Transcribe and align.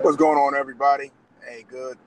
What's 0.00 0.16
going 0.16 0.38
on, 0.38 0.54
everybody? 0.54 1.10
Hey, 1.44 1.64
good 1.68 1.98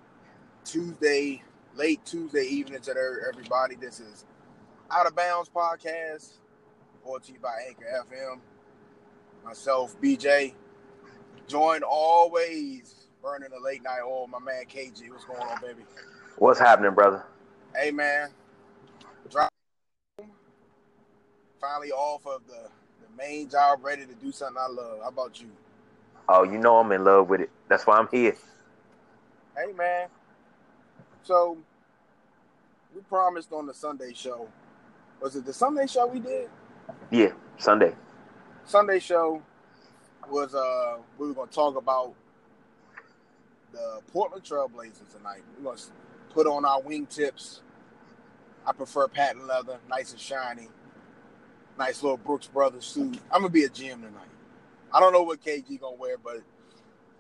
Tuesday, 0.64 1.44
late 1.76 2.00
Tuesday 2.06 2.46
evening 2.46 2.80
to 2.84 2.96
everybody. 3.28 3.76
This 3.76 4.00
is 4.00 4.24
Out 4.90 5.08
of 5.08 5.14
Bounds 5.14 5.50
Podcast, 5.54 6.36
brought 7.04 7.24
to 7.26 7.34
you 7.34 7.40
by 7.40 7.54
Anchor 7.68 8.06
FM. 8.10 8.40
Myself, 9.44 10.00
BJ, 10.02 10.54
joined 11.50 11.84
always 11.84 13.08
burning 13.22 13.50
the 13.50 13.60
late 13.60 13.84
night 13.84 14.00
oil. 14.06 14.26
My 14.26 14.40
man 14.40 14.64
KG, 14.74 15.10
what's 15.10 15.26
going 15.26 15.42
on, 15.42 15.60
baby? 15.62 15.84
What's 16.38 16.62
happening, 16.62 16.94
brother? 16.94 17.26
Hey, 17.76 17.92
man. 17.92 18.30
Finally 21.60 21.92
off 21.92 22.26
of 22.26 22.48
the, 22.48 22.70
the 23.02 23.18
main 23.18 23.50
job, 23.50 23.80
ready 23.84 24.06
to 24.06 24.14
do 24.14 24.32
something 24.32 24.58
I 24.58 24.72
love. 24.72 25.02
How 25.02 25.10
about 25.10 25.42
you? 25.42 25.50
Oh, 26.34 26.44
you 26.44 26.58
know 26.58 26.78
I'm 26.78 26.90
in 26.94 27.04
love 27.04 27.28
with 27.28 27.42
it. 27.42 27.50
That's 27.68 27.86
why 27.86 27.98
I'm 27.98 28.08
here. 28.10 28.38
Hey, 29.54 29.74
man. 29.74 30.08
So 31.24 31.58
we 32.96 33.02
promised 33.02 33.52
on 33.52 33.66
the 33.66 33.74
Sunday 33.74 34.14
show. 34.14 34.48
Was 35.22 35.36
it 35.36 35.46
the 35.46 35.52
Sunday 35.52 35.88
show 35.88 36.08
we 36.08 36.22
did? 36.22 36.50
Yeah, 37.10 37.34
Sunday. 37.58 37.94
Sunday 38.64 39.00
show 39.00 39.42
was 40.30 40.56
uh 40.56 41.00
we 41.18 41.28
were 41.28 41.34
gonna 41.34 41.52
talk 41.52 41.76
about 41.76 42.14
the 43.74 44.00
Portland 44.14 44.46
Trailblazers 44.46 45.14
tonight. 45.14 45.42
We're 45.58 45.72
gonna 45.72 45.82
put 46.34 46.48
on 46.48 46.64
our 46.64 46.80
wingtips. 46.82 47.60
I 48.66 48.72
prefer 48.72 49.10
patent 49.10 49.48
leather, 49.48 49.80
nice 49.90 50.14
and 50.14 50.20
shiny. 50.20 50.70
Nice 51.78 52.02
little 52.02 52.18
Brooks 52.18 52.48
Brothers 52.48 52.86
suit. 52.86 53.20
I'm 53.30 53.42
gonna 53.42 53.50
be 53.50 53.66
a 53.66 53.70
gym 53.70 54.02
tonight. 54.02 54.31
I 54.94 55.00
don't 55.00 55.14
know 55.14 55.24
what 55.24 55.44
KG 55.44 55.80
gonna 55.80 55.96
wear, 55.96 56.18
but 56.18 56.42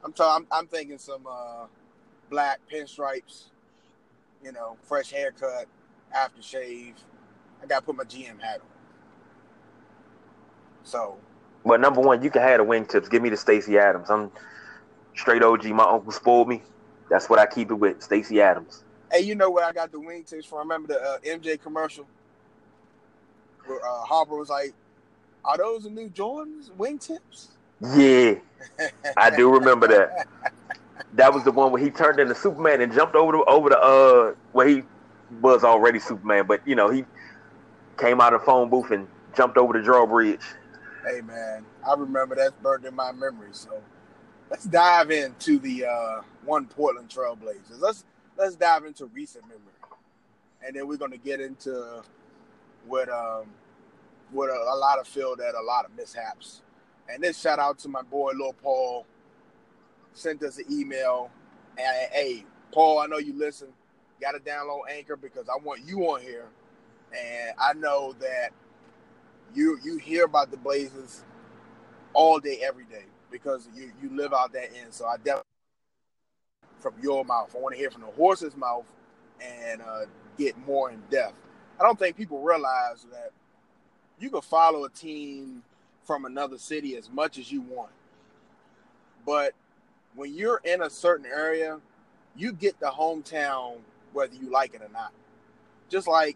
I'm 0.03 0.13
t- 0.13 0.23
I'm, 0.23 0.47
I'm 0.51 0.67
thinking 0.67 0.97
some 0.97 1.25
uh, 1.29 1.65
black 2.29 2.59
pinstripes, 2.71 3.45
you 4.43 4.51
know, 4.51 4.77
fresh 4.83 5.11
haircut, 5.11 5.65
aftershave. 6.15 6.93
I 7.61 7.65
gotta 7.67 7.85
put 7.85 7.95
my 7.95 8.03
GM 8.03 8.39
hat 8.41 8.61
on. 8.61 8.67
So. 10.83 11.17
But 11.63 11.79
number 11.79 12.01
one, 12.01 12.23
you 12.23 12.31
can 12.31 12.41
have 12.41 12.57
the 12.59 12.65
wingtips. 12.65 13.09
Give 13.09 13.21
me 13.21 13.29
the 13.29 13.37
Stacy 13.37 13.77
Adams. 13.77 14.09
I'm 14.09 14.31
straight 15.15 15.43
OG. 15.43 15.65
My 15.65 15.83
uncle 15.83 16.11
spoiled 16.11 16.47
me. 16.47 16.63
That's 17.09 17.29
what 17.29 17.37
I 17.39 17.45
keep 17.45 17.69
it 17.69 17.75
with, 17.75 18.01
Stacy 18.01 18.41
Adams. 18.41 18.83
Hey, 19.11 19.21
you 19.21 19.35
know 19.35 19.49
what 19.49 19.63
I 19.63 19.71
got 19.71 19.91
the 19.91 19.99
wingtips 19.99 20.45
from? 20.45 20.59
Remember 20.59 20.87
the 20.93 21.01
uh, 21.01 21.17
MJ 21.19 21.61
commercial? 21.61 22.07
Where 23.65 23.79
uh, 23.85 24.01
Harper 24.05 24.37
was 24.37 24.49
like, 24.49 24.73
"Are 25.45 25.57
those 25.57 25.83
the 25.83 25.89
new 25.89 26.09
Jordans 26.09 26.71
wingtips?" 26.71 27.49
Yeah, 27.81 28.35
I 29.17 29.29
do 29.35 29.51
remember 29.51 29.87
that. 29.87 30.27
That 31.15 31.33
was 31.33 31.43
the 31.43 31.51
one 31.51 31.73
where 31.73 31.83
he 31.83 31.89
turned 31.89 32.21
into 32.21 32.33
Superman 32.33 32.79
and 32.79 32.93
jumped 32.93 33.15
over 33.15 33.33
the 33.33 33.43
over 33.43 33.69
the 33.69 33.77
uh 33.77 34.33
where 34.53 34.65
he 34.65 34.83
was 35.41 35.61
already 35.65 35.99
Superman, 35.99 36.45
but 36.47 36.65
you 36.65 36.73
know 36.73 36.89
he 36.89 37.03
came 37.97 38.21
out 38.21 38.33
of 38.33 38.39
the 38.39 38.45
phone 38.45 38.69
booth 38.69 38.91
and 38.91 39.07
jumped 39.35 39.57
over 39.57 39.73
the 39.73 39.81
drawbridge. 39.81 40.39
Hey 41.05 41.19
man, 41.19 41.65
I 41.85 41.95
remember 41.95 42.35
that's 42.35 42.53
burned 42.61 42.85
in 42.85 42.95
my 42.95 43.11
memory. 43.11 43.49
So 43.51 43.81
let's 44.49 44.63
dive 44.63 45.11
into 45.11 45.59
the 45.59 45.85
uh, 45.85 46.21
one 46.45 46.65
Portland 46.67 47.09
Trailblazers. 47.09 47.79
Let's 47.79 48.05
let's 48.37 48.55
dive 48.55 48.85
into 48.85 49.07
recent 49.07 49.43
memory, 49.45 49.59
and 50.65 50.77
then 50.77 50.87
we're 50.87 50.97
gonna 50.97 51.17
get 51.17 51.41
into 51.41 52.03
what 52.87 53.09
um 53.09 53.47
what 54.31 54.49
a, 54.49 54.53
a 54.53 54.77
lot 54.77 54.97
of 54.97 55.07
feel 55.07 55.35
that 55.35 55.55
a 55.55 55.61
lot 55.61 55.83
of 55.83 55.91
mishaps 55.97 56.61
and 57.13 57.23
then 57.23 57.33
shout 57.33 57.59
out 57.59 57.79
to 57.79 57.89
my 57.89 58.01
boy 58.01 58.31
Lil 58.37 58.53
Paul. 58.53 59.05
Sent 60.13 60.43
us 60.43 60.57
an 60.57 60.65
email. 60.69 61.29
And 61.77 62.11
hey, 62.11 62.45
Paul, 62.71 62.99
I 62.99 63.07
know 63.07 63.17
you 63.17 63.33
listen. 63.37 63.69
Got 64.19 64.33
to 64.33 64.39
download 64.39 64.81
Anchor 64.91 65.15
because 65.15 65.47
I 65.49 65.57
want 65.63 65.81
you 65.85 66.01
on 66.11 66.21
here. 66.21 66.45
And 67.11 67.53
I 67.59 67.73
know 67.73 68.13
that 68.19 68.49
you 69.53 69.79
you 69.83 69.97
hear 69.97 70.25
about 70.25 70.51
the 70.51 70.57
Blazers 70.57 71.23
all 72.13 72.39
day, 72.39 72.59
every 72.63 72.85
day, 72.85 73.05
because 73.31 73.67
you 73.75 73.91
you 74.01 74.09
live 74.15 74.33
out 74.33 74.53
that 74.53 74.69
end. 74.75 74.93
So 74.93 75.05
I 75.05 75.17
definitely 75.17 75.43
from 76.79 76.95
your 77.01 77.23
mouth. 77.23 77.53
I 77.55 77.59
want 77.59 77.75
to 77.75 77.79
hear 77.79 77.91
from 77.91 78.01
the 78.01 78.07
horse's 78.07 78.55
mouth 78.55 78.85
and 79.41 79.81
uh, 79.81 80.01
get 80.37 80.57
more 80.65 80.91
in 80.91 81.01
depth. 81.09 81.35
I 81.79 81.83
don't 81.83 81.97
think 81.97 82.17
people 82.17 82.41
realize 82.41 83.05
that 83.11 83.31
you 84.19 84.29
can 84.29 84.41
follow 84.41 84.85
a 84.85 84.89
team 84.89 85.63
from 86.11 86.25
another 86.25 86.57
city 86.57 86.97
as 86.97 87.09
much 87.09 87.37
as 87.37 87.49
you 87.53 87.61
want. 87.61 87.93
But 89.25 89.53
when 90.13 90.33
you're 90.33 90.59
in 90.65 90.81
a 90.81 90.89
certain 90.89 91.25
area, 91.25 91.79
you 92.35 92.51
get 92.51 92.77
the 92.81 92.87
hometown 92.87 93.77
whether 94.11 94.35
you 94.35 94.49
like 94.49 94.73
it 94.73 94.81
or 94.81 94.91
not. 94.91 95.13
Just 95.87 96.09
like 96.09 96.35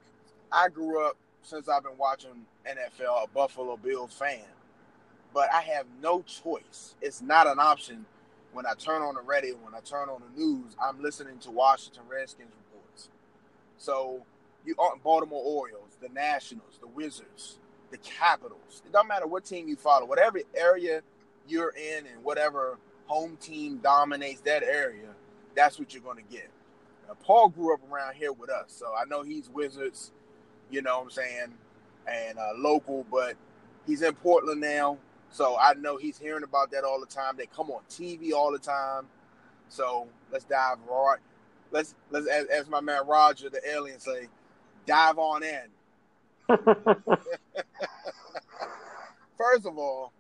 I 0.50 0.70
grew 0.70 1.06
up 1.06 1.18
since 1.44 1.68
I've 1.68 1.84
been 1.84 1.98
watching 1.98 2.46
NFL, 2.66 3.26
a 3.26 3.28
Buffalo 3.28 3.76
Bills 3.76 4.14
fan. 4.14 4.46
But 5.34 5.52
I 5.52 5.60
have 5.60 5.88
no 6.02 6.22
choice. 6.22 6.96
It's 7.02 7.22
not 7.22 7.46
an 7.46 7.60
option 7.60 8.06
when 8.54 8.66
I 8.66 8.76
turn 8.76 9.02
on 9.02 9.16
the 9.16 9.22
radio, 9.24 9.56
when 9.56 9.76
I 9.76 9.82
turn 9.82 10.08
on 10.08 10.22
the 10.22 10.42
news, 10.42 10.78
I'm 10.82 11.02
listening 11.02 11.40
to 11.40 11.52
Washington 11.52 12.04
Redskins 12.10 12.54
reports. 12.72 13.10
So 13.78 14.22
you 14.66 14.76
aren't 14.80 15.04
Baltimore 15.04 15.44
Orioles, 15.44 15.98
the 16.02 16.08
Nationals, 16.08 16.78
the 16.80 16.88
Wizards, 16.88 17.58
the 17.96 18.10
Capitals. 18.10 18.82
It 18.86 18.92
doesn't 18.92 19.08
matter 19.08 19.28
what 19.28 19.46
team 19.46 19.68
you 19.68 19.76
follow, 19.76 20.06
whatever 20.06 20.40
area 20.56 21.02
you're 21.48 21.74
in 21.76 22.06
and 22.08 22.24
whatever 22.24 22.78
home 23.06 23.38
team 23.38 23.78
dominates 23.78 24.42
that 24.42 24.64
area, 24.64 25.10
that's 25.56 25.80
what 25.80 25.94
you're 25.94 26.04
going 26.04 26.18
to 26.18 26.32
get. 26.32 26.50
Now, 27.08 27.16
Paul 27.22 27.50
grew 27.50 27.74
up 27.74 27.80
around 27.92 28.16
here 28.16 28.34
with 28.34 28.50
us, 28.50 28.66
so 28.68 28.88
I 29.00 29.06
know 29.06 29.24
he's 29.24 29.50
Wizards, 29.50 30.12
you 30.72 30.82
know 30.82 30.98
what 30.98 31.04
I'm 31.04 31.10
saying, 31.12 31.54
and 32.08 32.38
uh, 32.38 32.52
local, 32.58 33.06
but 33.12 33.36
he's 33.86 34.02
in 34.02 34.14
Portland 34.16 34.60
now, 34.60 34.98
so 35.30 35.58
I 35.58 35.74
know 35.76 35.98
he's 35.98 36.18
hearing 36.18 36.44
about 36.44 36.72
that 36.72 36.84
all 36.84 37.00
the 37.00 37.06
time. 37.06 37.36
They 37.38 37.46
come 37.46 37.70
on 37.70 37.82
TV 37.90 38.34
all 38.34 38.52
the 38.52 38.60
time. 38.60 39.08
So 39.68 40.08
let's 40.32 40.46
dive 40.46 40.78
right. 40.90 41.20
Let's 41.72 41.96
let's 42.12 42.28
as, 42.28 42.46
as 42.48 42.70
my 42.70 42.80
man 42.80 43.08
Roger 43.08 43.50
the 43.50 43.60
alien 43.70 44.00
say, 44.00 44.28
dive 44.86 45.18
on 45.18 45.44
in. 45.44 45.64
First 49.38 49.66
of 49.66 49.78
all, 49.78 50.12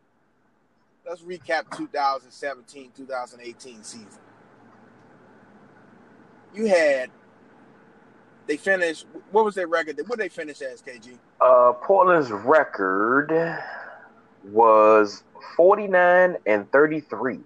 let's 1.07 1.21
recap 1.21 1.75
2017 1.77 2.91
2018 2.95 3.83
season. 3.83 4.07
You 6.53 6.67
had, 6.67 7.09
they 8.47 8.57
finished, 8.57 9.05
what 9.31 9.45
was 9.45 9.55
their 9.55 9.67
record? 9.67 9.97
What 10.07 10.17
did 10.17 10.25
they 10.25 10.29
finish 10.29 10.61
as, 10.61 10.81
KG? 10.81 11.17
Uh, 11.41 11.73
Portland's 11.73 12.31
record 12.31 13.31
was 14.45 15.23
49 15.55 16.37
and 16.45 16.71
33. 16.71 17.39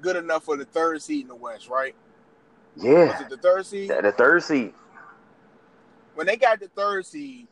Good 0.00 0.16
enough 0.16 0.44
for 0.44 0.56
the 0.56 0.64
third 0.64 1.02
seed 1.02 1.22
in 1.22 1.28
the 1.28 1.34
West, 1.34 1.68
right? 1.68 1.94
Yeah. 2.76 3.12
Was 3.12 3.20
it 3.20 3.28
the 3.28 3.36
third 3.36 3.66
seed? 3.66 3.90
The, 3.90 4.02
the 4.02 4.12
third 4.12 4.42
seed. 4.42 4.72
When 6.14 6.26
they 6.26 6.36
got 6.36 6.60
the 6.60 6.68
third 6.68 7.06
seed, 7.06 7.46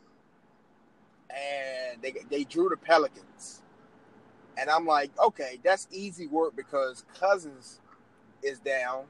and 1.33 2.01
they 2.01 2.13
they 2.29 2.43
drew 2.43 2.69
the 2.69 2.77
Pelicans. 2.77 3.61
And 4.57 4.69
I'm 4.69 4.85
like, 4.85 5.11
okay, 5.19 5.59
that's 5.63 5.87
easy 5.91 6.27
work 6.27 6.55
because 6.55 7.05
Cousins 7.19 7.79
is 8.43 8.59
down. 8.59 9.05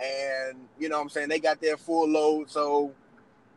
And, 0.00 0.58
you 0.78 0.88
know 0.88 0.96
what 0.96 1.02
I'm 1.02 1.08
saying? 1.08 1.28
They 1.28 1.40
got 1.40 1.60
their 1.60 1.76
full 1.76 2.08
load. 2.08 2.50
So 2.50 2.92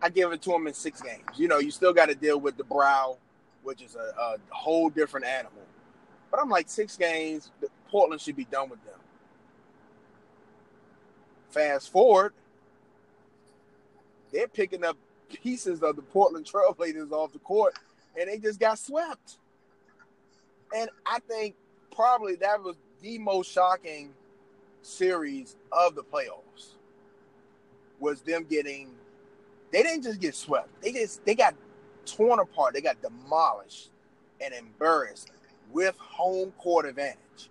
I 0.01 0.09
give 0.09 0.31
it 0.31 0.41
to 0.43 0.49
them 0.49 0.67
in 0.67 0.73
six 0.73 1.01
games. 1.01 1.23
You 1.37 1.47
know, 1.47 1.59
you 1.59 1.71
still 1.71 1.93
got 1.93 2.07
to 2.07 2.15
deal 2.15 2.39
with 2.39 2.57
the 2.57 2.63
brow, 2.63 3.17
which 3.61 3.81
is 3.81 3.95
a, 3.95 4.13
a, 4.19 4.37
whole 4.49 4.89
different 4.89 5.25
animal. 5.25 5.61
But 6.31 6.41
I'm 6.41 6.49
like, 6.49 6.69
six 6.69 6.97
games, 6.97 7.51
Portland 7.89 8.19
should 8.19 8.35
be 8.35 8.45
done 8.45 8.69
with 8.69 8.83
them. 8.83 8.99
Fast 11.49 11.91
forward, 11.91 12.33
they're 14.31 14.47
picking 14.47 14.83
up 14.83 14.97
pieces 15.41 15.81
of 15.83 15.95
the 15.95 16.01
Portland 16.01 16.45
Trailblazers 16.45 17.11
off 17.11 17.33
the 17.33 17.39
court, 17.39 17.77
and 18.19 18.29
they 18.29 18.37
just 18.37 18.59
got 18.59 18.79
swept. 18.79 19.37
And 20.75 20.89
I 21.05 21.19
think 21.19 21.55
probably 21.95 22.35
that 22.35 22.61
was 22.61 22.75
the 23.01 23.17
most 23.19 23.51
shocking 23.51 24.13
series 24.81 25.55
of 25.71 25.95
the 25.95 26.03
playoffs. 26.03 26.75
Was 27.99 28.21
them 28.21 28.45
getting 28.49 28.89
they 29.71 29.81
didn't 29.81 30.03
just 30.03 30.19
get 30.19 30.35
swept. 30.35 30.69
They 30.81 30.91
just 30.91 31.23
they 31.25 31.35
got 31.35 31.55
torn 32.05 32.39
apart. 32.39 32.73
They 32.73 32.81
got 32.81 33.01
demolished 33.01 33.89
and 34.41 34.53
embarrassed 34.53 35.31
with 35.71 35.97
home 35.97 36.51
court 36.57 36.85
advantage. 36.85 37.49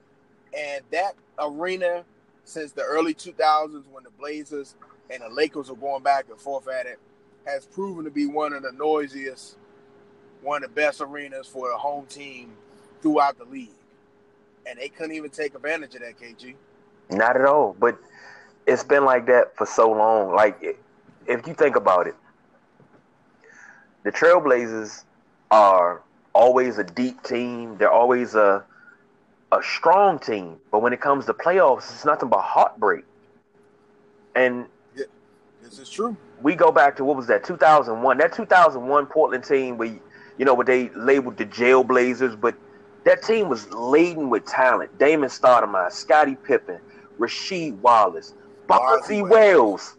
And 0.57 0.83
that 0.91 1.15
arena 1.39 2.05
since 2.45 2.73
the 2.73 2.83
early 2.83 3.15
2000s 3.15 3.85
when 3.91 4.05
the 4.05 4.11
Blazers 4.19 4.75
and 5.11 5.23
the 5.23 5.29
Lakers 5.29 5.71
were 5.71 5.77
going 5.77 6.03
back 6.03 6.27
and 6.31 6.39
forth 6.39 6.69
at 6.69 6.87
it 6.87 6.99
has 7.47 7.67
proven 7.67 8.05
to 8.05 8.11
be 8.11 8.27
one 8.27 8.53
of 8.53 8.63
the 8.63 8.73
noisiest, 8.73 9.57
one 10.43 10.63
of 10.63 10.71
the 10.71 10.75
best 10.75 11.01
arenas 11.01 11.47
for 11.47 11.71
a 11.71 11.79
home 11.79 12.07
team 12.07 12.53
throughout 13.01 13.39
the 13.39 13.45
league. 13.45 13.71
And 14.67 14.79
they 14.79 14.89
couldn't 14.89 15.17
even 15.17 15.31
take 15.31 15.55
advantage 15.55 15.95
of 15.95 16.03
that, 16.03 16.19
KG. 16.21 16.55
Not 17.11 17.37
at 17.37 17.45
all. 17.45 17.77
But 17.79 17.99
it's 18.67 18.85
been 18.85 19.05
like 19.05 19.27
that 19.27 19.57
for 19.57 19.67
so 19.67 19.91
long. 19.91 20.35
Like, 20.35 20.79
if 21.27 21.47
you 21.47 21.55
think 21.55 21.77
about 21.77 22.07
it, 22.07 22.15
the 24.05 24.13
Trailblazers 24.13 25.05
are 25.51 26.03
always 26.33 26.79
a 26.79 26.85
deep 26.85 27.23
team. 27.23 27.77
They're 27.79 27.91
always 27.91 28.35
a 28.35 28.65
a 29.53 29.63
strong 29.63 30.19
team. 30.19 30.57
But 30.71 30.81
when 30.81 30.93
it 30.93 31.01
comes 31.01 31.27
to 31.27 31.35
playoffs, 31.35 31.93
it's 31.93 32.05
nothing 32.05 32.31
but 32.31 32.41
heartbreak. 32.41 33.05
And 34.35 34.67
this 35.73 35.89
is 35.89 35.91
true. 35.91 36.15
We 36.43 36.55
go 36.55 36.71
back 36.71 36.97
to 36.97 37.05
what 37.05 37.17
was 37.17 37.27
that 37.29 37.45
2001? 37.45 38.19
That 38.19 38.35
2001 38.35 39.07
Portland 39.07 39.43
team, 39.43 39.79
where 39.79 39.89
you 40.37 40.45
know 40.45 40.53
what 40.53 40.67
they 40.67 40.91
labeled 40.91 41.39
the 41.39 41.47
Jailblazers, 41.47 42.39
but 42.39 42.55
that 43.05 43.23
team 43.23 43.49
was 43.49 43.71
laden 43.73 44.29
with 44.29 44.45
talent. 44.45 44.99
Damon 44.99 45.31
Stoudamire, 45.31 45.91
Scottie 45.91 46.37
Pippen, 46.37 46.79
Rasheed 47.19 47.77
Wallace, 47.79 48.35
Bonzi 48.69 49.27
Wells. 49.27 49.97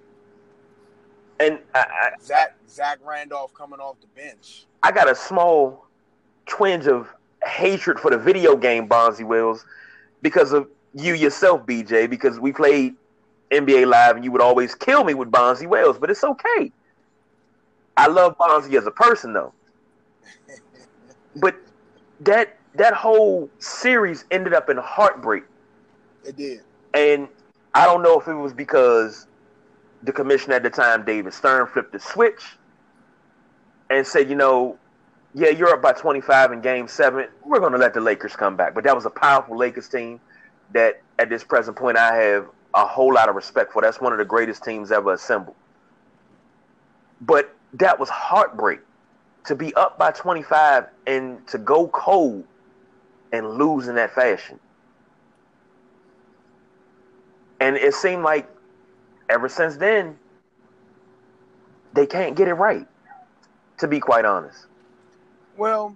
And 1.40 1.58
I, 1.74 1.80
I, 1.80 2.10
Zach 2.22 2.56
Zach 2.70 3.00
Randolph 3.04 3.54
coming 3.56 3.80
off 3.80 4.00
the 4.00 4.08
bench. 4.08 4.66
I 4.84 4.92
got 4.92 5.10
a 5.10 5.16
small 5.16 5.88
twinge 6.46 6.86
of 6.86 7.10
hatred 7.46 8.00
for 8.00 8.12
the 8.12 8.18
video 8.18 8.56
game 8.56 8.88
Bonzi 8.88 9.26
Wells 9.26 9.66
because 10.22 10.54
of 10.54 10.68
you 10.94 11.16
yourself, 11.16 11.66
BJ, 11.66 12.08
because 12.08 12.40
we 12.40 12.52
played 12.52 12.96
NBA 13.54 13.88
Live 13.88 14.16
and 14.16 14.26
you 14.26 14.32
would 14.32 14.42
always 14.42 14.76
kill 14.76 15.04
me 15.04 15.14
with 15.14 15.32
Bonzi 15.32 15.68
Wells, 15.68 15.98
but 15.98 16.10
it's 16.10 16.24
okay. 16.24 16.72
I 17.96 18.08
love 18.08 18.38
Bonzi 18.38 18.78
as 18.78 18.86
a 18.86 18.92
person 18.92 19.34
though. 19.34 19.54
but 21.36 21.56
that 22.22 22.58
that 22.76 22.94
whole 22.94 23.50
series 23.60 24.26
ended 24.32 24.54
up 24.54 24.70
in 24.70 24.78
heartbreak. 24.78 25.44
It 26.26 26.36
did. 26.36 26.62
And 26.94 27.28
I 27.74 27.86
don't 27.86 28.04
know 28.04 28.20
if 28.20 28.28
it 28.28 28.34
was 28.34 28.54
because 28.54 29.28
the 30.04 30.12
commissioner 30.12 30.56
at 30.56 30.64
the 30.64 30.70
time, 30.70 31.06
David 31.06 31.34
Stern, 31.34 31.68
flipped 31.68 31.92
the 31.92 32.00
switch 32.00 32.44
and 33.90 34.06
said, 34.06 34.30
you 34.30 34.36
know, 34.36 34.78
yeah, 35.34 35.50
you're 35.50 35.70
up 35.70 35.82
by 35.82 35.94
25 35.94 36.52
in 36.52 36.62
game 36.62 36.88
seven. 36.88 37.28
We're 37.46 37.60
going 37.60 37.72
to 37.72 37.78
let 37.78 37.94
the 37.94 38.02
Lakers 38.02 38.36
come 38.36 38.56
back. 38.56 38.74
But 38.76 38.84
that 38.84 38.96
was 38.96 39.06
a 39.06 39.10
powerful 39.10 39.58
Lakers 39.58 39.88
team 39.88 40.20
that 40.74 41.02
at 41.18 41.30
this 41.30 41.44
present 41.44 41.78
point 41.78 41.98
I 41.98 42.16
have 42.16 42.48
a 42.74 42.86
whole 42.86 43.14
lot 43.14 43.30
of 43.30 43.36
respect 43.36 43.72
for. 43.72 43.82
That's 43.82 44.02
one 44.02 44.12
of 44.12 44.20
the 44.20 44.26
greatest 44.26 44.64
teams 44.64 44.92
ever 44.92 45.14
assembled. 45.14 45.56
But 47.22 47.56
that 47.74 48.00
was 48.00 48.10
heartbreak 48.10 48.80
to 49.46 49.56
be 49.56 49.74
up 49.76 49.98
by 49.98 50.12
25 50.12 50.86
and 51.08 51.46
to 51.48 51.58
go 51.58 51.88
cold 51.88 52.46
and 53.32 53.50
lose 53.52 53.88
in 53.88 53.96
that 53.96 54.14
fashion. 54.14 54.60
And 57.60 57.76
it 57.78 57.94
seemed 57.94 58.24
like 58.24 58.50
ever 59.30 59.50
since 59.50 59.78
then, 59.78 60.18
they 61.94 62.06
can't 62.06 62.36
get 62.36 62.48
it 62.48 62.54
right, 62.54 62.88
to 63.78 63.88
be 63.88 64.00
quite 64.00 64.26
honest. 64.26 64.66
Well, 65.56 65.96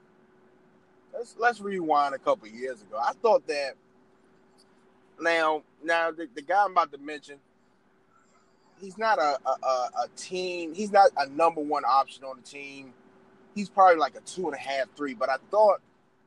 let's 1.13 1.35
let's 1.38 1.59
rewind 1.59 2.13
a 2.13 2.19
couple 2.19 2.47
years 2.47 2.81
ago. 2.81 3.00
I 3.03 3.13
thought 3.13 3.45
that 3.47 3.74
now 5.19 5.64
now 5.84 6.12
the, 6.12 6.28
the 6.34 6.42
guy 6.42 6.64
I'm 6.64 6.72
about 6.72 6.92
to 6.92 6.98
mention, 6.98 7.38
he's 8.80 8.98
not 8.98 9.19
a, 9.19 9.38
a, 9.46 9.52
a 10.04 10.08
team. 10.16 10.74
He's 10.74 10.92
not 10.92 11.12
a 11.18 11.28
number 11.30 11.62
one 11.62 11.84
option 11.86 12.24
on 12.24 12.38
the 12.38 12.44
team. 12.44 12.94
He's 13.56 13.69
probably 13.69 13.98
like 13.98 14.16
a 14.16 14.22
two 14.22 14.46
and 14.46 14.54
a 14.54 14.60
half, 14.60 14.88
three. 14.96 15.14
But 15.14 15.30
I 15.30 15.38
thought 15.50 15.81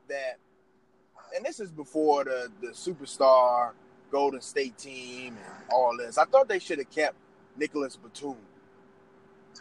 that, 0.08 0.38
and 1.34 1.44
this 1.44 1.60
is 1.60 1.70
before 1.70 2.24
the 2.24 2.48
the 2.60 2.68
superstar 2.68 3.72
Golden 4.10 4.40
State 4.40 4.76
team 4.76 5.36
and 5.36 5.70
all 5.72 5.96
this. 5.96 6.18
I 6.18 6.24
thought 6.24 6.48
they 6.48 6.58
should 6.58 6.78
have 6.78 6.90
kept 6.90 7.16
Nicholas 7.56 7.96
Batum. 7.96 8.36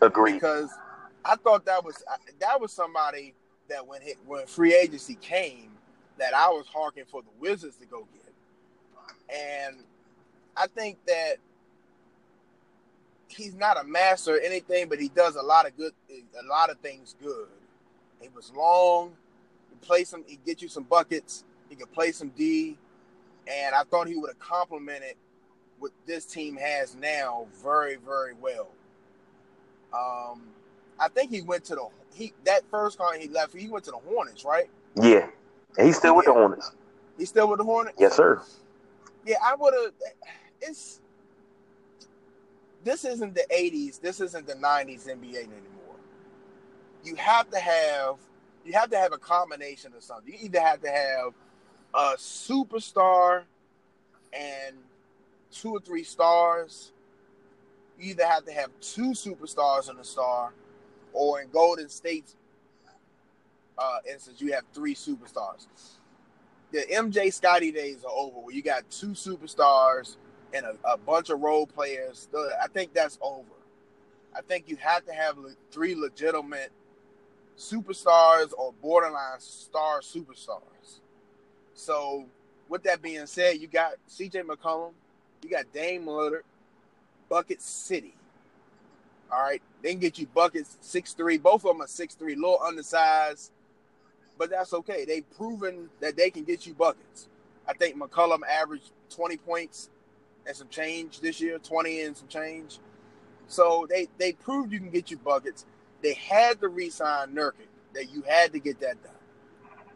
Agree. 0.01 0.33
Because 0.33 0.69
I 1.25 1.35
thought 1.35 1.65
that 1.65 1.83
was 1.83 2.03
that 2.39 2.59
was 2.59 2.71
somebody 2.71 3.33
that 3.69 3.85
when 3.85 4.01
hit, 4.01 4.17
when 4.25 4.45
free 4.47 4.73
agency 4.73 5.15
came, 5.15 5.71
that 6.17 6.33
I 6.33 6.49
was 6.49 6.65
harking 6.67 7.03
for 7.05 7.21
the 7.21 7.29
Wizards 7.39 7.77
to 7.77 7.85
go 7.85 8.07
get, 8.13 8.28
and 9.33 9.77
I 10.55 10.67
think 10.67 10.97
that 11.07 11.35
he's 13.27 13.53
not 13.53 13.79
a 13.79 13.83
master 13.83 14.35
or 14.35 14.39
anything, 14.39 14.89
but 14.89 14.99
he 14.99 15.09
does 15.09 15.35
a 15.35 15.41
lot 15.41 15.67
of 15.67 15.75
good, 15.77 15.93
a 16.09 16.47
lot 16.47 16.69
of 16.69 16.77
things 16.79 17.15
good. 17.21 17.47
He 18.21 18.27
was 18.35 18.51
long. 18.55 19.13
He 19.69 19.85
play 19.85 20.03
some. 20.03 20.23
He 20.27 20.39
get 20.45 20.61
you 20.61 20.67
some 20.67 20.83
buckets. 20.83 21.43
He 21.69 21.75
could 21.75 21.91
play 21.91 22.11
some 22.11 22.29
D 22.29 22.77
and 23.49 23.75
I 23.75 23.83
thought 23.83 24.07
he 24.07 24.15
would 24.15 24.29
have 24.29 24.39
complemented 24.39 25.15
what 25.79 25.91
this 26.05 26.25
team 26.25 26.57
has 26.57 26.95
now 26.95 27.47
very, 27.63 27.95
very 27.95 28.33
well. 28.33 28.67
Um, 29.93 30.43
I 30.99 31.07
think 31.07 31.31
he 31.31 31.41
went 31.41 31.63
to 31.65 31.75
the 31.75 31.87
he 32.13 32.33
that 32.45 32.63
first 32.69 32.97
time 32.97 33.19
he 33.19 33.27
left, 33.27 33.55
he 33.55 33.69
went 33.69 33.85
to 33.85 33.91
the 33.91 33.97
Hornets, 33.97 34.45
right? 34.45 34.69
Yeah, 34.95 35.27
he's 35.77 35.97
still 35.97 36.11
yeah. 36.11 36.17
with 36.17 36.25
the 36.25 36.33
Hornets. 36.33 36.71
He's 37.17 37.29
still 37.29 37.49
with 37.49 37.59
the 37.59 37.63
Hornets. 37.63 37.97
Yes, 37.99 38.15
sir. 38.15 38.41
Yeah, 39.29 39.37
I 39.45 39.53
would 39.53 39.75
have. 39.75 39.93
It's 40.59 41.01
this 42.83 43.05
isn't 43.05 43.35
the 43.35 43.45
'80s. 43.53 44.01
This 44.01 44.21
isn't 44.21 44.47
the 44.47 44.55
'90s 44.55 45.07
NBA 45.07 45.43
anymore. 45.43 45.97
You 47.03 47.13
have 47.13 47.47
to 47.51 47.59
have 47.59 48.15
you 48.65 48.73
have 48.73 48.89
to 48.89 48.97
have 48.97 49.13
a 49.13 49.19
combination 49.19 49.93
of 49.95 50.03
something. 50.03 50.33
You 50.33 50.39
either 50.47 50.59
have 50.61 50.81
to 50.81 50.89
have 50.89 51.33
a 51.93 52.17
superstar 52.17 53.43
and 54.33 54.75
two 55.51 55.73
or 55.73 55.79
three 55.79 56.03
stars. 56.03 56.91
You 57.99 58.09
either 58.11 58.25
have 58.25 58.45
to 58.45 58.51
have 58.51 58.71
two 58.81 59.11
superstars 59.11 59.89
and 59.89 59.99
a 59.99 60.03
star, 60.03 60.53
or 61.13 61.39
in 61.39 61.49
Golden 61.49 61.87
State's 61.87 62.35
uh, 63.77 63.97
instance, 64.11 64.41
you 64.41 64.53
have 64.53 64.63
three 64.73 64.95
superstars. 64.95 65.67
The 66.71 66.85
MJ 66.91 67.33
Scottie 67.33 67.71
days 67.71 68.03
are 68.03 68.11
over, 68.11 68.39
where 68.39 68.53
you 68.53 68.61
got 68.61 68.89
two 68.91 69.09
superstars 69.09 70.17
and 70.53 70.65
a, 70.65 70.75
a 70.85 70.97
bunch 70.97 71.29
of 71.29 71.39
role 71.39 71.65
players. 71.65 72.27
I 72.61 72.67
think 72.67 72.93
that's 72.93 73.17
over. 73.21 73.47
I 74.35 74.41
think 74.41 74.65
you 74.67 74.75
have 74.77 75.05
to 75.05 75.13
have 75.13 75.37
three 75.71 75.95
legitimate 75.95 76.71
superstars 77.57 78.51
or 78.57 78.73
borderline 78.81 79.39
star 79.39 80.01
superstars. 80.01 80.99
So, 81.73 82.25
with 82.67 82.83
that 82.83 83.01
being 83.01 83.25
said, 83.25 83.59
you 83.59 83.67
got 83.67 83.93
CJ 84.09 84.43
McCollum, 84.43 84.91
you 85.43 85.49
got 85.49 85.71
Dame 85.73 86.05
Lillard, 86.05 86.41
Bucket 87.29 87.61
City. 87.61 88.15
All 89.31 89.41
right, 89.41 89.61
they 89.81 89.91
can 89.91 89.99
get 89.99 90.17
you 90.17 90.27
buckets 90.27 90.77
six 90.81 91.13
three. 91.13 91.37
Both 91.37 91.65
of 91.65 91.73
them 91.73 91.81
are 91.81 91.87
six 91.87 92.15
three, 92.15 92.35
little 92.35 92.59
undersized, 92.63 93.51
but 94.39 94.49
that's 94.49 94.73
okay. 94.73 95.05
They've 95.05 95.29
proven 95.37 95.89
that 95.99 96.17
they 96.17 96.31
can 96.31 96.45
get 96.45 96.65
you 96.65 96.73
buckets. 96.73 97.27
I 97.67 97.73
think 97.73 98.01
McCollum 98.01 98.39
averaged 98.49 98.91
twenty 99.11 99.37
points 99.37 99.91
and 100.47 100.55
some 100.55 100.69
change 100.69 101.19
this 101.19 101.39
year, 101.39 101.59
twenty 101.59 102.01
and 102.01 102.17
some 102.17 102.29
change. 102.29 102.79
So 103.47 103.85
they 103.89 104.07
they 104.17 104.33
proved 104.33 104.73
you 104.73 104.79
can 104.79 104.89
get 104.89 105.11
you 105.11 105.17
buckets. 105.17 105.67
They 106.01 106.13
had 106.13 106.61
to 106.61 106.69
re-sign 106.69 107.35
Nurkic. 107.35 107.67
That 107.93 108.11
you 108.11 108.23
had 108.27 108.53
to 108.53 108.59
get 108.59 108.79
that 108.81 109.03
done. 109.03 109.13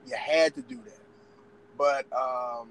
You 0.08 0.16
had 0.18 0.56
to 0.56 0.62
do 0.62 0.78
that 0.86 1.00
but 1.78 2.06
um, 2.14 2.70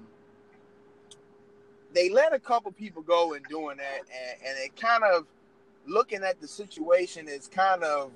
they 1.93 2.09
let 2.09 2.33
a 2.33 2.39
couple 2.39 2.71
people 2.71 3.01
go 3.01 3.33
in 3.33 3.43
doing 3.49 3.77
that, 3.77 3.99
and, 3.99 4.47
and 4.47 4.57
it 4.59 4.75
kind 4.75 5.03
of 5.03 5.25
looking 5.87 6.23
at 6.23 6.39
the 6.41 6.47
situation 6.47 7.27
is 7.27 7.47
kind 7.47 7.83
of 7.83 8.11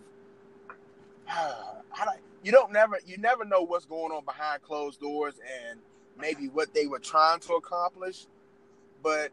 you 2.44 2.52
don't 2.52 2.72
never 2.72 3.00
you 3.06 3.18
never 3.18 3.46
know 3.46 3.62
what's 3.62 3.86
going 3.86 4.12
on 4.12 4.24
behind 4.26 4.62
closed 4.62 5.00
doors 5.00 5.36
and 5.68 5.80
maybe 6.20 6.48
what 6.48 6.74
they 6.74 6.88
were 6.88 7.00
trying 7.00 7.40
to 7.42 7.54
accomplish, 7.54 8.26
but 9.04 9.32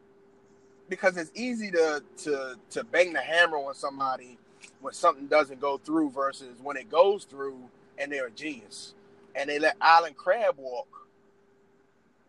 because 0.88 1.16
it's 1.16 1.30
easy 1.34 1.70
to 1.70 2.02
to 2.18 2.56
to 2.70 2.84
bang 2.84 3.12
the 3.12 3.20
hammer 3.20 3.56
on 3.56 3.74
somebody 3.74 4.38
when 4.80 4.92
something 4.92 5.26
doesn't 5.26 5.60
go 5.60 5.78
through 5.78 6.10
versus 6.10 6.58
when 6.62 6.76
it 6.76 6.90
goes 6.90 7.24
through 7.24 7.58
and 7.98 8.10
they're 8.12 8.26
a 8.26 8.30
genius 8.30 8.94
and 9.34 9.48
they 9.48 9.58
let 9.58 9.76
Allen 9.80 10.14
Crabbe 10.14 10.56
walk 10.58 11.08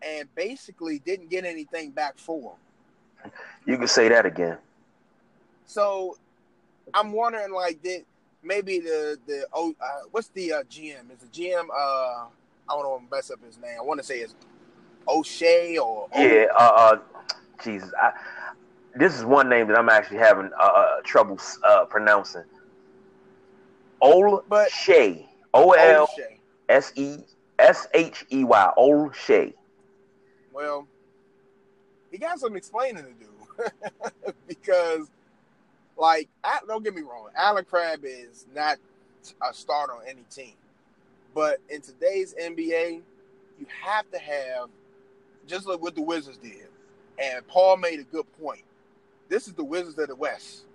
and 0.02 0.34
basically 0.36 1.00
didn't 1.00 1.30
get 1.30 1.46
anything 1.46 1.92
back 1.92 2.18
for 2.18 2.56
him. 3.24 3.32
You 3.66 3.78
can 3.78 3.88
say 3.88 4.10
that 4.10 4.26
again. 4.26 4.58
So 5.66 6.18
I'm 6.94 7.12
wondering, 7.12 7.52
like, 7.54 7.82
did 7.82 8.06
maybe 8.46 8.80
the 8.80 9.18
the 9.28 9.48
oh, 9.54 9.76
uh, 9.82 9.86
what's 10.12 10.30
the 10.30 10.54
uh, 10.54 10.64
GM? 10.64 11.12
Is 11.12 11.20
the 11.20 11.28
GM? 11.28 11.66
Uh, 11.70 11.74
I 11.74 12.28
don't 12.70 12.90
want 12.90 13.10
to 13.10 13.16
mess 13.16 13.32
up 13.32 13.44
his 13.44 13.58
name. 13.58 13.78
I 13.80 13.84
want 13.84 14.00
to 14.00 14.06
say 14.06 14.20
it's 14.20 14.36
O'Shea 15.08 15.78
or 15.78 16.08
yeah. 16.16 16.46
Uh, 16.56 16.72
uh, 16.76 16.98
Jesus, 17.64 17.92
I, 18.02 18.12
this 18.96 19.18
is 19.18 19.26
one 19.26 19.50
name 19.50 19.68
that 19.68 19.78
I'm 19.78 19.90
actually 19.90 20.18
having 20.18 20.52
uh, 20.60 20.64
uh 20.64 21.02
trouble 21.04 21.40
uh, 21.64 21.86
pronouncing. 21.86 22.44
Ol 24.02 24.44
Shea. 24.70 25.28
O 25.54 25.72
L 25.72 26.10
S 26.68 26.92
E 26.96 27.18
S 27.60 27.88
H 27.94 28.26
E 28.32 28.44
Y. 28.44 28.72
Olshey. 28.78 29.54
Well, 30.52 30.88
he 32.12 32.18
got 32.18 32.40
some 32.40 32.56
explaining 32.56 33.04
to 33.04 33.14
do 33.14 34.34
because, 34.48 35.10
like, 35.98 36.30
don't 36.68 36.84
get 36.84 36.94
me 36.94 37.02
wrong, 37.02 37.30
Allen 37.36 37.66
Crabbe 37.66 38.06
is 38.06 38.46
not 38.54 38.78
a 39.42 39.54
start 39.54 39.90
on 39.90 40.02
any 40.08 40.24
team, 40.30 40.56
but 41.34 41.60
in 41.70 41.82
today's 41.82 42.34
NBA, 42.42 43.02
you 43.60 43.66
have 43.84 44.10
to 44.12 44.20
have 44.20 44.70
just 45.48 45.68
like 45.68 45.82
what 45.82 45.96
the 45.96 46.02
Wizards 46.02 46.38
did, 46.38 46.68
and 47.20 47.48
Paul 47.48 47.78
made 47.78 48.00
a 48.00 48.04
good 48.04 48.26
point. 48.40 48.64
This 49.30 49.48
is 49.48 49.54
the 49.54 49.64
Wizards 49.64 49.98
of 49.98 50.08
the 50.08 50.16
West. 50.16 50.66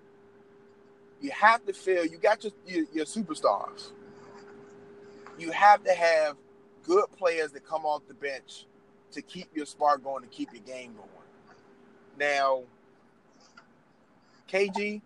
You 1.20 1.30
have 1.32 1.64
to 1.66 1.72
feel 1.72 2.04
you 2.04 2.16
got 2.16 2.42
your, 2.44 2.52
your, 2.66 2.86
your 2.92 3.04
superstars. 3.04 3.90
You 5.38 5.50
have 5.52 5.84
to 5.84 5.92
have 5.92 6.36
good 6.82 7.04
players 7.16 7.52
that 7.52 7.66
come 7.66 7.84
off 7.84 8.02
the 8.08 8.14
bench 8.14 8.66
to 9.12 9.22
keep 9.22 9.48
your 9.54 9.66
spark 9.66 10.02
going, 10.02 10.22
to 10.22 10.28
keep 10.28 10.52
your 10.52 10.62
game 10.62 10.94
going. 10.94 11.08
Now, 12.18 12.62
KG, 14.50 15.00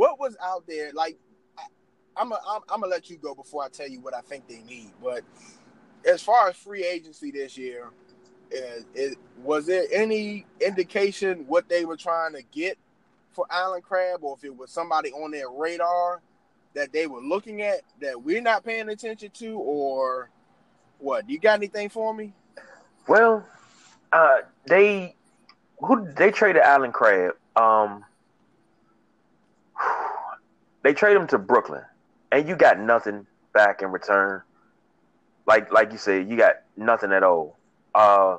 what 0.00 0.18
was 0.18 0.34
out 0.42 0.64
there? 0.66 0.92
Like, 0.94 1.18
I, 1.58 1.64
I'm 2.16 2.30
gonna 2.30 2.40
I'm, 2.48 2.80
gonna 2.80 2.86
let 2.86 3.10
you 3.10 3.18
go 3.18 3.34
before 3.34 3.62
I 3.62 3.68
tell 3.68 3.86
you 3.86 4.00
what 4.00 4.14
I 4.14 4.22
think 4.22 4.48
they 4.48 4.62
need. 4.62 4.92
But 5.04 5.24
as 6.10 6.22
far 6.22 6.48
as 6.48 6.56
free 6.56 6.86
agency 6.86 7.30
this 7.30 7.58
year, 7.58 7.90
was 9.42 9.66
there 9.66 9.84
any 9.92 10.46
indication 10.58 11.44
what 11.46 11.68
they 11.68 11.84
were 11.84 11.98
trying 11.98 12.32
to 12.32 12.42
get 12.50 12.78
for 13.32 13.44
Allen 13.50 13.82
Crabbe, 13.82 14.24
or 14.24 14.38
if 14.38 14.44
it 14.44 14.56
was 14.56 14.70
somebody 14.70 15.12
on 15.12 15.32
their 15.32 15.50
radar 15.50 16.22
that 16.72 16.94
they 16.94 17.06
were 17.06 17.20
looking 17.20 17.60
at 17.60 17.82
that 18.00 18.22
we're 18.22 18.40
not 18.40 18.64
paying 18.64 18.88
attention 18.88 19.30
to, 19.34 19.58
or 19.58 20.30
what? 20.98 21.28
You 21.28 21.38
got 21.38 21.58
anything 21.58 21.90
for 21.90 22.14
me? 22.14 22.32
Well, 23.06 23.46
uh, 24.14 24.38
they 24.64 25.14
who 25.78 26.10
they 26.12 26.30
traded 26.30 26.62
Allen 26.62 26.90
Crabbe. 26.90 27.34
Um, 27.54 28.06
they 30.82 30.94
traded 30.94 31.20
him 31.20 31.28
to 31.28 31.38
Brooklyn, 31.38 31.82
and 32.32 32.48
you 32.48 32.56
got 32.56 32.78
nothing 32.78 33.26
back 33.52 33.82
in 33.82 33.90
return. 33.90 34.42
Like 35.46 35.72
like 35.72 35.92
you 35.92 35.98
said, 35.98 36.28
you 36.28 36.36
got 36.36 36.56
nothing 36.76 37.12
at 37.12 37.22
all. 37.22 37.56
Uh, 37.94 38.38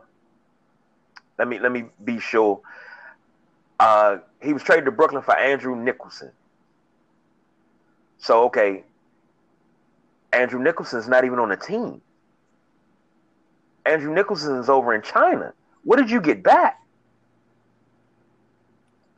let 1.37 1.47
me 1.47 1.59
let 1.59 1.71
me 1.71 1.85
be 2.03 2.19
sure. 2.19 2.61
Uh, 3.79 4.17
he 4.41 4.53
was 4.53 4.63
traded 4.63 4.85
to 4.85 4.91
Brooklyn 4.91 5.23
for 5.23 5.35
Andrew 5.35 5.75
Nicholson. 5.75 6.31
So 8.17 8.45
okay, 8.45 8.83
Andrew 10.31 10.61
Nicholson's 10.61 11.07
not 11.07 11.25
even 11.25 11.39
on 11.39 11.49
the 11.49 11.57
team. 11.57 12.01
Andrew 13.85 14.13
Nicholson 14.13 14.57
is 14.57 14.69
over 14.69 14.93
in 14.93 15.01
China. 15.01 15.53
What 15.83 15.97
did 15.97 16.11
you 16.11 16.21
get 16.21 16.43
back? 16.43 16.79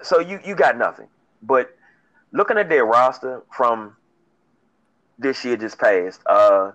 So 0.01 0.19
you 0.19 0.39
you 0.45 0.55
got 0.55 0.77
nothing. 0.77 1.07
But 1.41 1.75
looking 2.33 2.57
at 2.57 2.67
their 2.67 2.85
roster 2.85 3.43
from 3.55 3.95
this 5.17 5.45
year 5.45 5.55
just 5.55 5.79
passed, 5.79 6.21
uh, 6.25 6.71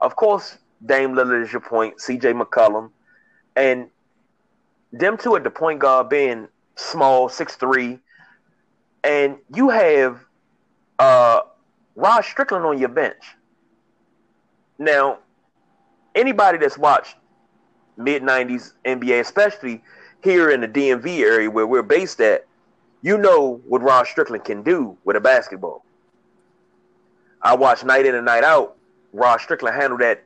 of 0.00 0.14
course 0.14 0.58
Dame 0.84 1.14
Lillard 1.14 1.42
is 1.42 1.52
your 1.52 1.60
point, 1.60 1.96
CJ 1.98 2.40
McCollum, 2.40 2.90
and 3.56 3.88
them 4.92 5.16
two 5.16 5.34
at 5.34 5.42
the 5.42 5.50
point 5.50 5.80
guard 5.80 6.08
being 6.08 6.46
small, 6.76 7.28
six 7.28 7.56
three, 7.56 7.98
and 9.02 9.36
you 9.54 9.70
have 9.70 10.20
uh 10.98 11.40
Rod 11.96 12.24
Strickland 12.24 12.64
on 12.64 12.78
your 12.78 12.88
bench. 12.88 13.22
Now, 14.78 15.18
anybody 16.14 16.58
that's 16.58 16.78
watched 16.78 17.16
mid 17.96 18.22
'90s 18.22 18.74
NBA, 18.84 19.20
especially 19.20 19.82
here 20.22 20.50
in 20.50 20.60
the 20.60 20.68
DMV 20.68 21.20
area 21.20 21.50
where 21.50 21.66
we're 21.66 21.82
based 21.82 22.20
at, 22.20 22.46
you 23.02 23.18
know 23.18 23.60
what 23.66 23.82
Rod 23.82 24.06
Strickland 24.06 24.44
can 24.44 24.62
do 24.62 24.96
with 25.04 25.16
a 25.16 25.20
basketball. 25.20 25.84
I 27.42 27.54
watch 27.54 27.84
night 27.84 28.06
in 28.06 28.14
and 28.14 28.24
night 28.24 28.44
out. 28.44 28.76
Rod 29.12 29.40
Strickland 29.40 29.76
handle 29.76 29.98
that 29.98 30.24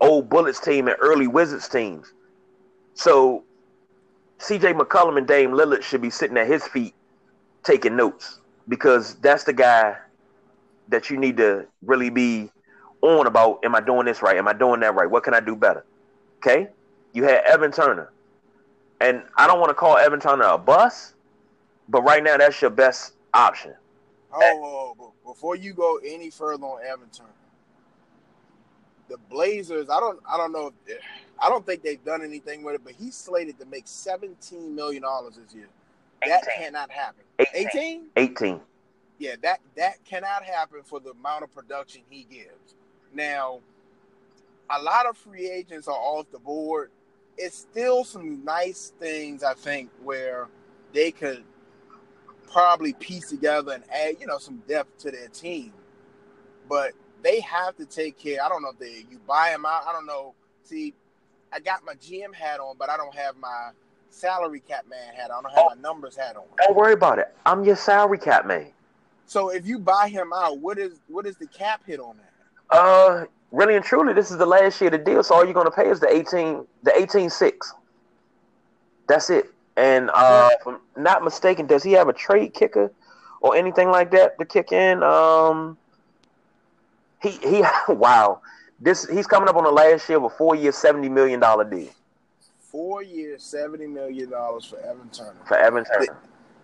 old 0.00 0.28
Bullets 0.28 0.60
team 0.60 0.88
and 0.88 0.96
early 1.00 1.26
Wizards 1.26 1.68
teams. 1.68 2.12
So 2.94 3.44
CJ 4.38 4.78
McCollum 4.78 5.18
and 5.18 5.26
Dame 5.26 5.50
Lillard 5.50 5.82
should 5.82 6.02
be 6.02 6.10
sitting 6.10 6.36
at 6.36 6.46
his 6.46 6.66
feet 6.66 6.94
taking 7.64 7.96
notes 7.96 8.40
because 8.68 9.14
that's 9.16 9.44
the 9.44 9.52
guy 9.52 9.96
that 10.88 11.10
you 11.10 11.16
need 11.16 11.36
to 11.38 11.66
really 11.82 12.10
be 12.10 12.50
on 13.02 13.26
about. 13.26 13.60
Am 13.64 13.74
I 13.74 13.80
doing 13.80 14.06
this 14.06 14.22
right? 14.22 14.36
Am 14.36 14.46
I 14.46 14.52
doing 14.52 14.80
that 14.80 14.94
right? 14.94 15.10
What 15.10 15.24
can 15.24 15.34
I 15.34 15.40
do 15.40 15.56
better? 15.56 15.84
Okay. 16.38 16.68
You 17.12 17.24
had 17.24 17.42
Evan 17.44 17.72
Turner. 17.72 18.12
And 19.00 19.22
I 19.36 19.46
don't 19.46 19.58
want 19.58 19.70
to 19.70 19.74
call 19.74 19.96
Evan 19.98 20.20
Turner 20.20 20.44
a 20.44 20.58
bust, 20.58 21.14
but 21.88 22.02
right 22.02 22.22
now 22.22 22.36
that's 22.36 22.60
your 22.60 22.70
best 22.70 23.14
option. 23.32 23.74
Oh, 24.32 25.12
before 25.24 25.56
you 25.56 25.72
go 25.72 25.98
any 26.04 26.30
further 26.30 26.64
on 26.64 26.84
Evan 26.84 27.08
Turner, 27.10 27.28
the 29.08 29.16
Blazers, 29.30 29.88
I 29.88 30.00
don't 30.00 30.20
I 30.28 30.36
don't 30.36 30.52
know 30.52 30.72
if 30.86 30.96
eh, 30.96 31.00
I 31.40 31.48
don't 31.48 31.64
think 31.64 31.82
they've 31.82 32.04
done 32.04 32.22
anything 32.22 32.62
with 32.62 32.74
it, 32.74 32.84
but 32.84 32.94
he's 32.94 33.14
slated 33.14 33.58
to 33.60 33.66
make 33.66 33.86
seventeen 33.86 34.74
million 34.74 35.02
dollars 35.02 35.36
this 35.36 35.54
year. 35.54 35.68
18. 36.22 36.30
That 36.30 36.44
cannot 36.56 36.90
happen. 36.90 37.24
18? 37.54 38.06
18? 38.16 38.60
Yeah, 39.18 39.36
that 39.42 39.60
that 39.76 40.04
cannot 40.04 40.44
happen 40.44 40.82
for 40.82 41.00
the 41.00 41.10
amount 41.10 41.44
of 41.44 41.54
production 41.54 42.02
he 42.08 42.24
gives. 42.24 42.74
Now, 43.14 43.60
a 44.70 44.82
lot 44.82 45.06
of 45.06 45.16
free 45.16 45.50
agents 45.50 45.88
are 45.88 45.94
off 45.94 46.26
the 46.32 46.38
board. 46.38 46.90
It's 47.38 47.56
still 47.56 48.04
some 48.04 48.44
nice 48.44 48.92
things 48.98 49.42
I 49.42 49.54
think 49.54 49.90
where 50.02 50.48
they 50.92 51.10
could 51.10 51.44
probably 52.56 52.94
piece 52.94 53.28
together 53.28 53.72
and 53.72 53.84
add, 53.92 54.16
you 54.18 54.26
know, 54.26 54.38
some 54.38 54.62
depth 54.66 54.96
to 54.96 55.10
their 55.10 55.28
team. 55.28 55.74
But 56.66 56.92
they 57.22 57.40
have 57.40 57.76
to 57.76 57.84
take 57.84 58.18
care. 58.18 58.42
I 58.42 58.48
don't 58.48 58.62
know 58.62 58.70
if 58.70 58.78
they 58.78 59.04
you 59.10 59.20
buy 59.26 59.50
them 59.50 59.66
out. 59.66 59.82
I 59.86 59.92
don't 59.92 60.06
know. 60.06 60.32
See, 60.62 60.94
I 61.52 61.60
got 61.60 61.84
my 61.84 61.92
GM 61.96 62.34
hat 62.34 62.58
on, 62.58 62.76
but 62.78 62.88
I 62.88 62.96
don't 62.96 63.14
have 63.14 63.36
my 63.36 63.72
salary 64.08 64.60
cap 64.60 64.86
man 64.88 65.14
hat. 65.14 65.30
on. 65.30 65.44
I 65.44 65.48
don't 65.50 65.54
have 65.54 65.64
oh, 65.70 65.74
my 65.74 65.82
numbers 65.82 66.16
hat 66.16 66.36
on. 66.36 66.44
Don't 66.56 66.74
worry 66.74 66.94
about 66.94 67.18
it. 67.18 67.36
I'm 67.44 67.62
your 67.62 67.76
salary 67.76 68.16
cap 68.18 68.46
man. 68.46 68.68
So 69.26 69.50
if 69.50 69.66
you 69.66 69.78
buy 69.78 70.08
him 70.08 70.32
out, 70.34 70.58
what 70.58 70.78
is 70.78 70.98
what 71.08 71.26
is 71.26 71.36
the 71.36 71.48
cap 71.48 71.82
hit 71.86 72.00
on 72.00 72.16
that? 72.16 72.74
Uh, 72.74 73.26
really 73.50 73.76
and 73.76 73.84
truly, 73.84 74.14
this 74.14 74.30
is 74.30 74.38
the 74.38 74.46
last 74.46 74.80
year 74.80 74.88
of 74.88 74.98
the 74.98 75.04
deal. 75.04 75.22
So 75.22 75.34
all 75.34 75.44
you're 75.44 75.52
going 75.52 75.66
to 75.66 75.70
pay 75.70 75.90
is 75.90 76.00
the 76.00 76.08
eighteen, 76.08 76.66
the 76.84 76.96
eighteen 76.96 77.28
six. 77.28 77.74
That's 79.08 79.28
it. 79.28 79.52
And 79.76 80.10
uh, 80.14 80.50
if 80.58 80.66
I'm 80.66 80.78
not 80.96 81.22
mistaken, 81.22 81.66
does 81.66 81.82
he 81.82 81.92
have 81.92 82.08
a 82.08 82.12
trade 82.12 82.54
kicker 82.54 82.90
or 83.40 83.56
anything 83.56 83.90
like 83.90 84.10
that 84.12 84.38
to 84.38 84.44
kick 84.44 84.72
in? 84.72 85.02
Um, 85.02 85.76
he 87.22 87.30
he. 87.30 87.64
Wow, 87.88 88.40
this 88.80 89.06
he's 89.08 89.26
coming 89.26 89.48
up 89.48 89.56
on 89.56 89.64
the 89.64 89.70
last 89.70 90.08
year 90.08 90.18
of 90.18 90.24
a 90.24 90.30
four 90.30 90.54
year, 90.54 90.72
seventy 90.72 91.08
million 91.08 91.40
dollar 91.40 91.64
deal. 91.64 91.88
Four 92.58 93.02
years, 93.02 93.42
seventy 93.42 93.86
million 93.86 94.30
dollars 94.30 94.64
for 94.64 94.78
Evan 94.80 95.08
Turner. 95.10 95.36
For 95.46 95.56
Evan 95.56 95.84
Turner. 95.84 96.16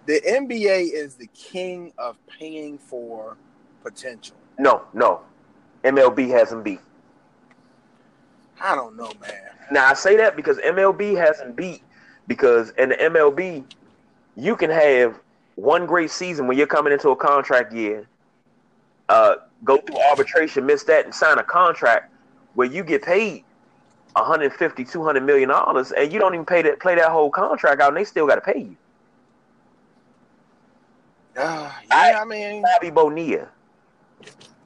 The, 0.07 0.21
the 0.21 0.21
NBA 0.21 0.93
is 0.93 1.15
the 1.15 1.29
king 1.29 1.93
of 1.99 2.17
paying 2.27 2.79
for 2.79 3.37
potential. 3.83 4.37
No, 4.59 4.83
no. 4.95 5.21
MLB 5.85 6.29
hasn't 6.29 6.65
beat. 6.65 6.81
I 8.61 8.75
don't 8.75 8.97
know, 8.97 9.11
man. 9.21 9.33
Now 9.71 9.87
I 9.87 9.95
say 9.95 10.17
that 10.17 10.37
because 10.37 10.59
MLB 10.59 11.17
hasn't 11.17 11.57
beat 11.57 11.83
because 12.27 12.71
in 12.71 12.91
the 12.91 12.97
MLB, 12.97 13.65
you 14.37 14.57
can 14.57 14.71
have 14.71 15.19
one 15.57 15.87
great 15.87 16.11
season 16.11 16.47
when 16.47 16.57
you're 16.57 16.67
coming 16.67 16.93
into 16.93 17.11
a 17.11 17.17
contract 17.17 17.73
year, 17.73 18.07
uh, 19.09 19.37
go 19.65 19.79
through 19.79 19.99
arbitration, 20.11 20.65
miss 20.65 20.85
that, 20.85 21.05
and 21.05 21.15
sign 21.15 21.39
a 21.39 21.43
contract 21.43 22.13
where 22.55 22.67
you 22.67 22.83
get 22.83 23.03
paid 23.03 23.45
150, 24.15 24.85
200 24.85 25.23
million 25.23 25.49
dollars, 25.49 25.93
and 25.93 26.13
you 26.13 26.19
don't 26.19 26.35
even 26.35 26.47
pay 26.47 26.63
that 26.63 26.81
play 26.81 26.95
that 26.95 27.11
whole 27.11 27.31
contract 27.31 27.81
out, 27.81 27.89
and 27.89 27.97
they 27.97 28.05
still 28.05 28.27
got 28.27 28.37
to 28.37 28.41
pay 28.41 28.61
you. 28.61 28.77
Uh, 31.37 31.71
yeah, 31.89 31.95
I, 31.97 32.13
I 32.21 32.25
mean 32.25 32.63
Bobby 32.63 32.91
Bonilla. 32.91 33.49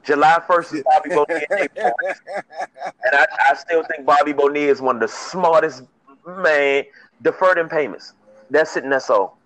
July 0.03 0.41
1st 0.47 0.73
is 0.75 0.83
Bobby 0.83 1.09
Bonilla. 1.09 1.45
and 1.75 3.13
I, 3.13 3.25
I, 3.49 3.55
still 3.55 3.83
think 3.83 4.05
Bobby 4.05 4.31
Bonilla 4.31 4.71
is 4.71 4.81
one 4.81 4.95
of 4.95 5.01
the 5.01 5.07
smartest 5.09 5.83
man 6.25 6.85
deferred 7.21 7.57
in 7.57 7.69
payments. 7.69 8.13
That's 8.49 8.75
it 8.77 8.83
and 8.83 8.91
that's 8.91 9.09
all. 9.09 9.37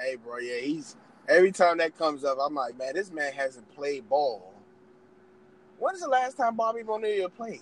Hey 0.00 0.16
bro, 0.16 0.38
yeah, 0.38 0.60
he's 0.60 0.96
every 1.28 1.52
time 1.52 1.78
that 1.78 1.96
comes 1.98 2.24
up, 2.24 2.38
I'm 2.40 2.54
like, 2.54 2.78
man, 2.78 2.94
this 2.94 3.10
man 3.10 3.32
hasn't 3.32 3.68
played 3.74 4.08
ball. 4.08 4.52
When 5.78 5.94
is 5.94 6.00
the 6.00 6.08
last 6.08 6.36
time 6.36 6.56
Bobby 6.56 6.82
Bonilla 6.82 7.28
played? 7.28 7.60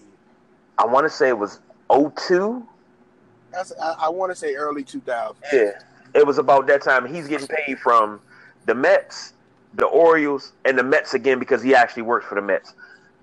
I 0.78 0.86
want 0.86 1.04
to 1.04 1.10
say 1.10 1.28
it 1.28 1.38
was 1.38 1.60
02. 1.90 2.66
That's 3.52 3.72
I, 3.80 3.92
I 4.00 4.08
want 4.08 4.32
to 4.32 4.36
say 4.36 4.54
early 4.54 4.82
2000. 4.82 5.36
Yeah, 5.52 5.70
it 6.14 6.26
was 6.26 6.38
about 6.38 6.66
that 6.66 6.82
time. 6.82 7.06
He's 7.06 7.28
getting 7.28 7.46
paid 7.46 7.78
from 7.78 8.20
the 8.66 8.74
Mets, 8.74 9.34
the 9.74 9.86
Orioles, 9.86 10.52
and 10.64 10.78
the 10.78 10.82
Mets 10.82 11.14
again 11.14 11.38
because 11.38 11.62
he 11.62 11.74
actually 11.74 12.02
works 12.02 12.26
for 12.26 12.34
the 12.34 12.42
Mets. 12.42 12.74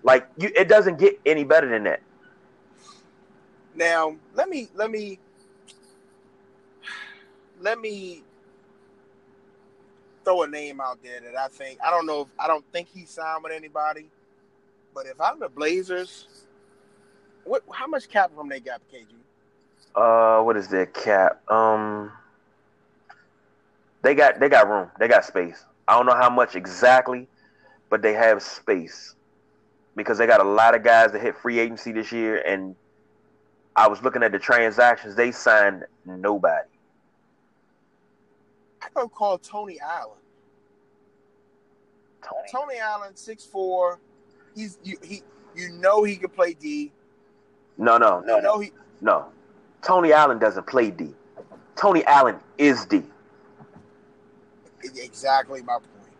Like 0.03 0.27
you, 0.37 0.51
it 0.55 0.67
doesn't 0.67 0.97
get 0.97 1.19
any 1.25 1.43
better 1.43 1.69
than 1.69 1.83
that. 1.83 2.01
Now, 3.75 4.15
let 4.35 4.49
me 4.49 4.69
let 4.75 4.91
me 4.91 5.19
let 7.59 7.79
me 7.79 8.23
throw 10.23 10.43
a 10.43 10.47
name 10.47 10.79
out 10.79 10.99
there 11.03 11.19
that 11.21 11.35
I 11.37 11.47
think 11.47 11.79
I 11.83 11.89
don't 11.89 12.05
know 12.05 12.21
if 12.21 12.27
I 12.39 12.47
don't 12.47 12.65
think 12.71 12.87
he 12.93 13.05
signed 13.05 13.43
with 13.43 13.53
anybody, 13.53 14.09
but 14.93 15.05
if 15.05 15.19
I'm 15.19 15.39
the 15.39 15.49
Blazers, 15.49 16.27
what 17.43 17.63
how 17.71 17.87
much 17.87 18.09
cap 18.09 18.31
room 18.35 18.49
they 18.49 18.59
got, 18.59 18.81
KG? 18.93 19.07
Uh, 19.95 20.43
what 20.43 20.57
is 20.57 20.67
their 20.67 20.85
cap? 20.87 21.49
Um, 21.51 22.11
they 24.01 24.15
got 24.15 24.39
they 24.39 24.49
got 24.49 24.69
room. 24.69 24.89
They 24.99 25.07
got 25.07 25.25
space. 25.25 25.65
I 25.87 25.97
don't 25.97 26.05
know 26.05 26.15
how 26.15 26.29
much 26.29 26.55
exactly, 26.55 27.27
but 27.89 28.01
they 28.01 28.13
have 28.13 28.41
space 28.41 29.15
because 29.95 30.17
they 30.17 30.27
got 30.27 30.41
a 30.41 30.45
lot 30.49 30.75
of 30.75 30.83
guys 30.83 31.11
that 31.11 31.21
hit 31.21 31.37
free 31.37 31.59
agency 31.59 31.91
this 31.91 32.11
year. 32.11 32.37
And 32.41 32.75
I 33.75 33.87
was 33.87 34.01
looking 34.03 34.23
at 34.23 34.31
the 34.31 34.39
transactions; 34.39 35.15
they 35.15 35.31
signed 35.31 35.83
nobody. 36.05 36.69
I 38.81 38.87
go 38.93 39.07
call 39.07 39.37
Tony 39.37 39.79
Allen. 39.79 40.17
Tony, 42.21 42.47
Tony 42.51 42.79
Allen, 42.79 43.15
six 43.15 43.45
four. 43.45 43.99
He's 44.55 44.77
you 44.83 44.97
he 45.01 45.23
you 45.55 45.69
know 45.69 46.03
he 46.03 46.15
can 46.15 46.29
play 46.29 46.53
D. 46.53 46.91
No, 47.77 47.97
no, 47.97 48.21
no, 48.21 48.39
no. 48.39 48.59
He, 48.59 48.71
no. 49.01 49.25
Tony 49.81 50.13
Allen 50.13 50.39
doesn't 50.39 50.67
play 50.67 50.91
D. 50.91 51.13
Tony 51.75 52.05
Allen 52.05 52.39
is 52.57 52.85
D. 52.85 53.03
Exactly 54.83 55.61
my 55.63 55.73
point. 55.73 56.13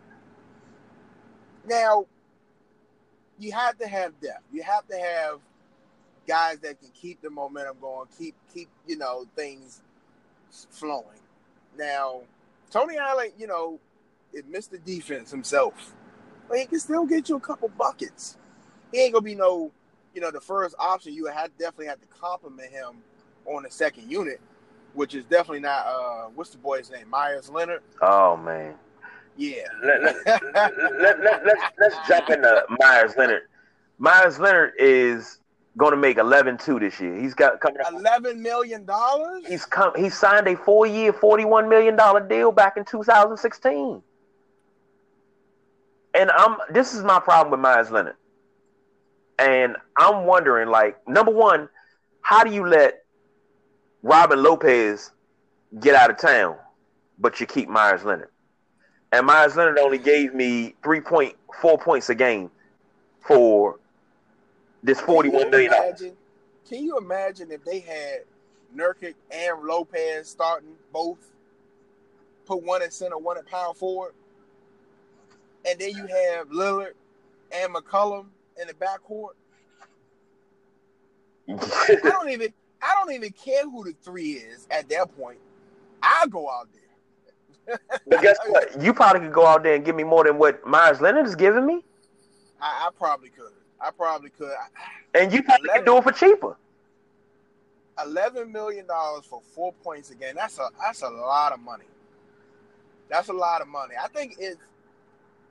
Now, 1.66 2.06
you 3.38 3.52
have 3.52 3.78
to 3.78 3.86
have 3.86 4.18
depth. 4.20 4.42
You 4.52 4.62
have 4.62 4.86
to 4.88 4.96
have 4.98 5.38
guys 6.26 6.58
that 6.60 6.80
can 6.80 6.90
keep 6.90 7.20
the 7.22 7.30
momentum 7.30 7.76
going, 7.80 8.08
keep 8.18 8.34
keep 8.52 8.68
you 8.86 8.96
know 8.96 9.26
things 9.36 9.82
flowing. 10.70 11.20
Now, 11.76 12.20
Tony 12.70 12.96
Allen, 12.96 13.30
you 13.38 13.46
know, 13.46 13.80
it 14.32 14.48
missed 14.48 14.70
the 14.70 14.78
defense 14.78 15.30
himself, 15.30 15.92
but 16.48 16.58
he 16.58 16.66
can 16.66 16.78
still 16.78 17.06
get 17.06 17.28
you 17.28 17.36
a 17.36 17.40
couple 17.40 17.68
buckets. 17.68 18.36
He 18.92 19.00
ain't 19.00 19.12
gonna 19.12 19.22
be 19.22 19.34
no, 19.34 19.72
you 20.14 20.20
know, 20.20 20.30
the 20.30 20.40
first 20.40 20.74
option. 20.78 21.12
You 21.14 21.26
had 21.26 21.50
definitely 21.58 21.86
have 21.86 22.00
to 22.00 22.06
compliment 22.06 22.70
him 22.70 23.02
on 23.46 23.64
the 23.64 23.70
second 23.70 24.10
unit, 24.10 24.40
which 24.94 25.14
is 25.14 25.24
definitely 25.24 25.60
not. 25.60 25.86
uh 25.86 26.28
What's 26.34 26.50
the 26.50 26.58
boy's 26.58 26.90
name? 26.90 27.08
Meyers 27.08 27.50
Leonard. 27.50 27.82
Oh 28.00 28.36
man. 28.36 28.74
Yeah. 29.36 29.64
Let, 29.82 30.02
let, 30.02 30.26
let, 30.54 30.74
let, 31.00 31.20
let, 31.20 31.44
let's, 31.44 31.62
let's 31.80 32.08
jump 32.08 32.30
into 32.30 32.64
Meyers 32.78 33.14
Leonard. 33.16 33.48
Meyers 33.98 34.38
Leonard 34.38 34.74
is 34.78 35.40
going 35.76 35.90
to 35.92 35.96
make 35.96 36.16
11-2 36.16 36.80
this 36.80 37.00
year. 37.00 37.20
He's 37.20 37.34
got 37.34 37.60
coming 37.60 37.80
11 37.88 38.42
million 38.42 38.84
dollars? 38.84 39.44
He's 39.46 39.64
come 39.64 39.92
he 39.96 40.08
signed 40.08 40.46
a 40.46 40.54
4-year, 40.54 41.12
41 41.12 41.68
million 41.68 41.96
dollar 41.96 42.26
deal 42.26 42.52
back 42.52 42.76
in 42.76 42.84
2016. 42.84 44.02
And 46.14 46.30
I'm 46.30 46.58
this 46.70 46.94
is 46.94 47.02
my 47.02 47.18
problem 47.18 47.50
with 47.50 47.60
Meyers 47.60 47.90
Leonard. 47.90 48.16
And 49.38 49.76
I'm 49.96 50.26
wondering 50.26 50.68
like 50.68 50.96
number 51.08 51.32
1, 51.32 51.68
how 52.20 52.44
do 52.44 52.52
you 52.52 52.66
let 52.66 53.04
Robin 54.02 54.42
Lopez 54.42 55.10
get 55.80 55.94
out 55.96 56.10
of 56.10 56.18
town 56.18 56.56
but 57.18 57.40
you 57.40 57.46
keep 57.46 57.68
Meyers 57.68 58.04
Leonard? 58.04 58.30
And 59.10 59.26
Meyers 59.26 59.56
Leonard 59.56 59.78
only 59.78 59.98
gave 59.98 60.34
me 60.34 60.74
3.4 60.82 61.80
points 61.80 62.10
a 62.10 62.14
game 62.14 62.50
for 63.26 63.80
this 64.84 65.00
forty-one 65.00 65.50
million 65.50 65.72
dollars. 65.72 66.02
Can 66.68 66.84
you 66.84 66.96
imagine 66.96 67.50
if 67.50 67.64
they 67.64 67.80
had 67.80 68.20
Nurkic 68.76 69.14
and 69.30 69.62
Lopez 69.64 70.28
starting 70.28 70.76
both, 70.92 71.18
put 72.46 72.62
one 72.62 72.82
at 72.82 72.92
center, 72.92 73.18
one 73.18 73.36
at 73.36 73.46
power 73.46 73.74
forward, 73.74 74.12
and 75.68 75.78
then 75.78 75.90
you 75.90 76.06
have 76.06 76.48
Lillard 76.50 76.92
and 77.50 77.74
McCollum 77.74 78.26
in 78.60 78.68
the 78.68 78.74
backcourt? 78.74 79.34
I 81.48 81.98
don't 82.02 82.30
even 82.30 82.52
I 82.80 82.94
don't 83.02 83.12
even 83.12 83.32
care 83.32 83.64
who 83.64 83.84
the 83.84 83.94
three 84.02 84.32
is 84.32 84.68
at 84.70 84.88
that 84.90 85.16
point. 85.16 85.38
I'll 86.02 86.28
go 86.28 86.48
out 86.48 86.68
there 86.72 86.84
but 87.66 88.20
guess 88.20 88.36
what? 88.46 88.80
You 88.80 88.92
probably 88.92 89.20
could 89.20 89.32
go 89.32 89.46
out 89.46 89.62
there 89.62 89.74
and 89.74 89.84
give 89.84 89.96
me 89.96 90.04
more 90.04 90.24
than 90.24 90.38
what 90.38 90.66
Meyers 90.66 91.00
Leonard 91.00 91.26
is 91.26 91.34
giving 91.34 91.66
me. 91.66 91.84
I, 92.60 92.86
I 92.86 92.90
probably 92.96 93.30
could. 93.30 93.52
I 93.84 93.90
probably 93.90 94.30
could. 94.30 94.52
And 95.14 95.32
you 95.32 95.42
probably 95.42 95.68
11, 95.68 95.84
could 95.84 95.90
do 95.90 95.98
it 95.98 96.02
for 96.04 96.12
cheaper. 96.12 96.56
Eleven 98.04 98.50
million 98.50 98.86
dollars 98.86 99.24
for 99.24 99.40
four 99.54 99.72
points 99.84 100.10
a 100.10 100.14
game. 100.16 100.34
That's 100.34 100.58
a 100.58 100.68
that's 100.80 101.02
a 101.02 101.08
lot 101.08 101.52
of 101.52 101.60
money. 101.60 101.84
That's 103.08 103.28
a 103.28 103.32
lot 103.32 103.60
of 103.60 103.68
money. 103.68 103.94
I 104.02 104.08
think 104.08 104.36
it's 104.38 104.60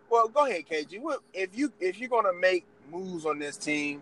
well. 0.09 0.27
Go 0.27 0.45
ahead, 0.45 0.65
KG. 0.69 1.01
If 1.33 1.57
you 1.57 1.71
if 1.79 1.99
you're 1.99 2.09
gonna 2.09 2.33
make 2.33 2.65
moves 2.91 3.25
on 3.25 3.39
this 3.39 3.55
team, 3.55 4.01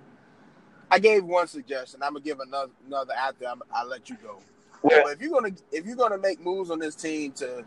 I 0.90 0.98
gave 0.98 1.24
one 1.24 1.48
suggestion. 1.48 2.02
I'm 2.02 2.14
gonna 2.14 2.26
give 2.26 2.40
another 2.40 2.72
another 2.88 3.14
after 3.14 3.46
i 3.46 3.84
will 3.84 3.90
let 3.90 4.10
you 4.10 4.18
go. 4.24 4.40
Well, 4.82 5.10
if 5.10 5.22
you're 5.22 5.32
gonna 5.32 5.54
if 5.72 5.86
you're 5.86 5.96
gonna 5.96 6.18
make 6.18 6.44
moves 6.44 6.72
on 6.72 6.80
this 6.80 6.96
team 6.96 7.34
to 7.34 7.64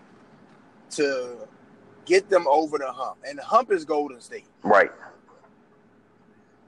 to 0.93 1.47
get 2.05 2.29
them 2.29 2.47
over 2.49 2.79
the 2.79 2.91
hump. 2.91 3.19
And 3.27 3.39
the 3.39 3.43
hump 3.43 3.73
is 3.73 3.85
Golden 3.85 4.21
State. 4.21 4.47
Right. 4.63 4.91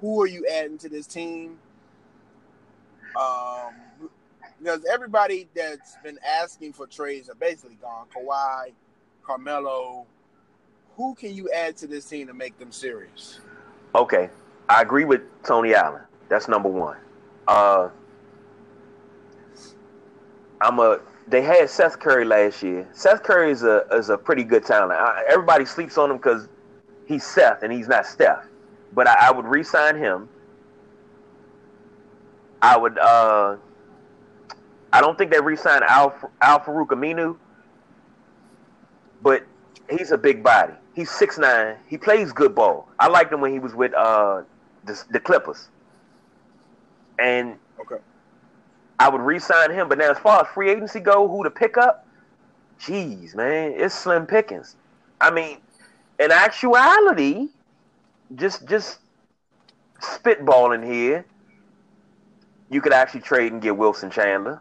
Who 0.01 0.21
are 0.23 0.27
you 0.27 0.47
adding 0.47 0.79
to 0.79 0.89
this 0.89 1.07
team? 1.07 1.59
Um, 3.19 3.75
because 4.59 4.85
everybody 4.93 5.49
that's 5.55 5.97
been 6.03 6.19
asking 6.25 6.73
for 6.73 6.87
trades 6.87 7.29
are 7.29 7.35
basically 7.35 7.77
gone. 7.77 8.07
Kawhi, 8.15 8.73
Carmelo. 9.23 10.07
Who 10.97 11.15
can 11.15 11.35
you 11.35 11.51
add 11.51 11.77
to 11.79 11.87
this 11.87 12.07
team 12.07 12.27
to 12.29 12.35
make 12.35 12.59
them 12.59 12.73
serious? 12.73 13.41
Okay, 13.95 14.31
I 14.69 14.83
agree 14.83 15.05
with 15.05 15.23
Tony 15.43 15.75
Allen. 15.75 16.03
That's 16.29 16.49
number 16.49 16.69
one. 16.69 16.97
Uh, 17.47 17.91
I'm 20.61 20.79
a 20.79 21.01
they 21.29 21.43
had 21.43 21.69
Seth 21.69 21.99
Curry 21.99 22.25
last 22.25 22.63
year. 22.63 22.89
Seth 22.93 23.23
Curry 23.23 23.51
is 23.51 23.63
a 23.63 23.87
is 23.93 24.09
a 24.11 24.17
pretty 24.17 24.45
good 24.45 24.65
talent. 24.65 24.93
I, 24.93 25.25
everybody 25.29 25.65
sleeps 25.65 25.99
on 25.99 26.11
him 26.11 26.17
because 26.17 26.49
he's 27.07 27.25
Seth 27.25 27.63
and 27.63 27.73
he's 27.73 27.89
not 27.89 28.07
Steph. 28.07 28.47
But 28.97 29.07
I, 29.07 29.29
I 29.29 29.31
would 29.31 29.45
re-sign 29.45 29.97
him. 29.97 30.29
I 32.63 32.77
would. 32.77 32.99
uh 32.99 33.57
I 34.93 35.01
don't 35.03 35.19
think 35.19 35.31
they 35.31 35.41
re-signed 35.41 35.85
Al 35.85 36.17
Al 36.41 36.61
Farouq 36.61 36.89
Aminu, 36.89 37.37
but 39.23 39.45
he's 39.91 40.11
a 40.11 40.19
big 40.19 40.43
body. 40.43 40.73
He's 40.95 41.11
six 41.11 41.37
nine. 41.39 41.77
He 41.87 41.99
plays 41.99 42.33
good 42.33 42.55
ball. 42.55 42.89
I 42.99 43.09
liked 43.09 43.33
him 43.33 43.43
when 43.43 43.53
he 43.53 43.59
was 43.59 43.75
with 43.75 43.93
uh 43.93 44.43
the, 44.87 45.05
the 45.11 45.21
Clippers. 45.21 45.69
And 47.19 47.57
okay. 47.79 48.03
I 48.99 49.11
would 49.11 49.21
re-sign 49.21 49.71
him. 49.73 49.89
But 49.89 49.99
now, 49.99 50.11
as 50.11 50.19
far 50.19 50.41
as 50.43 50.49
free 50.49 50.71
agency 50.71 51.01
go, 51.01 51.29
who 51.29 51.45
to 51.45 51.51
pick 51.51 51.77
up? 51.77 52.07
Jeez, 52.81 53.35
man, 53.35 53.73
it's 53.77 53.95
slim 53.95 54.27
pickings. 54.27 54.77
I 55.21 55.31
mean, 55.31 55.59
in 56.19 56.31
actuality, 56.31 57.49
just 58.35 58.67
just 58.69 58.99
spitballing 60.01 60.85
here, 60.85 61.25
you 62.71 62.81
could 62.81 62.93
actually 62.93 63.21
trade 63.21 63.53
and 63.53 63.63
get 63.63 63.77
Wilson 63.77 64.11
Chandler. 64.11 64.61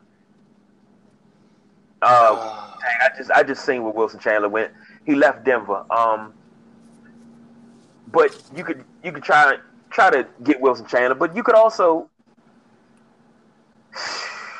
Uh, 2.02 2.06
uh, 2.06 2.76
I 3.02 3.10
just 3.18 3.32
I 3.32 3.44
just 3.44 3.66
seen 3.66 3.84
where 3.84 3.94
Wilson 3.94 4.20
Chandler 4.20 4.50
went. 4.50 4.72
He 5.06 5.16
left 5.16 5.44
Denver. 5.44 5.86
Um, 5.92 6.34
but 8.12 8.42
you 8.56 8.64
could 8.64 8.84
you 9.04 9.12
could 9.12 9.24
try 9.24 9.58
try 9.90 10.10
to 10.10 10.28
get 10.44 10.62
Wilson 10.62 10.86
Chandler, 10.86 11.16
but 11.16 11.36
you 11.36 11.44
could 11.44 11.56
also 11.56 12.10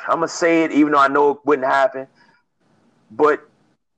I'm 0.08 0.18
gonna 0.18 0.28
say 0.28 0.64
it, 0.64 0.72
even 0.72 0.92
though 0.92 0.98
I 0.98 1.08
know 1.08 1.32
it 1.32 1.38
wouldn't 1.44 1.66
happen. 1.66 2.06
But 3.10 3.48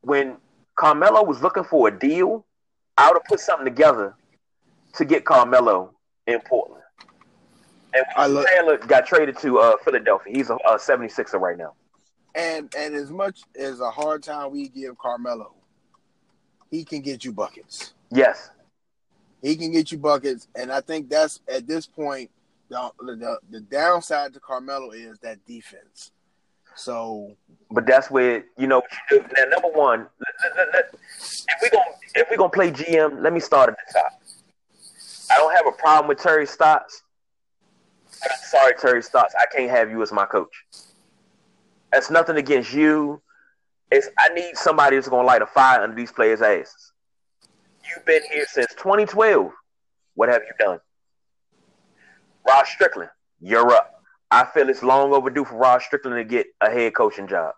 when 0.03 0.37
Carmelo 0.75 1.25
was 1.25 1.42
looking 1.42 1.64
for 1.64 1.88
a 1.88 1.99
deal, 1.99 2.44
I 2.97 3.09
would 3.09 3.16
have 3.16 3.25
put 3.25 3.40
something 3.40 3.64
together 3.64 4.14
to 4.99 5.05
get 5.05 5.25
Carmelo 5.25 5.95
in 6.27 6.41
Portland. 6.41 6.83
And 7.95 8.05
I 8.17 8.27
Taylor 8.27 8.77
got 8.77 9.07
traded 9.07 9.39
to 9.39 9.59
uh, 9.59 9.77
Philadelphia. 9.85 10.33
He's 10.35 10.51
a, 10.51 10.57
a 10.57 10.77
76er 10.77 11.41
right 11.41 11.57
now. 11.57 11.73
And 12.35 12.73
and 12.77 12.95
as 12.95 13.11
much 13.11 13.41
as 13.59 13.81
a 13.81 13.91
hard 13.91 14.23
time 14.23 14.53
we 14.53 14.69
give 14.69 14.99
Carmelo, 14.99 15.55
he 16.71 16.85
can 16.85 17.01
get 17.01 17.25
you 17.25 17.33
buckets. 17.33 17.95
Yes. 18.11 18.51
He 19.43 19.57
can 19.57 19.73
get 19.73 19.91
you 19.91 19.99
buckets. 19.99 20.49
And 20.55 20.71
I 20.71 20.81
think 20.81 21.09
that's 21.09 21.41
at 21.49 21.67
this 21.67 21.87
point 21.87 22.31
the, 22.69 22.91
the 23.01 23.39
the 23.51 23.61
downside 23.61 24.35
to 24.35 24.41
Carmelo 24.41 24.91
is 24.91 25.19
that 25.21 25.45
defense. 25.47 26.13
So, 26.77 27.35
but 27.71 27.87
that's 27.87 28.11
where 28.11 28.45
you 28.57 28.67
know 28.67 28.83
now. 29.11 29.45
Number 29.51 29.69
one, 29.69 30.07
if 30.21 31.63
we 31.63 31.71
gonna 31.71 31.85
if 32.15 32.31
we 32.31 32.37
gonna 32.37 32.51
play 32.51 32.71
GM, 32.71 33.23
let 33.23 33.33
me 33.33 33.41
start 33.41 33.71
at 33.71 33.77
the 33.87 33.99
top. 33.99 34.21
I 35.31 35.37
don't 35.37 35.55
have 35.55 35.67
a 35.67 35.73
problem 35.73 36.09
with 36.09 36.19
Terry 36.19 36.47
Stotts, 36.47 37.03
I'm 38.23 38.38
sorry, 38.43 38.73
Terry 38.81 39.03
Stotts, 39.03 39.35
I 39.38 39.45
can't 39.55 39.71
have 39.71 39.91
you 39.91 40.03
as 40.03 40.12
my 40.12 40.27
coach. 40.27 40.64
That's 41.93 42.11
nothing 42.11 42.37
against 42.37 42.73
you. 42.73 43.23
It's 43.91 44.09
I 44.19 44.29
need 44.31 44.57
somebody 44.57 44.97
that's 44.97 45.09
gonna 45.09 45.27
light 45.27 45.43
a 45.43 45.47
fire 45.47 45.83
under 45.83 45.97
these 45.97 46.12
players' 46.12 46.43
asses. 46.43 46.93
You've 47.88 48.05
been 48.05 48.23
here 48.31 48.45
since 48.47 48.69
2012. 48.75 49.51
What 50.14 50.29
have 50.29 50.43
you 50.43 50.53
done? 50.59 50.79
Rod 52.47 52.67
Strickland, 52.67 53.11
you're 53.41 53.71
up. 53.71 54.03
I 54.31 54.45
feel 54.45 54.69
it's 54.69 54.83
long 54.83 55.12
overdue 55.12 55.45
for 55.45 55.57
Rod 55.57 55.81
Strickland 55.81 56.17
to 56.17 56.25
get 56.25 56.47
a 56.61 56.71
head 56.71 56.95
coaching 56.95 57.27
job. 57.27 57.55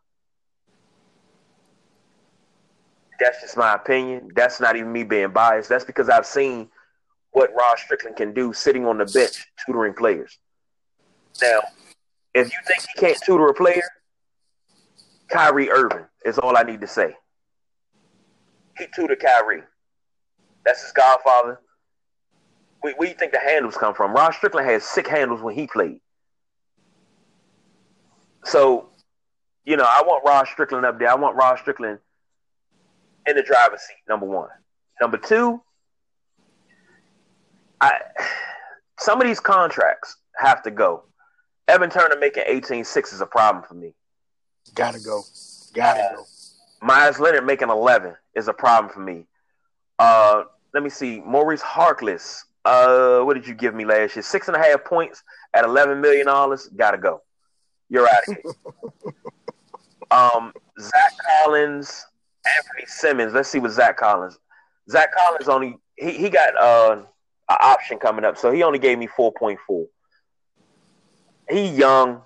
That's 3.19 3.41
just 3.41 3.57
my 3.57 3.75
opinion. 3.75 4.31
That's 4.35 4.61
not 4.61 4.77
even 4.77 4.93
me 4.93 5.03
being 5.03 5.31
biased. 5.31 5.69
That's 5.69 5.85
because 5.85 6.09
I've 6.09 6.27
seen 6.27 6.69
what 7.33 7.51
Rod 7.57 7.79
Strickland 7.79 8.17
can 8.17 8.33
do 8.35 8.53
sitting 8.53 8.87
on 8.87 8.99
the 8.99 9.07
bench 9.07 9.47
tutoring 9.65 9.95
players. 9.95 10.39
Now, 11.41 11.61
if 12.35 12.49
you 12.49 12.59
think 12.67 12.87
he 12.95 13.01
can't 13.01 13.19
tutor 13.25 13.49
a 13.49 13.55
player, 13.55 13.83
Kyrie 15.29 15.71
Irving 15.71 16.07
is 16.25 16.39
all 16.39 16.57
I 16.57 16.63
need 16.63 16.81
to 16.81 16.87
say. 16.87 17.17
He 18.77 18.87
tutored 18.95 19.21
Kyrie. 19.21 19.63
That's 20.65 20.83
his 20.83 20.93
godfather. 20.93 21.61
Where, 22.81 22.95
where 22.95 23.09
you 23.09 23.15
think 23.15 23.33
the 23.33 23.39
handles 23.39 23.77
come 23.77 23.95
from? 23.95 24.13
Rod 24.13 24.35
Strickland 24.35 24.69
had 24.69 24.83
sick 24.83 25.07
handles 25.07 25.41
when 25.43 25.55
he 25.55 25.67
played. 25.67 26.01
So, 28.45 28.89
you 29.65 29.77
know, 29.77 29.87
I 29.87 30.03
want 30.05 30.25
Rod 30.27 30.49
Strickland 30.49 30.87
up 30.87 30.99
there. 30.99 31.11
I 31.11 31.15
want 31.15 31.37
Rod 31.37 31.59
Strickland 31.59 31.99
in 33.27 33.37
the 33.37 33.43
driver's 33.43 33.81
seat, 33.81 34.03
number 34.09 34.27
one. 34.27 34.49
Number 35.01 35.19
two, 35.19 35.63
I 37.81 38.01
some 38.99 39.21
of 39.21 39.27
these 39.27 39.41
contracts 39.41 40.17
have 40.37 40.63
to 40.63 40.71
go. 40.71 41.05
Evan 41.69 41.89
Turner 41.89 42.17
making 42.19 42.45
18-6 42.49 43.13
is 43.15 43.21
a 43.21 43.27
problem 43.27 43.65
for 43.65 43.75
me. 43.75 43.95
Gotta 44.75 45.01
go. 45.01 45.23
Gotta 45.73 46.01
uh, 46.01 46.17
go. 46.17 46.25
Meyers 46.83 47.19
Leonard 47.19 47.47
making 47.47 47.71
11 47.71 48.15
is 48.35 48.49
a 48.49 48.53
problem 48.53 48.93
for 48.93 49.01
me. 49.01 49.27
Uh, 49.99 50.45
let 50.75 50.83
me 50.83 50.91
see. 50.91 51.21
Maurice 51.21 51.63
Harkless. 51.63 52.41
Uh, 52.65 53.21
what 53.21 53.35
did 53.35 53.47
you 53.47 53.55
give 53.55 53.75
me 53.75 53.85
last 53.85 54.17
year? 54.17 54.23
Six 54.23 54.49
and 54.49 54.57
a 54.57 54.61
half 54.61 54.85
points 54.85 55.23
at 55.55 55.65
$11 55.65 56.01
million. 56.01 56.27
Gotta 56.77 56.99
go. 56.99 57.23
You're 57.89 58.07
out 58.07 58.29
of 58.29 58.37
here. 58.43 59.13
um, 60.11 60.53
Zach 60.79 61.13
Collins, 61.43 62.07
Anthony 62.47 62.87
Simmons. 62.87 63.33
Let's 63.33 63.49
see 63.49 63.59
what 63.59 63.71
Zach 63.71 63.97
Collins. 63.97 64.39
Zach 64.91 65.11
Collins 65.15 65.49
only 65.49 65.77
he, 65.97 66.13
he 66.13 66.31
got 66.31 66.57
uh, 66.61 67.03
an 67.51 67.57
option 67.61 67.99
coming 67.99 68.25
up, 68.25 68.39
so 68.39 68.53
he 68.53 68.63
only 68.63 68.79
gave 68.79 68.99
me 68.99 69.07
four 69.07 69.33
point 69.33 69.59
four. 69.67 69.87
He 71.49 71.67
young. 71.67 72.23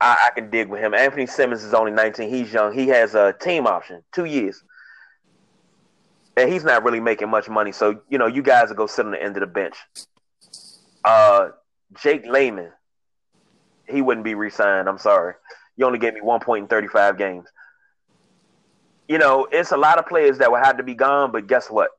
I, 0.00 0.28
I, 0.28 0.30
can 0.30 0.48
dig 0.48 0.68
with 0.68 0.80
him. 0.80 0.94
Anthony 0.94 1.26
Simmons 1.26 1.64
is 1.64 1.74
only 1.74 1.90
19. 1.90 2.30
He's 2.30 2.52
young. 2.52 2.72
He 2.72 2.86
has 2.86 3.16
a 3.16 3.32
team 3.32 3.66
option, 3.66 4.04
two 4.12 4.26
years. 4.26 4.62
And 6.36 6.48
he's 6.48 6.62
not 6.62 6.84
really 6.84 7.00
making 7.00 7.28
much 7.28 7.48
money. 7.48 7.72
So, 7.72 8.02
you 8.08 8.16
know, 8.16 8.28
you 8.28 8.40
guys 8.40 8.68
will 8.68 8.76
go 8.76 8.86
sit 8.86 9.04
on 9.04 9.10
the 9.10 9.20
end 9.20 9.36
of 9.36 9.40
the 9.40 9.48
bench. 9.48 9.74
Uh, 11.04 11.48
Jake 12.00 12.26
Layman, 12.26 12.70
he 13.88 14.00
wouldn't 14.00 14.22
be 14.22 14.36
re 14.36 14.50
signed. 14.50 14.88
I'm 14.88 14.98
sorry. 14.98 15.34
You 15.76 15.84
only 15.84 15.98
gave 15.98 16.14
me 16.14 16.20
one 16.20 16.38
point 16.38 16.62
in 16.62 16.68
35 16.68 17.18
games. 17.18 17.48
You 19.08 19.18
know, 19.18 19.48
it's 19.50 19.72
a 19.72 19.76
lot 19.76 19.98
of 19.98 20.06
players 20.06 20.38
that 20.38 20.52
would 20.52 20.62
have 20.62 20.76
to 20.76 20.84
be 20.84 20.94
gone, 20.94 21.32
but 21.32 21.48
guess 21.48 21.68
what? 21.68 21.90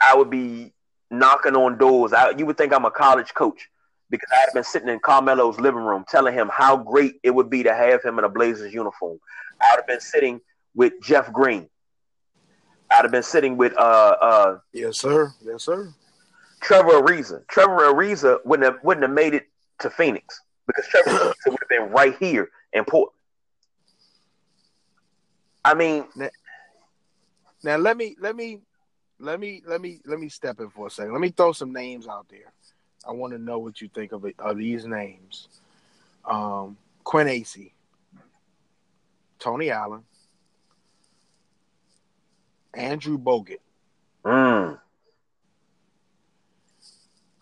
I 0.00 0.14
would 0.14 0.30
be 0.30 0.72
knocking 1.10 1.56
on 1.56 1.78
doors. 1.78 2.12
I, 2.12 2.30
you 2.30 2.46
would 2.46 2.56
think 2.56 2.72
I'm 2.72 2.84
a 2.84 2.90
college 2.90 3.34
coach 3.34 3.68
because 4.10 4.28
I 4.32 4.36
had 4.36 4.50
been 4.54 4.64
sitting 4.64 4.88
in 4.88 5.00
Carmelo's 5.00 5.58
living 5.60 5.82
room 5.82 6.04
telling 6.08 6.34
him 6.34 6.50
how 6.52 6.76
great 6.76 7.20
it 7.22 7.30
would 7.30 7.50
be 7.50 7.62
to 7.62 7.74
have 7.74 8.02
him 8.02 8.18
in 8.18 8.24
a 8.24 8.28
Blazers 8.28 8.72
uniform. 8.72 9.18
I 9.60 9.66
would 9.72 9.80
have 9.80 9.86
been 9.86 10.00
sitting 10.00 10.40
with 10.74 10.94
Jeff 11.02 11.32
Green. 11.32 11.68
I'd 12.90 13.02
have 13.02 13.10
been 13.10 13.22
sitting 13.22 13.56
with 13.56 13.76
uh 13.76 14.16
uh 14.20 14.58
Yes, 14.72 14.98
sir. 14.98 15.32
Yes, 15.44 15.64
sir. 15.64 15.92
Trevor 16.60 17.02
Ariza. 17.02 17.46
Trevor 17.48 17.92
Ariza 17.92 18.38
wouldn't 18.44 18.72
have 18.72 18.82
wouldn't 18.82 19.02
have 19.02 19.12
made 19.12 19.34
it 19.34 19.46
to 19.80 19.90
Phoenix 19.90 20.40
because 20.66 20.86
Trevor 20.86 21.10
Ariza 21.18 21.50
would 21.50 21.58
have 21.60 21.68
been 21.68 21.90
right 21.90 22.16
here 22.18 22.48
in 22.72 22.84
Portland. 22.84 23.14
I 25.64 25.74
mean 25.74 26.06
now, 26.16 26.30
now 27.62 27.76
let 27.76 27.96
me 27.96 28.16
let 28.20 28.34
me 28.34 28.60
let 29.20 29.40
me 29.40 29.62
let 29.66 29.80
me 29.80 30.00
let 30.04 30.18
me 30.18 30.28
step 30.28 30.60
in 30.60 30.70
for 30.70 30.86
a 30.86 30.90
second. 30.90 31.12
Let 31.12 31.20
me 31.20 31.30
throw 31.30 31.52
some 31.52 31.72
names 31.72 32.06
out 32.06 32.28
there. 32.28 32.52
I 33.06 33.12
want 33.12 33.32
to 33.32 33.38
know 33.38 33.58
what 33.58 33.80
you 33.80 33.88
think 33.88 34.12
of, 34.12 34.24
it, 34.24 34.34
of 34.38 34.58
these 34.58 34.84
names. 34.84 35.48
Um, 36.24 36.76
Quincy 37.04 37.40
Acy, 37.40 37.72
Tony 39.38 39.70
Allen, 39.70 40.02
Andrew 42.74 43.18
Bogut. 43.18 43.60
Mm. 44.24 44.78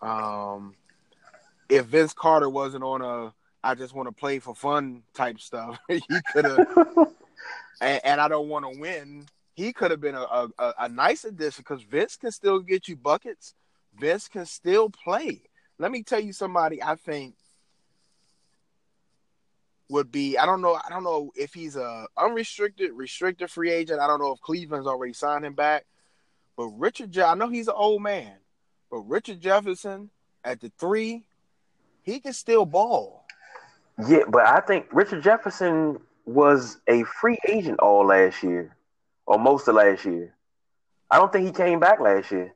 Um, 0.01 0.75
if 1.69 1.85
Vince 1.85 2.13
Carter 2.13 2.49
wasn't 2.49 2.83
on 2.83 3.01
a 3.01 3.33
I 3.63 3.75
just 3.75 3.93
want 3.93 4.07
to 4.07 4.13
play 4.13 4.39
for 4.39 4.55
fun 4.55 5.03
type 5.13 5.39
stuff, 5.39 5.77
he 5.87 6.01
could 6.31 6.45
have. 6.45 6.67
and, 7.81 8.01
and, 8.05 8.21
I 8.21 8.27
don't 8.27 8.47
want 8.47 8.63
to 8.63 8.79
win. 8.79 9.25
He 9.57 9.73
could 9.73 9.89
have 9.89 9.99
been 9.99 10.13
a, 10.13 10.21
a, 10.59 10.73
a 10.81 10.87
nice 10.87 11.25
addition 11.25 11.63
because 11.67 11.81
Vince 11.81 12.15
can 12.15 12.31
still 12.31 12.59
get 12.59 12.87
you 12.87 12.95
buckets. 12.95 13.55
Vince 13.99 14.27
can 14.27 14.45
still 14.45 14.87
play. 14.87 15.41
Let 15.79 15.91
me 15.91 16.03
tell 16.03 16.19
you 16.19 16.31
somebody 16.31 16.81
I 16.81 16.93
think 16.93 17.33
would 19.89 20.11
be 20.11 20.37
I 20.37 20.45
don't 20.45 20.61
know 20.61 20.75
I 20.75 20.89
don't 20.89 21.03
know 21.03 21.31
if 21.35 21.55
he's 21.55 21.75
a 21.75 22.05
unrestricted 22.15 22.91
restricted 22.93 23.49
free 23.49 23.71
agent. 23.71 23.99
I 23.99 24.05
don't 24.05 24.19
know 24.19 24.31
if 24.31 24.41
Cleveland's 24.41 24.85
already 24.85 25.13
signed 25.13 25.43
him 25.43 25.55
back. 25.55 25.87
But 26.55 26.67
Richard 26.67 27.11
Je- 27.11 27.23
I 27.23 27.33
know 27.33 27.49
he's 27.49 27.67
an 27.67 27.73
old 27.75 28.03
man, 28.03 28.33
but 28.91 28.99
Richard 28.99 29.41
Jefferson 29.41 30.11
at 30.43 30.61
the 30.61 30.71
3, 30.77 31.25
he 32.03 32.19
can 32.19 32.33
still 32.33 32.65
ball. 32.65 33.25
Yeah, 34.07 34.25
but 34.29 34.45
I 34.45 34.59
think 34.59 34.85
Richard 34.91 35.23
Jefferson 35.23 35.97
was 36.25 36.77
a 36.87 37.03
free 37.05 37.39
agent 37.47 37.79
all 37.79 38.05
last 38.05 38.43
year 38.43 38.76
or 39.27 39.37
most 39.37 39.67
of 39.67 39.75
last 39.75 40.05
year. 40.05 40.33
I 41.11 41.17
don't 41.17 41.31
think 41.31 41.45
he 41.45 41.51
came 41.51 41.79
back 41.79 41.99
last 41.99 42.31
year. 42.31 42.55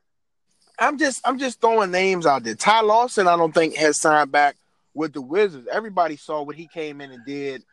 I'm 0.79 0.97
just 0.97 1.21
I'm 1.25 1.38
just 1.38 1.62
throwing 1.62 1.91
names 1.91 2.25
out 2.25 2.43
there. 2.43 2.55
Ty 2.55 2.81
Lawson, 2.81 3.27
I 3.27 3.38
don't 3.38 3.53
think 3.53 3.75
has 3.75 3.99
signed 3.99 4.31
back 4.31 4.55
with 4.95 5.13
the 5.13 5.21
Wizards. 5.21 5.67
Everybody 5.71 6.15
saw 6.15 6.41
what 6.41 6.55
he 6.55 6.67
came 6.67 7.01
in 7.01 7.12
and 7.12 7.23
did 7.25 7.63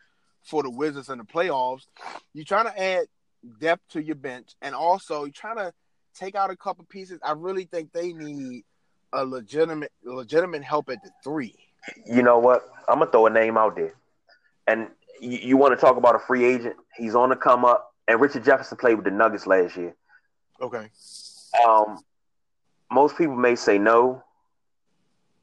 for 0.43 0.61
the 0.61 0.69
Wizards 0.69 1.09
in 1.09 1.17
the 1.17 1.23
playoffs. 1.23 1.87
You're 2.33 2.45
trying 2.45 2.65
to 2.65 2.79
add 2.79 3.05
depth 3.59 3.81
to 3.91 4.03
your 4.03 4.15
bench, 4.15 4.51
and 4.61 4.75
also 4.75 5.23
you're 5.23 5.33
trying 5.33 5.57
to 5.57 5.73
take 6.13 6.35
out 6.35 6.51
a 6.51 6.55
couple 6.55 6.85
pieces. 6.85 7.19
I 7.23 7.31
really 7.31 7.63
think 7.63 7.91
they 7.91 8.13
need 8.13 8.63
a 9.11 9.25
legitimate 9.25 9.91
legitimate 10.03 10.63
help 10.63 10.89
at 10.89 11.01
the 11.03 11.09
three. 11.23 11.55
You 12.05 12.21
know 12.21 12.37
what? 12.37 12.69
I'm 12.87 12.99
gonna 12.99 13.09
throw 13.11 13.25
a 13.25 13.29
name 13.29 13.57
out 13.57 13.75
there, 13.75 13.95
and 14.67 14.87
you, 15.19 15.39
you 15.41 15.57
want 15.57 15.77
to 15.77 15.81
talk 15.83 15.97
about 15.97 16.15
a 16.15 16.19
free 16.19 16.45
agent? 16.45 16.75
He's 16.95 17.15
on 17.15 17.29
the 17.29 17.35
come 17.35 17.65
up, 17.65 17.88
and 18.09 18.19
Richard 18.19 18.43
Jefferson 18.43 18.75
played 18.75 18.95
with 18.95 19.05
the 19.05 19.11
Nuggets 19.11 19.45
last 19.45 19.77
year. 19.77 19.95
Okay. 20.59 20.89
Um, 21.65 21.99
most 22.91 23.15
people 23.15 23.35
may 23.35 23.55
say 23.55 23.77
no 23.77 24.23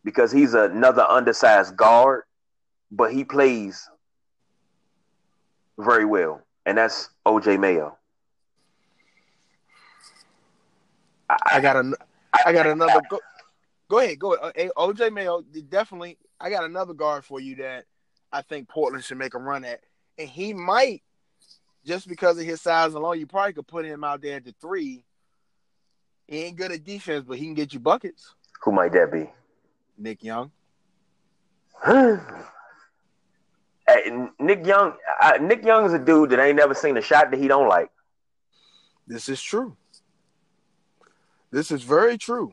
because 0.04 0.32
he's 0.32 0.52
another 0.52 1.02
undersized 1.08 1.76
guard, 1.76 2.24
but 2.90 3.12
he 3.12 3.22
plays 3.22 3.88
very 5.78 6.04
well, 6.04 6.42
and 6.66 6.76
that's 6.76 7.10
OJ 7.24 7.58
Mayo. 7.60 7.96
I, 11.30 11.36
I 11.52 11.60
got 11.60 11.76
a, 11.76 11.92
I 12.44 12.52
got 12.52 12.66
another. 12.66 13.00
Go, 13.08 13.20
go 13.88 13.98
ahead, 14.00 14.18
go 14.18 14.34
ahead. 14.34 14.70
OJ 14.76 15.12
Mayo, 15.12 15.42
definitely. 15.68 16.18
I 16.40 16.50
got 16.50 16.64
another 16.64 16.94
guard 16.94 17.24
for 17.24 17.38
you 17.40 17.56
that 17.56 17.84
I 18.32 18.42
think 18.42 18.68
Portland 18.68 19.04
should 19.04 19.18
make 19.18 19.34
a 19.34 19.38
run 19.38 19.64
at, 19.64 19.82
and 20.18 20.28
he 20.28 20.52
might 20.52 21.02
just 21.86 22.08
because 22.08 22.38
of 22.38 22.44
his 22.44 22.60
size 22.60 22.94
alone. 22.94 23.18
You 23.18 23.26
probably 23.26 23.52
could 23.52 23.66
put 23.66 23.84
him 23.84 24.04
out 24.04 24.20
there 24.20 24.36
at 24.36 24.44
the 24.44 24.54
three 24.60 25.04
he 26.26 26.44
ain't 26.44 26.56
good 26.56 26.72
at 26.72 26.84
defense, 26.84 27.24
but 27.26 27.38
he 27.38 27.44
can 27.44 27.54
get 27.54 27.72
you 27.72 27.80
buckets. 27.80 28.34
Who 28.62 28.72
might 28.72 28.92
that 28.92 29.12
be? 29.12 29.30
Nick 29.96 30.24
Young. 30.24 30.50
hey, 31.86 32.18
Nick 34.40 34.66
Young. 34.66 34.94
Nick 35.40 35.64
Young 35.64 35.86
is 35.86 35.92
a 35.92 35.98
dude 35.98 36.30
that 36.30 36.40
ain't 36.40 36.56
never 36.56 36.74
seen 36.74 36.96
a 36.96 37.02
shot 37.02 37.30
that 37.30 37.38
he 37.38 37.46
don't 37.46 37.68
like. 37.68 37.90
This 39.06 39.28
is 39.28 39.40
true. 39.40 39.76
This 41.52 41.70
is 41.70 41.84
very 41.84 42.18
true. 42.18 42.52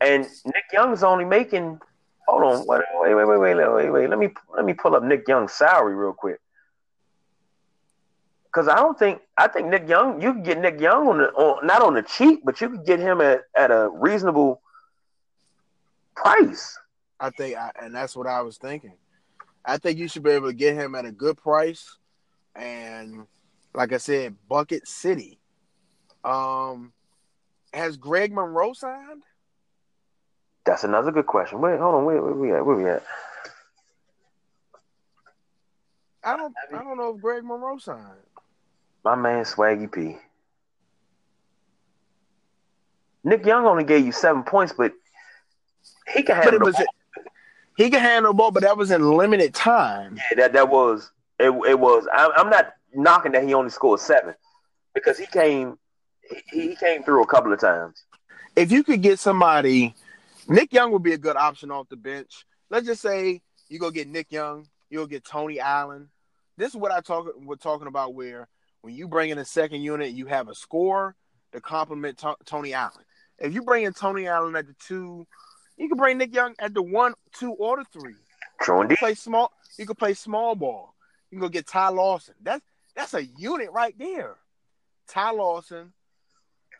And 0.00 0.22
Nick 0.46 0.64
Young 0.72 0.92
is 0.92 1.02
only 1.02 1.24
making. 1.24 1.80
Hold 2.28 2.42
on. 2.44 2.66
Wait, 2.66 2.82
wait, 3.00 3.14
wait, 3.14 3.26
wait, 3.26 3.56
wait, 3.56 3.72
wait, 3.74 3.90
wait. 3.90 4.08
Let 4.08 4.18
me 4.18 4.28
let 4.54 4.64
me 4.64 4.74
pull 4.74 4.94
up 4.94 5.02
Nick 5.02 5.26
Young's 5.26 5.52
salary 5.54 5.96
real 5.96 6.12
quick 6.12 6.40
because 8.58 8.68
I 8.68 8.74
don't 8.74 8.98
think 8.98 9.20
I 9.36 9.46
think 9.46 9.68
Nick 9.68 9.88
Young. 9.88 10.20
You 10.20 10.32
can 10.32 10.42
get 10.42 10.58
Nick 10.58 10.80
Young 10.80 11.06
on 11.06 11.18
the 11.18 11.28
on, 11.28 11.64
not 11.64 11.80
on 11.80 11.94
the 11.94 12.02
cheap, 12.02 12.40
but 12.44 12.60
you 12.60 12.68
could 12.68 12.84
get 12.84 12.98
him 12.98 13.20
at, 13.20 13.42
at 13.56 13.70
a 13.70 13.88
reasonable 13.88 14.60
price. 16.16 16.76
I 17.20 17.30
think, 17.30 17.56
I, 17.56 17.70
and 17.80 17.94
that's 17.94 18.16
what 18.16 18.26
I 18.26 18.42
was 18.42 18.58
thinking. 18.58 18.94
I 19.64 19.78
think 19.78 19.98
you 19.98 20.08
should 20.08 20.24
be 20.24 20.30
able 20.30 20.48
to 20.48 20.54
get 20.54 20.74
him 20.74 20.96
at 20.96 21.04
a 21.04 21.12
good 21.12 21.36
price, 21.36 21.98
and 22.56 23.26
like 23.74 23.92
I 23.92 23.98
said, 23.98 24.34
Bucket 24.48 24.88
City. 24.88 25.38
Um, 26.24 26.92
has 27.72 27.96
Greg 27.96 28.32
Monroe 28.32 28.72
signed? 28.72 29.22
That's 30.66 30.82
another 30.82 31.12
good 31.12 31.26
question. 31.26 31.60
Wait, 31.60 31.78
hold 31.78 31.94
on. 31.94 32.04
Where, 32.04 32.20
where 32.20 32.34
we 32.34 32.52
at? 32.52 32.66
Where 32.66 32.76
we 32.76 32.88
at? 32.88 33.04
I 36.24 36.36
don't. 36.36 36.54
I 36.74 36.82
don't 36.82 36.96
know 36.96 37.14
if 37.14 37.22
Greg 37.22 37.44
Monroe 37.44 37.78
signed. 37.78 38.18
My 39.08 39.14
man 39.14 39.42
Swaggy 39.42 39.90
P. 39.90 40.18
Nick 43.24 43.46
Young 43.46 43.64
only 43.64 43.82
gave 43.84 44.04
you 44.04 44.12
seven 44.12 44.42
points, 44.42 44.74
but 44.76 44.92
he 46.14 46.22
can 46.22 46.36
handle 46.36 46.58
the 46.58 46.72
ball. 46.72 47.24
He 47.78 47.88
can 47.88 48.00
handle 48.00 48.32
the 48.32 48.36
ball, 48.36 48.50
but 48.50 48.64
that 48.64 48.76
was 48.76 48.90
in 48.90 49.16
limited 49.16 49.54
time. 49.54 50.16
Yeah, 50.16 50.36
that 50.36 50.52
that 50.52 50.68
was 50.68 51.10
it. 51.38 51.48
It 51.48 51.80
was. 51.80 52.06
I, 52.12 52.28
I'm 52.36 52.50
not 52.50 52.74
knocking 52.92 53.32
that 53.32 53.44
he 53.44 53.54
only 53.54 53.70
scored 53.70 54.00
seven 54.00 54.34
because 54.92 55.16
he 55.16 55.24
came. 55.24 55.78
He, 56.20 56.68
he 56.68 56.76
came 56.76 57.02
through 57.02 57.22
a 57.22 57.26
couple 57.26 57.50
of 57.50 57.58
times. 57.58 58.04
If 58.56 58.70
you 58.70 58.84
could 58.84 59.00
get 59.00 59.18
somebody, 59.18 59.94
Nick 60.48 60.70
Young 60.70 60.92
would 60.92 61.02
be 61.02 61.14
a 61.14 61.18
good 61.18 61.36
option 61.36 61.70
off 61.70 61.88
the 61.88 61.96
bench. 61.96 62.44
Let's 62.68 62.84
just 62.84 63.00
say 63.00 63.40
you 63.70 63.78
go 63.78 63.90
get 63.90 64.06
Nick 64.06 64.30
Young, 64.30 64.68
you'll 64.90 65.06
get 65.06 65.24
Tony 65.24 65.60
Allen. 65.60 66.10
This 66.58 66.68
is 66.68 66.76
what 66.76 66.92
I 66.92 67.00
talk. 67.00 67.28
We're 67.42 67.56
talking 67.56 67.86
about 67.86 68.12
where 68.12 68.48
when 68.82 68.94
you 68.94 69.08
bring 69.08 69.30
in 69.30 69.38
a 69.38 69.44
second 69.44 69.82
unit, 69.82 70.12
you 70.12 70.26
have 70.26 70.48
a 70.48 70.54
score 70.54 71.14
to 71.52 71.60
complement 71.60 72.18
t- 72.18 72.32
Tony 72.44 72.72
Allen. 72.74 73.04
If 73.38 73.54
you 73.54 73.62
bring 73.62 73.84
in 73.84 73.92
Tony 73.92 74.26
Allen 74.26 74.56
at 74.56 74.66
the 74.66 74.74
two, 74.74 75.26
you 75.76 75.88
can 75.88 75.96
bring 75.96 76.18
Nick 76.18 76.34
Young 76.34 76.54
at 76.58 76.74
the 76.74 76.82
one, 76.82 77.14
two, 77.32 77.52
or 77.52 77.76
the 77.76 77.84
three. 77.84 78.14
True 78.60 78.86
You 78.88 78.96
play 78.96 79.14
small. 79.14 79.52
You 79.78 79.86
can 79.86 79.94
play 79.94 80.14
small 80.14 80.54
ball. 80.54 80.94
You 81.30 81.38
can 81.38 81.46
go 81.46 81.48
get 81.48 81.66
Ty 81.66 81.90
Lawson. 81.90 82.34
That's 82.42 82.64
that's 82.96 83.14
a 83.14 83.24
unit 83.24 83.70
right 83.70 83.94
there. 83.96 84.34
Ty 85.06 85.30
Lawson, 85.32 85.92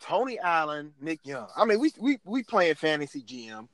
Tony 0.01 0.39
Allen, 0.39 0.93
Nick 1.01 1.21
Young. 1.25 1.49
I 1.57 1.65
mean, 1.65 1.79
we 1.79 1.93
we 1.99 2.19
we 2.25 2.43
playing 2.43 2.75
fantasy 2.75 3.23
GM, 3.23 3.69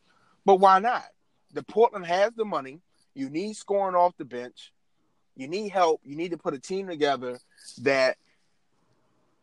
but 0.44 0.56
why 0.56 0.78
not? 0.78 1.04
The 1.52 1.62
Portland 1.62 2.06
has 2.06 2.34
the 2.34 2.44
money. 2.44 2.80
You 3.14 3.30
need 3.30 3.56
scoring 3.56 3.94
off 3.94 4.16
the 4.18 4.24
bench. 4.24 4.72
You 5.36 5.48
need 5.48 5.70
help. 5.70 6.00
You 6.04 6.16
need 6.16 6.30
to 6.30 6.38
put 6.38 6.54
a 6.54 6.58
team 6.58 6.86
together 6.86 7.38
that 7.82 8.16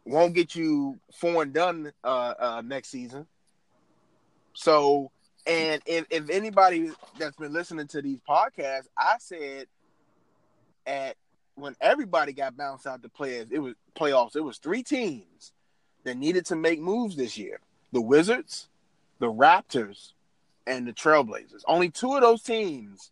won't 0.05 0.33
get 0.33 0.55
you 0.55 0.99
four 1.13 1.43
and 1.43 1.53
done 1.53 1.91
uh, 2.03 2.33
uh, 2.39 2.61
next 2.65 2.89
season. 2.89 3.27
So, 4.53 5.11
and 5.45 5.81
if, 5.85 6.05
if 6.09 6.29
anybody 6.29 6.91
that's 7.17 7.35
been 7.35 7.53
listening 7.53 7.87
to 7.87 8.01
these 8.01 8.19
podcasts, 8.27 8.87
I 8.97 9.15
said 9.19 9.67
at 10.85 11.15
when 11.55 11.75
everybody 11.81 12.33
got 12.33 12.57
bounced 12.57 12.87
out 12.87 13.01
the 13.01 13.09
players, 13.09 13.47
it 13.51 13.59
was 13.59 13.75
playoffs. 13.95 14.35
It 14.35 14.43
was 14.43 14.57
three 14.57 14.83
teams 14.83 15.51
that 16.03 16.17
needed 16.17 16.45
to 16.47 16.55
make 16.55 16.79
moves 16.79 17.15
this 17.15 17.37
year: 17.37 17.59
the 17.91 18.01
Wizards, 18.01 18.69
the 19.19 19.31
Raptors, 19.31 20.13
and 20.65 20.87
the 20.87 20.93
Trailblazers. 20.93 21.63
Only 21.67 21.89
two 21.89 22.15
of 22.15 22.21
those 22.21 22.41
teams 22.41 23.11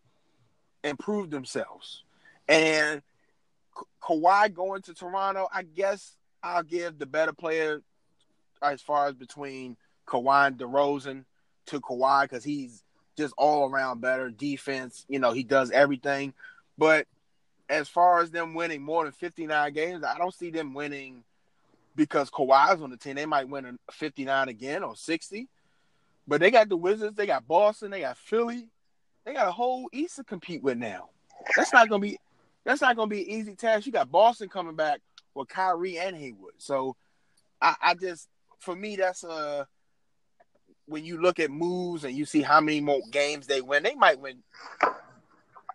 improved 0.84 1.32
themselves, 1.32 2.04
and 2.50 3.02
Ka- 3.74 3.86
Kawhi 4.04 4.54
going 4.54 4.82
to 4.82 4.94
Toronto. 4.94 5.48
I 5.54 5.64
guess 5.64 6.18
I'll 6.44 6.64
give 6.64 7.00
the 7.00 7.06
better 7.06 7.32
player 7.32 7.82
as 8.62 8.82
far 8.82 9.08
as 9.08 9.14
between 9.14 9.78
Kawhi 10.08 10.48
and 10.48 10.58
DeRozan 10.58 11.24
to 11.68 11.80
Kawhi 11.80 12.24
because 12.24 12.44
he's 12.44 12.84
just 13.16 13.34
all 13.38 13.70
around 13.70 14.02
better 14.02 14.30
defense. 14.30 15.06
You 15.08 15.20
know, 15.20 15.32
he 15.32 15.44
does 15.44 15.72
everything. 15.72 16.34
But 16.78 17.08
as 17.70 17.88
far 17.88 18.22
as 18.22 18.32
them 18.32 18.56
winning 18.56 18.82
more 18.82 19.04
than 19.04 19.14
59 19.14 19.74
games, 19.74 20.04
I 20.04 20.18
don't 20.18 20.34
see 20.34 20.50
them 20.50 20.74
winning 20.74 21.24
because 21.96 22.32
Kawhi's 22.32 22.82
on 22.82 22.90
the 22.90 22.98
team. 22.98 23.16
They 23.16 23.26
might 23.26 23.48
win 23.48 23.66
a 23.66 23.92
59 23.92 24.50
again 24.50 24.84
or 24.84 24.96
60. 24.96 25.48
But 26.28 26.42
they 26.42 26.52
got 26.52 26.70
the 26.70 26.78
Wizards, 26.78 27.16
they 27.16 27.26
got 27.26 27.48
Boston, 27.48 27.92
they 27.92 28.02
got 28.02 28.18
Philly. 28.18 28.68
They 29.26 29.34
got 29.34 29.48
a 29.48 29.52
whole 29.52 29.90
East 29.92 30.16
to 30.16 30.24
compete 30.24 30.64
with 30.64 30.78
now. 30.78 31.10
That's 31.56 31.74
not 31.74 31.90
gonna 31.90 32.02
be 32.02 32.20
that's 32.70 32.82
not 32.82 32.96
gonna 32.96 33.08
be 33.08 33.22
an 33.22 33.30
easy 33.30 33.56
task. 33.56 33.88
You 33.88 33.92
got 33.92 34.12
Boston 34.12 34.48
coming 34.48 34.76
back 34.76 35.02
with 35.34 35.48
Kyrie 35.48 35.98
and 35.98 36.16
Hayward. 36.16 36.54
So 36.60 36.96
I, 37.60 37.76
I 37.82 37.94
just 37.96 38.28
for 38.60 38.76
me 38.76 38.96
that's 38.96 39.24
a 39.24 39.68
when 40.86 41.04
you 41.04 41.20
look 41.20 41.40
at 41.40 41.50
moves 41.50 42.04
and 42.04 42.16
you 42.16 42.26
see 42.26 42.44
how 42.44 42.62
many 42.62 42.80
more 42.80 43.02
games 43.10 43.48
they 43.48 43.62
win, 43.62 43.82
they 43.82 43.96
might 43.96 44.20
win. 44.20 44.44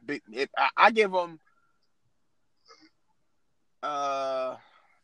If, 0.06 0.50
I, 0.56 0.68
I 0.76 0.90
give 0.92 1.10
them, 1.10 1.40
uh, 3.82 4.56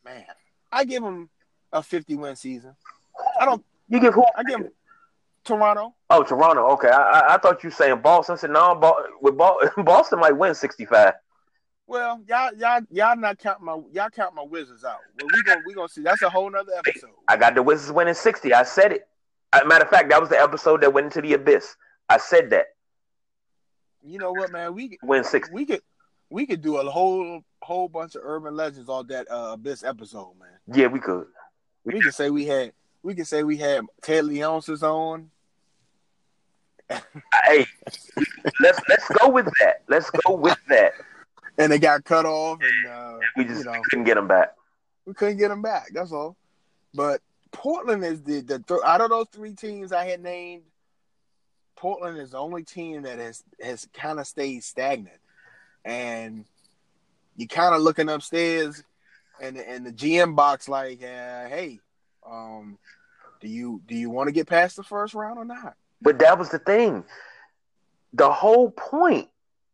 man, 0.05 0.25
I 0.71 0.85
give 0.85 1.03
them 1.03 1.29
a 1.73 1.83
fifty 1.83 2.15
win 2.15 2.37
season. 2.37 2.77
I 3.41 3.45
don't. 3.45 3.65
You 3.89 3.99
give 3.99 4.15
who? 4.15 4.25
I 4.37 4.45
give 4.45 4.61
them 4.61 4.71
Toronto. 5.45 5.95
Oh, 6.09 6.23
Toronto. 6.23 6.69
Okay, 6.73 6.89
I, 6.89 7.03
I, 7.03 7.35
I 7.35 7.39
thought 7.39 7.65
you 7.65 7.71
were 7.71 7.75
saying 7.75 8.01
Boston. 8.01 8.35
I 8.35 8.37
said 8.37 8.51
no. 8.51 8.77
Bo- 8.77 9.07
with 9.21 9.37
Bo- 9.37 9.59
Boston 9.83 10.21
might 10.21 10.37
win 10.37 10.55
sixty 10.55 10.85
five. 10.85 11.15
Well, 11.91 12.23
y'all, 12.29 12.53
y'all, 12.57 12.83
y'all 12.89 13.17
not 13.17 13.41
count 13.41 13.63
my 13.63 13.77
y'all 13.91 14.11
count 14.11 14.33
my 14.33 14.45
Wizards 14.45 14.85
out. 14.85 15.01
Well, 15.21 15.29
we 15.35 15.43
gonna 15.43 15.61
we 15.67 15.75
gonna 15.75 15.89
see. 15.89 16.03
That's 16.03 16.23
a 16.23 16.31
whole 16.31 16.49
nother 16.49 16.71
episode. 16.79 17.11
I 17.27 17.37
got 17.37 17.57
the 17.57 17.65
Wizards 17.65 17.91
winning 17.91 18.15
sixty. 18.15 18.55
I 18.55 18.63
said 18.63 18.93
it. 18.93 19.09
As 19.53 19.63
a 19.63 19.67
matter 19.67 19.83
of 19.83 19.91
fact, 19.91 20.09
that 20.11 20.21
was 20.21 20.31
the 20.31 20.41
episode 20.41 20.83
that 20.83 20.93
went 20.93 21.07
into 21.07 21.21
the 21.21 21.35
abyss. 21.35 21.75
I 22.09 22.19
said 22.19 22.51
that. 22.51 22.67
You 24.05 24.21
know 24.21 24.31
what, 24.31 24.53
man? 24.53 24.73
We 24.73 24.99
Win 25.03 25.25
sixty. 25.25 25.53
we 25.53 25.67
could 25.67 25.83
we 26.31 26.47
could 26.47 26.63
do 26.63 26.77
a 26.77 26.89
whole 26.89 27.41
whole 27.61 27.89
bunch 27.89 28.15
of 28.15 28.23
urban 28.25 28.55
legends 28.55 28.89
on 28.89 29.09
that 29.09 29.29
uh 29.29 29.55
abyss 29.55 29.83
episode, 29.83 30.35
man. 30.39 30.49
Yeah, 30.73 30.87
we 30.87 31.01
could. 31.01 31.27
We 31.83 32.01
could 32.01 32.15
say 32.15 32.31
we 32.31 32.47
had 32.47 32.73
we 33.03 33.17
could 33.17 33.27
say 33.27 33.43
we 33.43 33.57
had 33.57 33.85
Ted 34.01 34.27
Leonsis 34.27 34.85
on. 34.85 35.33
Hey, 36.89 37.67
let's 38.61 38.81
let's 38.89 39.09
go 39.19 39.29
with 39.29 39.47
that. 39.59 39.83
Let's 39.89 40.09
go 40.11 40.37
with 40.37 40.59
that. 40.69 40.93
And 41.61 41.71
they 41.73 41.79
got 41.79 42.05
cut 42.05 42.27
off, 42.27 42.59
and 42.63 42.93
uh, 42.93 43.19
We 43.37 43.45
just 43.45 43.65
you 43.65 43.71
know 43.71 43.81
couldn't 43.91 44.05
get 44.05 44.15
them 44.15 44.27
back. 44.29 44.55
we 45.07 45.15
couldn't 45.15 45.37
get 45.39 45.49
them 45.49 45.63
back. 45.63 45.91
That's 45.93 46.13
all. 46.13 46.37
But 46.95 47.21
Portland 47.53 48.05
is 48.05 48.23
the 48.23 48.41
the 48.41 48.59
th- 48.61 48.81
out 48.85 49.01
of 49.01 49.11
those 49.11 49.29
three 49.33 49.53
teams 49.53 49.93
I 49.93 50.05
had 50.05 50.23
named. 50.23 50.63
Portland 51.77 52.19
is 52.19 52.33
the 52.33 52.39
only 52.39 52.63
team 52.63 53.03
that 53.03 53.19
has 53.19 53.43
has 53.63 53.89
kind 53.95 54.19
of 54.21 54.27
stayed 54.27 54.63
stagnant, 54.65 55.19
and 55.85 56.45
you 57.37 57.49
kind 57.49 57.75
of 57.75 57.81
looking 57.81 58.09
upstairs, 58.09 58.83
and 59.41 59.57
and 59.57 59.87
the 59.87 59.93
GM 59.93 60.37
box 60.37 60.69
like, 60.69 61.03
uh, 61.03 61.49
hey, 61.49 61.81
um, 62.29 62.79
do 63.41 63.49
you 63.49 63.81
do 63.87 63.95
you 63.95 64.11
want 64.11 64.29
to 64.29 64.33
get 64.33 64.47
past 64.47 64.77
the 64.77 64.83
first 64.83 65.15
round 65.15 65.39
or 65.39 65.45
not? 65.45 65.75
But 66.03 66.19
that 66.19 66.39
was 66.39 66.51
the 66.51 66.59
thing. 66.59 67.05
The 68.13 68.31
whole 68.31 68.71
point. 68.71 69.29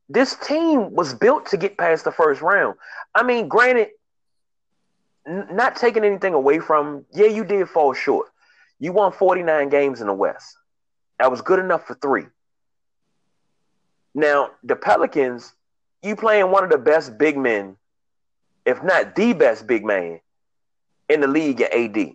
This 0.08 0.36
team 0.36 0.92
was 0.94 1.14
built 1.14 1.46
to 1.46 1.56
get 1.56 1.78
past 1.78 2.04
the 2.04 2.12
first 2.12 2.40
round. 2.40 2.76
I 3.14 3.22
mean, 3.22 3.48
granted, 3.48 3.88
n- 5.26 5.48
not 5.52 5.76
taking 5.76 6.04
anything 6.04 6.34
away 6.34 6.60
from, 6.60 7.04
yeah, 7.12 7.26
you 7.26 7.44
did 7.44 7.68
fall 7.68 7.92
short. 7.92 8.28
You 8.78 8.92
won 8.92 9.12
49 9.12 9.68
games 9.68 10.00
in 10.00 10.06
the 10.06 10.12
West. 10.12 10.56
That 11.18 11.30
was 11.30 11.40
good 11.40 11.58
enough 11.58 11.86
for 11.86 11.94
three. 11.94 12.26
Now, 14.14 14.50
the 14.62 14.76
Pelicans, 14.76 15.52
you 16.02 16.14
playing 16.14 16.50
one 16.50 16.64
of 16.64 16.70
the 16.70 16.78
best 16.78 17.18
big 17.18 17.36
men, 17.36 17.76
if 18.64 18.82
not 18.82 19.16
the 19.16 19.32
best 19.32 19.66
big 19.66 19.84
man 19.84 20.20
in 21.08 21.20
the 21.20 21.26
league 21.26 21.60
at 21.60 21.74
AD. 21.74 22.12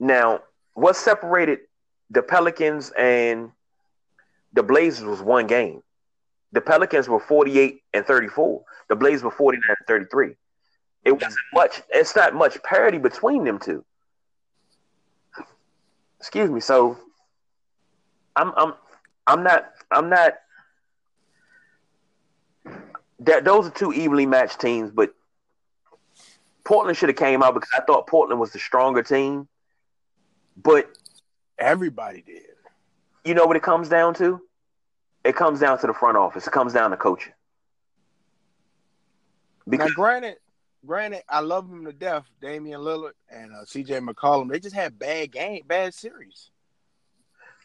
Now, 0.00 0.40
what 0.74 0.96
separated 0.96 1.60
the 2.10 2.22
Pelicans 2.22 2.90
and 2.98 3.50
the 4.52 4.62
Blazers 4.62 5.06
was 5.06 5.22
one 5.22 5.46
game. 5.46 5.82
The 6.52 6.60
Pelicans 6.60 7.08
were 7.08 7.20
48 7.20 7.80
and 7.94 8.04
34. 8.04 8.62
The 8.88 8.96
Blazers 8.96 9.24
were 9.24 9.30
49 9.30 9.62
and 9.68 9.86
33. 9.86 10.34
It 11.04 11.12
wasn't 11.12 11.34
much, 11.52 11.82
it's 11.90 12.14
not 12.14 12.34
much 12.34 12.62
parity 12.62 12.98
between 12.98 13.44
them 13.44 13.58
two. 13.58 13.84
Excuse 16.20 16.50
me. 16.50 16.60
So 16.60 16.98
I'm 18.36 18.52
I'm 18.56 18.74
I'm 19.26 19.42
not 19.42 19.70
I'm 19.90 20.08
not 20.08 20.34
that 23.20 23.44
those 23.44 23.66
are 23.66 23.70
two 23.70 23.92
evenly 23.92 24.26
matched 24.26 24.60
teams, 24.60 24.90
but 24.90 25.12
Portland 26.64 26.96
should 26.96 27.08
have 27.08 27.16
came 27.16 27.42
out 27.42 27.54
because 27.54 27.70
I 27.76 27.80
thought 27.80 28.06
Portland 28.06 28.40
was 28.40 28.52
the 28.52 28.60
stronger 28.60 29.02
team. 29.02 29.48
But 30.56 30.88
Everybody 31.58 32.22
did. 32.22 32.42
you 33.24 33.34
know 33.34 33.44
what 33.46 33.56
it 33.56 33.62
comes 33.62 33.88
down 33.88 34.14
to? 34.14 34.40
It 35.24 35.36
comes 35.36 35.60
down 35.60 35.78
to 35.78 35.86
the 35.86 35.94
front 35.94 36.16
office. 36.16 36.46
It 36.46 36.52
comes 36.52 36.72
down 36.72 36.90
to 36.90 36.96
coaching. 36.96 37.32
Now, 39.66 39.70
Because 39.70 39.92
granted, 39.92 40.36
granted, 40.84 41.22
I 41.28 41.40
love 41.40 41.68
them 41.70 41.84
to 41.84 41.92
death, 41.92 42.24
Damian 42.40 42.80
Lillard 42.80 43.12
and 43.30 43.52
uh, 43.54 43.64
C.J. 43.64 44.00
McCollum. 44.00 44.50
They 44.50 44.58
just 44.58 44.74
had 44.74 44.98
bad 44.98 45.30
game, 45.30 45.62
bad 45.66 45.94
series. 45.94 46.50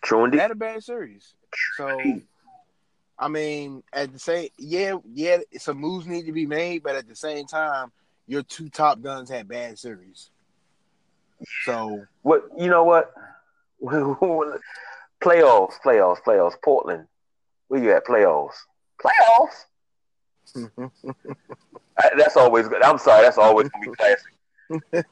true 0.02 0.30
They 0.30 0.38
had 0.38 0.52
a 0.52 0.56
bad 0.56 0.84
series. 0.84 1.34
So 1.76 2.00
I 3.20 3.28
mean, 3.30 3.84
at 3.92 4.14
the 4.14 4.20
same, 4.20 4.50
yeah, 4.58 4.98
yeah, 5.12 5.38
some 5.58 5.78
moves 5.78 6.06
need 6.06 6.28
to 6.28 6.32
be 6.32 6.46
made, 6.46 6.84
but 6.84 6.96
at 6.96 7.08
the 7.08 7.16
same 7.16 7.48
time, 7.48 7.92
your 8.28 8.44
two 8.44 8.70
top 8.70 9.02
guns 9.02 9.30
had 9.30 9.48
bad 9.48 9.80
series. 9.80 10.30
So 11.66 12.06
what? 12.22 12.44
You 12.58 12.70
know 12.70 12.84
what? 12.84 13.12
playoffs, 13.84 14.60
playoffs, 15.84 16.18
playoffs. 16.26 16.54
Portland, 16.64 17.08
where 17.68 17.84
you 17.84 17.92
at? 17.92 18.06
Playoffs, 18.06 18.56
playoffs. 19.02 19.66
that's 22.18 22.38
always 22.38 22.68
good. 22.68 22.84
I'm 22.84 22.98
sorry, 22.98 23.24
that's 23.24 23.38
always 23.38 23.70
gonna 23.70 23.86
be 23.86 23.96
classic. 23.96 24.34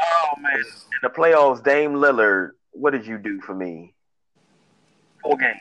oh 0.00 0.34
man, 0.40 0.58
in 0.58 1.02
the 1.02 1.08
playoffs, 1.08 1.62
Dame 1.62 1.94
Lillard, 1.94 2.50
what 2.72 2.90
did 2.90 3.06
you 3.06 3.18
do 3.18 3.40
for 3.40 3.54
me? 3.54 3.94
Four 5.22 5.36
games. 5.36 5.60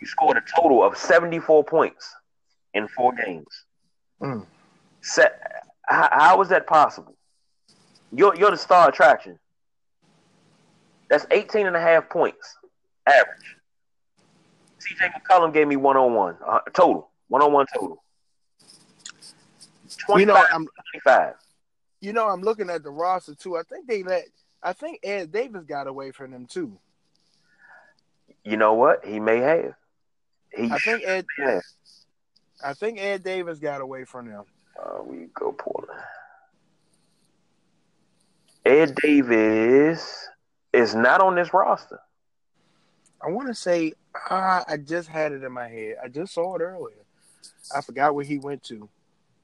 You 0.00 0.06
scored 0.06 0.36
a 0.36 0.42
total 0.56 0.82
of 0.82 0.96
74 0.96 1.64
points 1.64 2.14
in 2.74 2.88
four 2.88 3.12
games. 3.12 3.48
Mm. 4.22 4.46
Set, 5.00 5.64
how, 5.82 6.08
how 6.12 6.40
is 6.42 6.48
that 6.48 6.66
possible? 6.66 7.16
You're, 8.12 8.34
you're 8.36 8.50
the 8.50 8.56
star 8.56 8.88
attraction. 8.88 9.38
That's 11.10 11.26
18 11.30 11.66
and 11.66 11.76
a 11.76 11.80
half 11.80 12.08
points 12.08 12.56
average. 13.06 13.56
CJ 14.78 15.12
McCollum 15.12 15.52
gave 15.52 15.66
me 15.66 15.76
one 15.76 15.96
on 15.96 16.14
one 16.14 16.36
total, 16.72 17.10
one 17.28 17.42
on 17.42 17.52
one 17.52 17.66
total. 17.72 18.02
You 20.16 20.26
know, 20.26 20.36
I'm 20.36 20.66
25. 20.92 21.34
You 22.00 22.12
know, 22.12 22.28
I'm 22.28 22.42
looking 22.42 22.70
at 22.70 22.82
the 22.82 22.90
roster 22.90 23.34
too. 23.34 23.56
I 23.56 23.62
think 23.62 23.86
they 23.86 24.02
let. 24.02 24.24
I 24.62 24.72
think 24.72 25.00
Ed 25.04 25.32
Davis 25.32 25.64
got 25.64 25.86
away 25.86 26.12
from 26.12 26.30
them 26.30 26.46
too. 26.46 26.78
You 28.44 28.56
know 28.56 28.74
what? 28.74 29.04
He 29.04 29.20
may 29.20 29.38
have. 29.38 29.74
He 30.56 30.70
I 30.70 30.78
think 30.78 31.02
Ed. 31.04 31.26
Have. 31.38 31.62
I 32.64 32.74
think 32.74 32.98
Ed 32.98 33.22
Davis 33.22 33.58
got 33.58 33.80
away 33.80 34.04
from 34.04 34.28
them. 34.28 34.44
Uh, 34.80 35.02
we 35.02 35.28
go 35.34 35.52
Portland. 35.52 36.00
Ed 38.64 38.94
Davis 38.96 40.28
is 40.72 40.94
not 40.94 41.20
on 41.20 41.34
this 41.34 41.52
roster. 41.52 42.00
I 43.20 43.30
want 43.30 43.48
to 43.48 43.54
say 43.54 43.92
uh, 44.30 44.62
I 44.66 44.76
just 44.76 45.08
had 45.08 45.32
it 45.32 45.42
in 45.42 45.52
my 45.52 45.68
head. 45.68 45.96
I 46.02 46.08
just 46.08 46.34
saw 46.34 46.56
it 46.56 46.60
earlier. 46.60 47.04
I 47.74 47.80
forgot 47.80 48.14
where 48.14 48.24
he 48.24 48.38
went 48.38 48.62
to, 48.64 48.88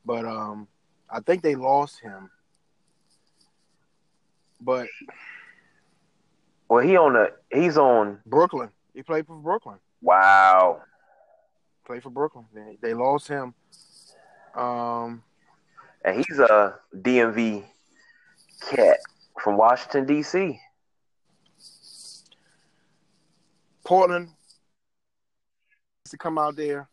but 0.04 0.24
um, 0.24 0.68
I 1.10 1.20
think 1.20 1.42
they 1.42 1.54
lost 1.54 2.00
him. 2.00 2.30
But 4.60 4.86
well, 6.68 6.80
he 6.84 6.96
on 6.96 7.14
the 7.14 7.32
he's 7.52 7.76
on 7.76 8.20
Brooklyn. 8.24 8.70
He 8.94 9.02
played 9.02 9.26
for 9.26 9.36
Brooklyn. 9.36 9.78
Wow. 10.00 10.82
Played 11.86 12.02
for 12.02 12.10
Brooklyn. 12.10 12.46
They, 12.54 12.78
they 12.80 12.94
lost 12.94 13.28
him. 13.28 13.54
Um, 14.54 15.22
and 16.04 16.16
he's 16.16 16.38
a 16.38 16.78
DMV 16.96 17.64
cat 18.70 18.98
from 19.42 19.56
Washington 19.56 20.06
D.C. 20.06 20.60
Portland 23.84 24.30
to 26.10 26.16
come 26.16 26.38
out 26.38 26.56
there. 26.56 26.88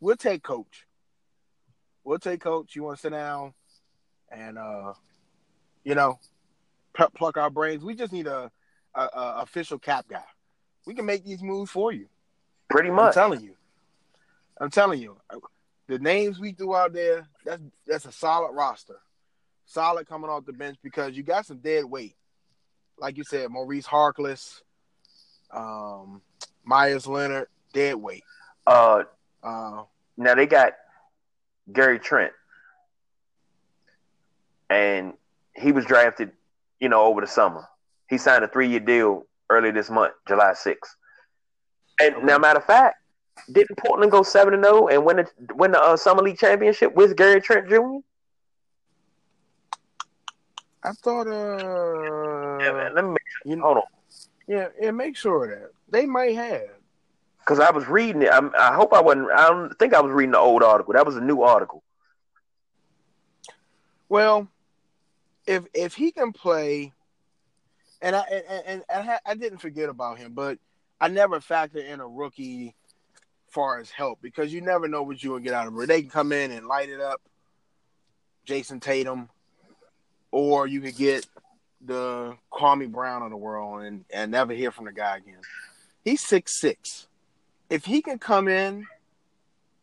We'll 0.00 0.16
take 0.16 0.42
coach. 0.42 0.86
We'll 2.04 2.18
take 2.18 2.40
coach. 2.40 2.74
You 2.74 2.84
want 2.84 2.98
to 2.98 3.00
sit 3.02 3.10
down 3.10 3.54
and 4.30 4.58
uh, 4.58 4.92
you 5.84 5.94
know, 5.94 6.18
pluck, 6.94 7.14
pluck 7.14 7.36
our 7.36 7.50
brains. 7.50 7.84
We 7.84 7.94
just 7.94 8.12
need 8.12 8.26
a, 8.26 8.50
a, 8.94 9.00
a, 9.00 9.34
official 9.42 9.78
cap 9.78 10.06
guy. 10.08 10.24
We 10.86 10.94
can 10.94 11.06
make 11.06 11.24
these 11.24 11.42
moves 11.42 11.70
for 11.70 11.92
you. 11.92 12.06
Pretty 12.70 12.90
much. 12.90 13.08
I'm 13.08 13.12
telling 13.12 13.40
you. 13.40 13.56
I'm 14.60 14.70
telling 14.70 15.00
you. 15.00 15.16
The 15.86 15.98
names 15.98 16.38
we 16.38 16.52
threw 16.52 16.76
out 16.76 16.92
there, 16.92 17.26
that's 17.44 17.62
that's 17.86 18.04
a 18.04 18.12
solid 18.12 18.52
roster. 18.52 18.96
Solid 19.64 20.06
coming 20.06 20.30
off 20.30 20.44
the 20.44 20.52
bench 20.52 20.76
because 20.82 21.16
you 21.16 21.22
got 21.22 21.46
some 21.46 21.58
dead 21.58 21.84
weight. 21.84 22.16
Like 22.98 23.16
you 23.16 23.24
said, 23.24 23.50
Maurice 23.50 23.86
Harkless, 23.86 24.60
um, 25.50 26.22
Meyers 26.64 27.06
Leonard, 27.06 27.48
dead 27.72 27.96
weight. 27.96 28.24
Uh, 28.66 29.04
uh, 29.42 29.82
now 30.16 30.34
they 30.34 30.46
got 30.46 30.74
Gary 31.72 31.98
Trent, 31.98 32.32
and 34.68 35.14
he 35.54 35.72
was 35.72 35.84
drafted, 35.84 36.32
you 36.80 36.88
know, 36.88 37.02
over 37.02 37.20
the 37.20 37.26
summer. 37.26 37.66
He 38.08 38.18
signed 38.18 38.44
a 38.44 38.48
three-year 38.48 38.80
deal 38.80 39.26
early 39.50 39.70
this 39.70 39.90
month, 39.90 40.14
July 40.26 40.52
6th. 40.52 40.76
And 42.00 42.14
okay. 42.16 42.26
now, 42.26 42.38
matter 42.38 42.58
of 42.58 42.64
fact, 42.64 42.96
didn't 43.50 43.78
Portland 43.78 44.10
go 44.10 44.22
seven 44.22 44.54
and 44.54 44.64
zero 44.64 44.88
and 44.88 45.04
win 45.04 45.16
the 45.16 45.54
win 45.54 45.72
the 45.72 45.80
uh, 45.80 45.96
summer 45.96 46.22
league 46.22 46.38
championship 46.38 46.94
with 46.94 47.16
Gary 47.16 47.40
Trent 47.40 47.68
Jr.? 47.68 47.98
I 50.82 50.92
thought. 50.92 51.26
Uh, 51.26 52.58
yeah, 52.62 52.72
man. 52.72 52.94
Let 52.94 53.04
me 53.04 53.10
make 53.10 53.18
sure. 53.28 53.50
You 53.50 53.56
know, 53.56 53.64
hold 53.64 53.76
on. 53.78 53.82
Yeah, 54.48 54.68
and 54.82 54.96
Make 54.96 55.16
sure 55.16 55.46
that 55.46 55.70
they 55.90 56.06
might 56.06 56.34
have. 56.34 56.70
Because 57.40 57.60
I 57.60 57.70
was 57.70 57.86
reading 57.86 58.22
it. 58.22 58.30
I, 58.30 58.40
I 58.58 58.74
hope 58.74 58.92
I 58.92 59.00
wasn't. 59.00 59.30
I 59.30 59.48
don't 59.48 59.78
think 59.78 59.94
I 59.94 60.00
was 60.00 60.10
reading 60.12 60.32
the 60.32 60.38
old 60.38 60.62
article. 60.62 60.94
That 60.94 61.06
was 61.06 61.16
a 61.16 61.20
new 61.20 61.42
article. 61.42 61.82
Well, 64.08 64.48
if 65.46 65.64
if 65.74 65.94
he 65.94 66.10
can 66.12 66.32
play, 66.32 66.92
and 68.02 68.16
I 68.16 68.20
and, 68.30 68.44
and, 68.66 68.82
and 68.88 69.10
I, 69.10 69.18
I 69.24 69.34
didn't 69.34 69.58
forget 69.58 69.88
about 69.88 70.18
him, 70.18 70.32
but 70.34 70.58
I 71.00 71.08
never 71.08 71.40
factor 71.40 71.78
in 71.78 72.00
a 72.00 72.06
rookie 72.06 72.74
far 73.48 73.78
as 73.78 73.90
help 73.90 74.20
because 74.20 74.52
you 74.52 74.60
never 74.60 74.88
know 74.88 75.02
what 75.02 75.22
you 75.22 75.30
will 75.30 75.38
get 75.38 75.54
out 75.54 75.66
of 75.66 75.78
it. 75.78 75.88
They 75.88 76.02
can 76.02 76.10
come 76.10 76.32
in 76.32 76.50
and 76.50 76.66
light 76.66 76.90
it 76.90 77.00
up, 77.00 77.22
Jayson 78.46 78.80
Tatum, 78.80 79.30
or 80.30 80.66
you 80.66 80.80
could 80.82 80.96
get 80.96 81.26
the 81.80 82.36
Kwame 82.52 82.90
Brown 82.90 83.22
of 83.22 83.30
the 83.30 83.36
world 83.36 83.82
and, 83.82 84.04
and 84.12 84.30
never 84.30 84.52
hear 84.52 84.70
from 84.70 84.86
the 84.86 84.92
guy 84.92 85.18
again. 85.18 85.40
He's 86.04 86.20
six 86.20 86.60
six. 86.60 87.06
If 87.70 87.84
he 87.84 88.02
can 88.02 88.18
come 88.18 88.48
in, 88.48 88.86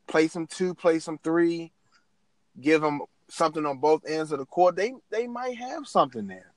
play 0.07 0.27
some 0.27 0.47
two, 0.47 0.73
play 0.73 0.99
some 0.99 1.19
three, 1.19 1.71
give 2.59 2.83
him 2.83 3.01
something 3.29 3.65
on 3.65 3.77
both 3.77 4.05
ends 4.07 4.31
of 4.31 4.39
the 4.39 4.45
court, 4.45 4.75
they 4.75 4.93
they 5.09 5.27
might 5.27 5.57
have 5.57 5.87
something 5.87 6.27
there. 6.27 6.51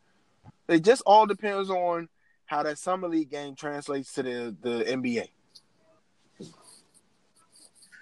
It 0.68 0.84
just 0.84 1.02
all 1.06 1.26
depends 1.26 1.70
on 1.70 2.08
how 2.46 2.62
that 2.62 2.78
summer 2.78 3.08
league 3.08 3.30
game 3.30 3.54
translates 3.54 4.12
to 4.14 4.22
the, 4.22 4.56
the 4.62 4.84
NBA. 4.84 5.28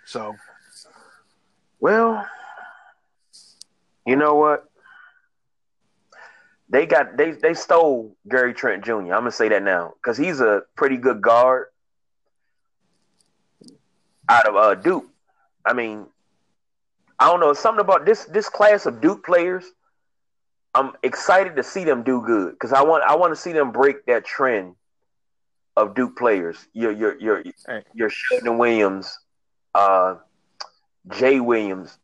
So, 0.04 0.36
well, 1.80 2.24
you 4.06 4.14
know 4.14 4.34
what? 4.36 4.70
They 6.68 6.86
got 6.86 7.16
they 7.16 7.32
they 7.32 7.54
stole 7.54 8.16
Gary 8.28 8.52
Trent 8.52 8.84
Jr. 8.84 8.92
I'm 8.92 9.08
gonna 9.08 9.30
say 9.30 9.48
that 9.48 9.62
now 9.62 9.94
because 9.96 10.16
he's 10.18 10.40
a 10.40 10.62
pretty 10.74 10.96
good 10.96 11.20
guard 11.20 11.66
out 14.28 14.48
of 14.48 14.56
uh, 14.56 14.74
Duke. 14.74 15.06
I 15.64 15.72
mean, 15.72 16.06
I 17.18 17.26
don't 17.26 17.40
know 17.40 17.52
something 17.52 17.80
about 17.80 18.04
this 18.04 18.24
this 18.24 18.48
class 18.48 18.86
of 18.86 19.00
Duke 19.00 19.24
players. 19.24 19.64
I'm 20.74 20.92
excited 21.02 21.56
to 21.56 21.62
see 21.62 21.84
them 21.84 22.02
do 22.02 22.20
good 22.20 22.52
because 22.52 22.72
I 22.72 22.82
want 22.82 23.04
I 23.04 23.14
want 23.16 23.34
to 23.34 23.40
see 23.40 23.52
them 23.52 23.70
break 23.70 24.04
that 24.06 24.24
trend 24.24 24.74
of 25.76 25.94
Duke 25.94 26.16
players. 26.16 26.56
Your 26.72 26.90
your 26.90 27.16
your 27.18 27.44
your 27.94 28.10
Sheldon 28.10 28.58
Williams, 28.58 29.16
uh, 29.74 30.16
Jay 31.08 31.38
Williams, 31.38 31.96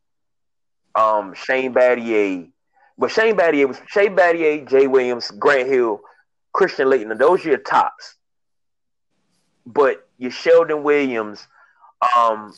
um, 0.95 1.35
Shane 1.35 1.75
Battier. 1.75 2.52
But 2.99 3.11
Shane 3.11 3.37
Battier 3.37 3.67
was 3.67 3.79
Shane 3.89 4.17
Battier, 4.17 4.69
Jay 4.69 4.87
Williams, 4.87 5.31
Grant 5.31 5.69
Hill, 5.69 6.01
Christian 6.53 6.89
Laettner. 6.89 7.19
Those 7.19 7.45
are 7.45 7.51
your 7.51 7.59
tops. 7.59 8.17
But 9.65 10.07
your 10.19 10.31
Sheldon 10.31 10.83
Williams, 10.83 11.47
um, 12.17 12.53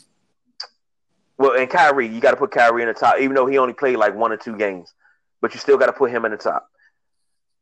well, 1.37 1.57
and 1.57 1.69
Kyrie, 1.69 2.07
you 2.07 2.19
got 2.19 2.31
to 2.31 2.37
put 2.37 2.51
Kyrie 2.51 2.81
in 2.81 2.87
the 2.87 2.93
top, 2.93 3.19
even 3.19 3.35
though 3.35 3.45
he 3.45 3.57
only 3.57 3.73
played 3.73 3.97
like 3.97 4.15
one 4.15 4.31
or 4.31 4.37
two 4.37 4.57
games. 4.57 4.93
But 5.41 5.53
you 5.53 5.59
still 5.59 5.77
got 5.77 5.87
to 5.87 5.93
put 5.93 6.11
him 6.11 6.25
in 6.25 6.31
the 6.31 6.37
top. 6.37 6.69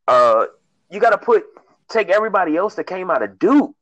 Uh, 0.08 0.46
you 0.90 1.00
got 1.00 1.10
to 1.10 1.18
put 1.18 1.44
take 1.88 2.08
everybody 2.08 2.56
else 2.56 2.74
that 2.76 2.84
came 2.84 3.10
out 3.10 3.22
of 3.22 3.38
Duke 3.38 3.74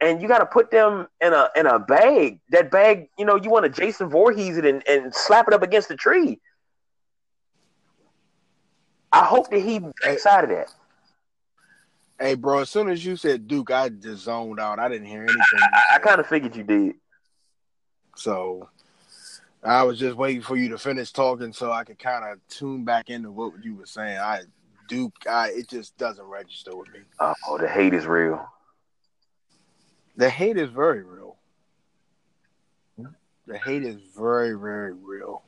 and 0.00 0.22
you 0.22 0.28
got 0.28 0.38
to 0.38 0.46
put 0.46 0.70
them 0.70 1.06
in 1.20 1.32
a 1.32 1.48
in 1.54 1.66
a 1.66 1.78
bag. 1.78 2.40
That 2.50 2.70
bag, 2.70 3.08
you 3.18 3.24
know, 3.24 3.36
you 3.36 3.50
want 3.50 3.64
to 3.64 3.70
Jason 3.70 4.08
Voorhees 4.08 4.56
it 4.56 4.64
and, 4.64 4.86
and 4.88 5.14
slap 5.14 5.46
it 5.48 5.54
up 5.54 5.62
against 5.62 5.88
the 5.88 5.96
tree. 5.96 6.40
Hope 9.30 9.48
that 9.50 9.60
he 9.60 9.78
breaks 9.78 10.26
out 10.26 10.42
of 10.42 10.50
that. 10.50 10.72
Hey, 12.18 12.34
bro, 12.34 12.58
as 12.58 12.68
soon 12.68 12.90
as 12.90 13.04
you 13.04 13.14
said 13.14 13.46
Duke, 13.46 13.70
I 13.70 13.88
just 13.88 14.24
zoned 14.24 14.58
out. 14.58 14.80
I 14.80 14.88
didn't 14.88 15.06
hear 15.06 15.22
anything. 15.22 15.60
I, 15.62 15.94
I 15.94 15.98
kind 16.00 16.18
of 16.18 16.26
figured 16.26 16.56
you 16.56 16.64
did. 16.64 16.96
So 18.16 18.68
I 19.62 19.84
was 19.84 20.00
just 20.00 20.16
waiting 20.16 20.42
for 20.42 20.56
you 20.56 20.70
to 20.70 20.78
finish 20.78 21.12
talking 21.12 21.52
so 21.52 21.70
I 21.70 21.84
could 21.84 22.00
kind 22.00 22.24
of 22.24 22.40
tune 22.48 22.84
back 22.84 23.08
into 23.08 23.30
what 23.30 23.52
you 23.64 23.76
were 23.76 23.86
saying. 23.86 24.18
I 24.18 24.40
Duke, 24.88 25.14
I 25.30 25.50
it 25.50 25.68
just 25.68 25.96
doesn't 25.96 26.26
register 26.26 26.76
with 26.76 26.88
me. 26.88 26.98
Oh, 27.20 27.56
the 27.56 27.68
hate 27.68 27.94
is 27.94 28.06
real. 28.06 28.44
The 30.16 30.28
hate 30.28 30.56
is 30.56 30.70
very 30.70 31.04
real. 31.04 31.36
the 33.46 33.58
hate 33.58 33.84
is 33.84 34.00
very, 34.16 34.58
very 34.58 34.92
real. 34.92 35.42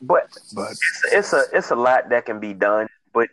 But 0.00 0.28
But 0.54 0.70
it's, 0.70 1.02
it's 1.12 1.32
a 1.34 1.42
it's 1.52 1.70
a 1.70 1.76
lot 1.76 2.08
that 2.08 2.24
can 2.24 2.40
be 2.40 2.54
done, 2.54 2.88
but 3.12 3.28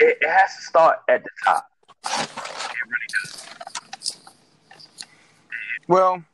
it, 0.00 0.18
it 0.20 0.28
has 0.28 0.56
to 0.56 0.62
start 0.62 0.98
at 1.08 1.24
the 1.24 1.30
top. 1.44 1.66
It 2.04 2.28
really 2.86 3.08
does. 3.22 3.46
well, 5.88 6.24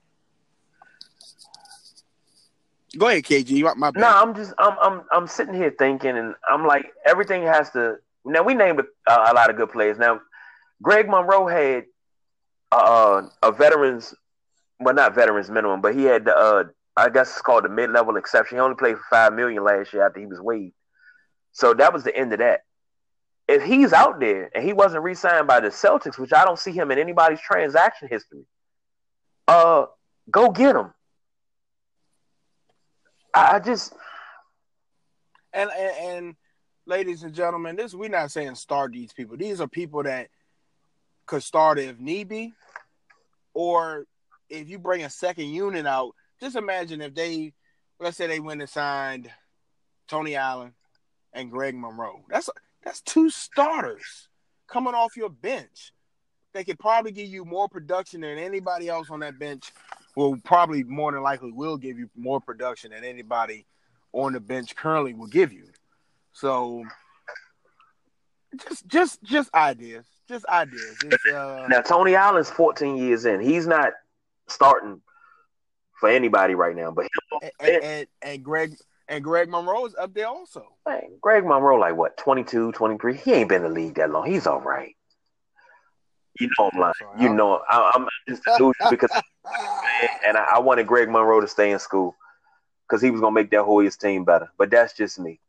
go 2.97 3.09
ahead, 3.09 3.25
KG. 3.25 3.63
My, 3.63 3.75
my 3.75 3.91
bad. 3.91 4.01
No, 4.01 4.09
I'm 4.09 4.35
just 4.35 4.53
I'm 4.59 4.77
I'm 4.81 5.03
I'm 5.13 5.27
sitting 5.27 5.55
here 5.55 5.75
thinking, 5.79 6.17
and 6.17 6.35
I'm 6.51 6.67
like 6.67 6.93
everything 7.07 7.43
has 7.43 7.71
to. 7.71 7.97
Now 8.25 8.43
we 8.43 8.55
named 8.55 8.81
a, 8.81 9.13
a 9.13 9.35
lot 9.35 9.51
of 9.51 9.57
good 9.57 9.71
players. 9.71 9.99
Now, 9.99 10.21
Greg 10.83 11.09
Monroe 11.09 11.47
had 11.47 11.85
uh, 12.73 13.23
a 13.43 13.53
veterans, 13.53 14.15
well 14.81 14.95
not 14.95 15.15
veterans 15.15 15.51
minimum, 15.51 15.81
but 15.81 15.95
he 15.95 16.05
had 16.05 16.25
the 16.25 16.37
uh, 16.37 16.65
I 16.97 17.09
guess 17.09 17.31
it's 17.31 17.43
called 17.43 17.65
the 17.65 17.69
mid 17.69 17.91
level 17.91 18.17
exception. 18.17 18.57
He 18.57 18.61
only 18.61 18.77
played 18.77 18.97
for 18.97 19.05
five 19.11 19.33
million 19.33 19.65
last 19.65 19.93
year 19.93 20.07
after 20.07 20.21
he 20.21 20.27
was 20.27 20.41
waived. 20.41 20.75
So 21.59 21.75
that 21.75 21.93
was 21.93 22.05
the 22.05 22.17
end 22.17 22.33
of 22.33 22.39
that. 22.39 22.61
If 23.49 23.65
he's 23.65 23.93
out 23.93 24.21
there 24.21 24.49
and 24.55 24.65
he 24.65 24.73
wasn't 24.73 25.03
re-signed 25.03 25.49
by 25.49 25.59
the 25.59 25.71
Celtics, 25.71 26.17
which 26.17 26.33
I 26.33 26.45
don't 26.45 26.57
see 26.59 26.71
him 26.71 26.93
in 26.93 27.01
anybody's 27.01 27.41
transaction 27.41 28.07
history, 28.09 28.45
uh, 29.49 29.87
go 30.31 30.53
get 30.53 30.77
him. 30.77 30.95
I, 33.35 33.59
just 33.59 33.93
and, 35.53 35.69
and 35.77 35.97
and 35.97 36.37
ladies 36.87 37.25
and 37.25 37.35
gentlemen, 37.35 37.75
this 37.75 37.93
we're 37.93 38.09
not 38.09 38.31
saying 38.31 38.55
start 38.55 38.93
these 38.93 39.13
people. 39.13 39.37
These 39.37 39.61
are 39.61 39.67
people 39.67 40.05
that 40.05 40.29
could 41.27 41.43
start 41.43 41.81
if 41.81 41.99
need 41.99 42.29
be, 42.29 42.53
or 43.53 44.05
if 44.49 44.69
you 44.69 44.79
bring 44.79 45.03
a 45.03 45.11
second 45.11 45.47
unit 45.47 45.87
out. 45.87 46.13
Just 46.41 46.55
imagine 46.55 47.01
if 47.01 47.17
they, 47.17 47.53
let's 47.99 48.17
say 48.17 48.29
they 48.29 48.39
went 48.39 48.61
and 48.61 48.71
signed 48.71 49.29
Tony 50.07 50.37
Allen 50.37 50.73
and 51.33 51.51
Greg 51.51 51.75
Monroe. 51.75 52.25
That's 52.29 52.51
that's 52.83 53.01
two 53.03 53.31
starters 53.31 54.29
coming 54.67 54.95
off 54.95 55.17
your 55.17 55.31
bench. 55.31 55.93
They 56.55 56.65
could 56.65 56.79
probably 56.79 57.13
give 57.13 57.29
you 57.29 57.45
more 57.45 57.69
production 57.69 58.23
than 58.23 58.39
anybody 58.39 58.89
else 58.89 59.11
on 59.11 59.21
that 59.21 59.39
bench. 59.39 59.73
Will 60.17 60.37
probably 60.45 60.83
more 60.83 61.13
than 61.13 61.23
likely 61.23 61.53
will 61.53 61.77
give 61.77 61.99
you 61.99 62.11
more 62.17 62.41
production 62.41 62.91
than 62.91 63.05
anybody 63.05 63.67
on 64.13 64.33
the 64.33 64.41
bench 64.41 64.75
currently 64.75 65.15
will 65.15 65.27
give 65.27 65.53
you. 65.53 65.67
So 66.33 66.83
just 68.69 68.87
just 68.87 69.23
just 69.23 69.55
ideas. 69.55 70.07
Just 70.29 70.45
ideas. 70.47 70.97
It's, 71.05 71.27
uh, 71.27 71.67
now 71.69 71.81
Tony 71.81 72.15
Allen's 72.15 72.51
14 72.51 72.97
years 72.97 73.25
in. 73.25 73.41
He's 73.41 73.67
not 73.67 73.93
starting 74.47 75.01
for 75.99 76.09
anybody 76.09 76.55
right 76.55 76.77
now, 76.77 76.91
but 76.91 77.07
and, 77.61 77.83
and, 77.83 78.07
and 78.23 78.45
Greg 78.45 78.75
and 79.09 79.25
Greg 79.25 79.49
Monroe 79.49 79.87
is 79.87 79.95
up 79.95 80.13
there 80.15 80.29
also. 80.29 80.67
Man, 80.87 81.01
Greg 81.21 81.45
Monroe, 81.45 81.77
like 81.79 81.97
what, 81.97 82.17
22, 82.19 82.73
23? 82.73 83.17
He 83.17 83.33
ain't 83.33 83.49
been 83.49 83.65
in 83.65 83.73
the 83.73 83.81
league 83.81 83.95
that 83.97 84.11
long. 84.11 84.27
He's 84.31 84.47
all 84.47 84.61
right. 84.61 84.95
You 86.39 86.49
know 86.59 86.71
I'm 86.73 86.81
lying. 86.81 86.95
Sorry, 86.99 87.21
you 87.21 87.27
I'm- 87.29 87.37
know 87.37 87.63
I, 87.69 87.91
I'm 87.95 88.07
just 88.29 88.45
delusional 88.45 88.91
because 88.91 89.11
and 90.25 90.37
I, 90.37 90.57
I 90.57 90.59
wanted 90.61 90.87
Greg 90.87 91.09
Monroe 91.09 91.41
to 91.41 91.49
stay 91.49 91.73
in 91.73 91.79
school 91.81 92.15
because 92.87 93.03
he 93.03 93.11
was 93.11 93.21
gonna 93.21 93.35
make 93.35 93.51
that 93.51 93.63
Hoyas 93.63 93.99
team 93.99 94.25
better. 94.25 94.49
But 94.57 94.71
that's 94.71 94.93
just 94.95 95.19
me. 95.19 95.41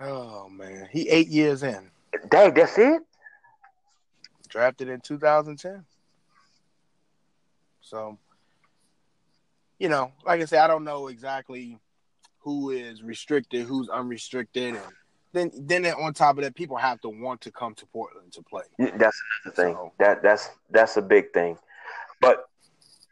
Oh 0.00 0.48
man, 0.48 0.88
he 0.90 1.08
eight 1.08 1.28
years 1.28 1.62
in, 1.62 1.88
Dang, 2.30 2.52
that's 2.54 2.76
it. 2.78 3.02
drafted 4.48 4.88
in 4.88 5.00
2010. 5.00 5.84
So, 7.80 8.18
you 9.78 9.88
know, 9.88 10.12
like 10.24 10.40
I 10.40 10.44
said, 10.44 10.60
I 10.60 10.66
don't 10.66 10.84
know 10.84 11.08
exactly 11.08 11.78
who 12.38 12.70
is 12.70 13.02
restricted, 13.02 13.66
who's 13.66 13.88
unrestricted, 13.88 14.74
and 14.74 14.78
then 15.32 15.50
then 15.54 15.86
on 15.86 16.12
top 16.14 16.36
of 16.38 16.44
that, 16.44 16.54
people 16.54 16.76
have 16.76 17.00
to 17.00 17.08
want 17.08 17.40
to 17.42 17.50
come 17.50 17.74
to 17.76 17.86
Portland 17.86 18.32
to 18.32 18.42
play. 18.42 18.62
That's 18.78 19.20
another 19.44 19.56
thing. 19.56 19.74
So- 19.74 19.92
That 19.98 20.22
that's 20.22 20.50
that's 20.70 20.96
a 20.96 21.02
big 21.02 21.32
thing. 21.32 21.58
But 22.20 22.44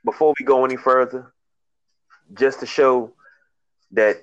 before 0.04 0.34
we 0.38 0.44
go 0.44 0.64
any 0.64 0.76
further, 0.76 1.32
just 2.34 2.60
to 2.60 2.66
show 2.66 3.12
that 3.92 4.16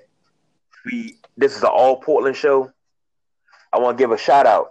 we 0.86 1.16
this 1.36 1.56
is 1.56 1.62
an 1.62 1.68
all 1.70 1.96
Portland 2.00 2.36
show, 2.36 2.70
I 3.72 3.78
want 3.78 3.98
to 3.98 4.02
give 4.02 4.12
a 4.12 4.18
shout 4.18 4.46
out 4.46 4.70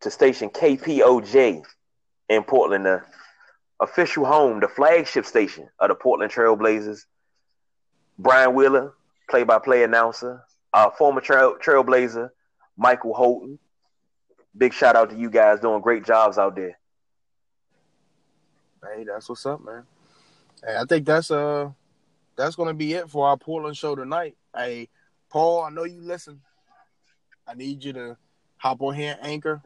to 0.00 0.10
station 0.10 0.50
KPOJ 0.50 1.62
in 2.28 2.42
Portland, 2.42 2.84
the 2.86 3.02
official 3.80 4.24
home, 4.24 4.60
the 4.60 4.68
flagship 4.68 5.26
station 5.26 5.68
of 5.78 5.88
the 5.88 5.94
Portland 5.94 6.32
Trailblazers. 6.32 7.06
Brian 8.18 8.54
Wheeler, 8.54 8.94
play-by-play 9.28 9.82
announcer, 9.82 10.44
uh, 10.72 10.90
former 10.90 11.20
trail, 11.20 11.56
Trailblazer, 11.62 12.30
Michael 12.76 13.14
Holton. 13.14 13.58
Big 14.56 14.72
shout 14.72 14.94
out 14.94 15.10
to 15.10 15.16
you 15.16 15.30
guys 15.30 15.60
doing 15.60 15.80
great 15.80 16.04
jobs 16.04 16.38
out 16.38 16.54
there. 16.54 16.78
Hey, 18.82 19.04
that's 19.04 19.28
what's 19.28 19.46
up, 19.46 19.64
man. 19.64 19.84
Hey, 20.64 20.76
I 20.76 20.84
think 20.84 21.06
that's 21.06 21.30
uh 21.30 21.70
that's 22.36 22.54
gonna 22.54 22.74
be 22.74 22.92
it 22.92 23.10
for 23.10 23.26
our 23.26 23.36
Portland 23.36 23.76
show 23.76 23.94
tonight. 23.96 24.36
Hey, 24.54 24.88
Paul, 25.30 25.64
I 25.64 25.70
know 25.70 25.84
you 25.84 26.00
listen. 26.00 26.40
I 27.46 27.54
need 27.54 27.82
you 27.82 27.92
to 27.94 28.16
hop 28.56 28.80
on 28.82 28.94
here, 28.94 29.18
anchor, 29.20 29.62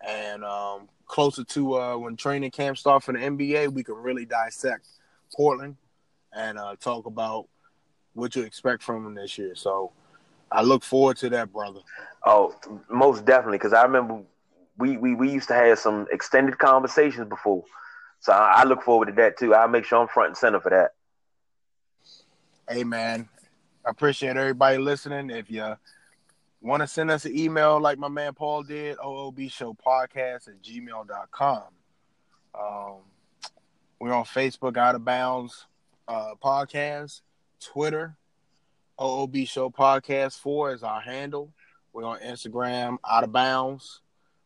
and 0.00 0.44
um 0.44 0.88
closer 1.06 1.44
to 1.44 1.74
uh 1.74 1.96
when 1.96 2.16
training 2.16 2.50
camp 2.50 2.78
starts 2.78 3.06
for 3.06 3.12
the 3.12 3.18
NBA, 3.18 3.72
we 3.72 3.84
can 3.84 3.96
really 3.96 4.24
dissect 4.24 4.88
Portland 5.34 5.76
and 6.32 6.58
uh 6.58 6.76
talk 6.76 7.06
about 7.06 7.46
what 8.14 8.34
you 8.36 8.42
expect 8.42 8.82
from 8.82 9.04
them 9.04 9.14
this 9.14 9.36
year. 9.38 9.54
So 9.54 9.92
I 10.50 10.62
look 10.62 10.84
forward 10.84 11.16
to 11.18 11.30
that, 11.30 11.52
brother. 11.52 11.80
Oh, 12.24 12.54
most 12.88 13.24
definitely, 13.24 13.58
because 13.58 13.72
I 13.72 13.82
remember 13.82 14.22
we, 14.78 14.96
we 14.96 15.14
we 15.14 15.30
used 15.30 15.48
to 15.48 15.54
have 15.54 15.78
some 15.78 16.06
extended 16.10 16.58
conversations 16.58 17.28
before, 17.28 17.64
so 18.20 18.32
I, 18.32 18.62
I 18.62 18.64
look 18.64 18.82
forward 18.82 19.06
to 19.06 19.12
that 19.14 19.36
too. 19.38 19.54
I'll 19.54 19.68
make 19.68 19.84
sure 19.84 20.00
I'm 20.00 20.08
front 20.08 20.28
and 20.28 20.36
center 20.36 20.60
for 20.60 20.70
that. 20.70 20.92
Hey 22.68 22.84
man, 22.84 23.28
I 23.84 23.90
appreciate 23.90 24.36
everybody 24.36 24.78
listening. 24.78 25.30
If 25.30 25.50
you 25.50 25.76
want 26.64 26.80
to 26.80 26.86
send 26.86 27.10
us 27.10 27.24
an 27.24 27.36
email 27.38 27.78
like 27.80 27.98
my 27.98 28.08
man 28.08 28.32
Paul 28.34 28.62
did, 28.62 28.96
oobshowpodcast 28.98 30.48
at 30.48 30.62
gmail.com. 30.62 31.62
Um, 32.58 32.94
we're 34.00 34.12
on 34.12 34.24
Facebook, 34.24 34.76
Out 34.76 34.94
of 34.94 35.04
Bounds 35.04 35.66
uh, 36.08 36.32
Podcast, 36.42 37.20
Twitter, 37.60 38.16
OOB 38.98 39.46
Show 39.48 39.70
Podcast 39.70 40.38
4 40.40 40.74
is 40.74 40.82
our 40.82 41.00
handle. 41.00 41.52
We're 41.92 42.04
on 42.04 42.18
Instagram, 42.20 42.96
Out 43.08 43.24
of 43.24 43.32
Bounds 43.32 44.00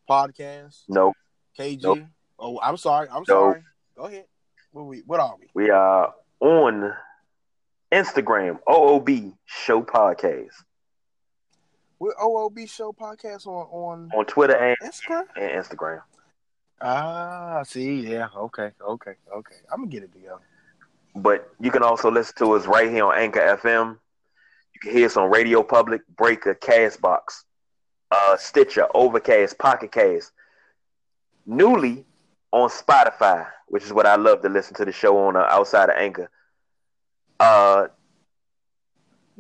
Podcast, 0.09 0.83
No, 0.89 1.13
KG. 1.59 1.83
Nope. 1.83 1.99
Oh, 2.39 2.61
I'm 2.61 2.77
sorry. 2.77 3.09
I'm 3.09 3.19
Nope. 3.19 3.27
sorry. 3.27 3.63
Go 3.97 4.05
ahead. 4.05 4.25
What, 4.73 4.87
we, 4.87 5.03
what 5.07 5.21
are 5.21 5.35
we? 5.39 5.47
we 5.55 5.71
are 5.71 6.15
on 6.41 6.93
Instagram, 7.93 8.59
OOB 8.69 9.35
Show 9.45 9.83
Podcast, 9.83 10.53
We're 11.99 12.15
OOB 12.15 12.69
Show 12.69 12.93
Podcast 12.93 13.47
on, 13.47 13.67
on 13.71 14.11
on 14.15 14.25
Twitter 14.27 14.55
and, 14.55 14.77
Instagram. 14.85 15.25
and 15.37 15.65
Instagram. 15.65 16.01
Ah, 16.81 17.63
see, 17.65 18.09
yeah, 18.09 18.29
okay, 18.37 18.71
okay, 18.81 19.15
okay. 19.35 19.57
I'm 19.73 19.81
gonna 19.81 19.91
get 19.91 20.05
it 20.05 20.13
together. 20.13 20.39
But 21.17 21.51
you 21.59 21.73
can 21.73 21.83
also 21.83 22.11
listen 22.11 22.37
to 22.39 22.53
us 22.53 22.67
right 22.67 22.89
here 22.89 23.05
on 23.05 23.19
Anchor 23.19 23.41
FM. 23.41 23.99
You 24.75 24.81
can 24.81 24.93
hear 24.93 25.07
us 25.07 25.17
on 25.17 25.31
Radio 25.31 25.65
Public, 25.65 26.03
Breaker, 26.17 26.55
Castbox, 26.55 27.43
uh, 28.13 28.37
Stitcher, 28.37 28.87
Overcast, 28.95 29.59
Pocket 29.59 29.91
Cast. 29.91 30.31
Newly 31.47 32.05
on 32.53 32.69
Spotify, 32.69 33.47
which 33.67 33.83
is 33.83 33.93
what 33.93 34.07
I 34.07 34.15
love 34.15 34.43
to 34.43 34.49
listen 34.49 34.75
to 34.77 34.85
the 34.85 34.93
show 34.93 35.19
on 35.27 35.35
uh, 35.35 35.47
outside 35.51 35.89
of 35.89 35.97
Anchor. 35.97 36.31
Uh, 37.41 37.89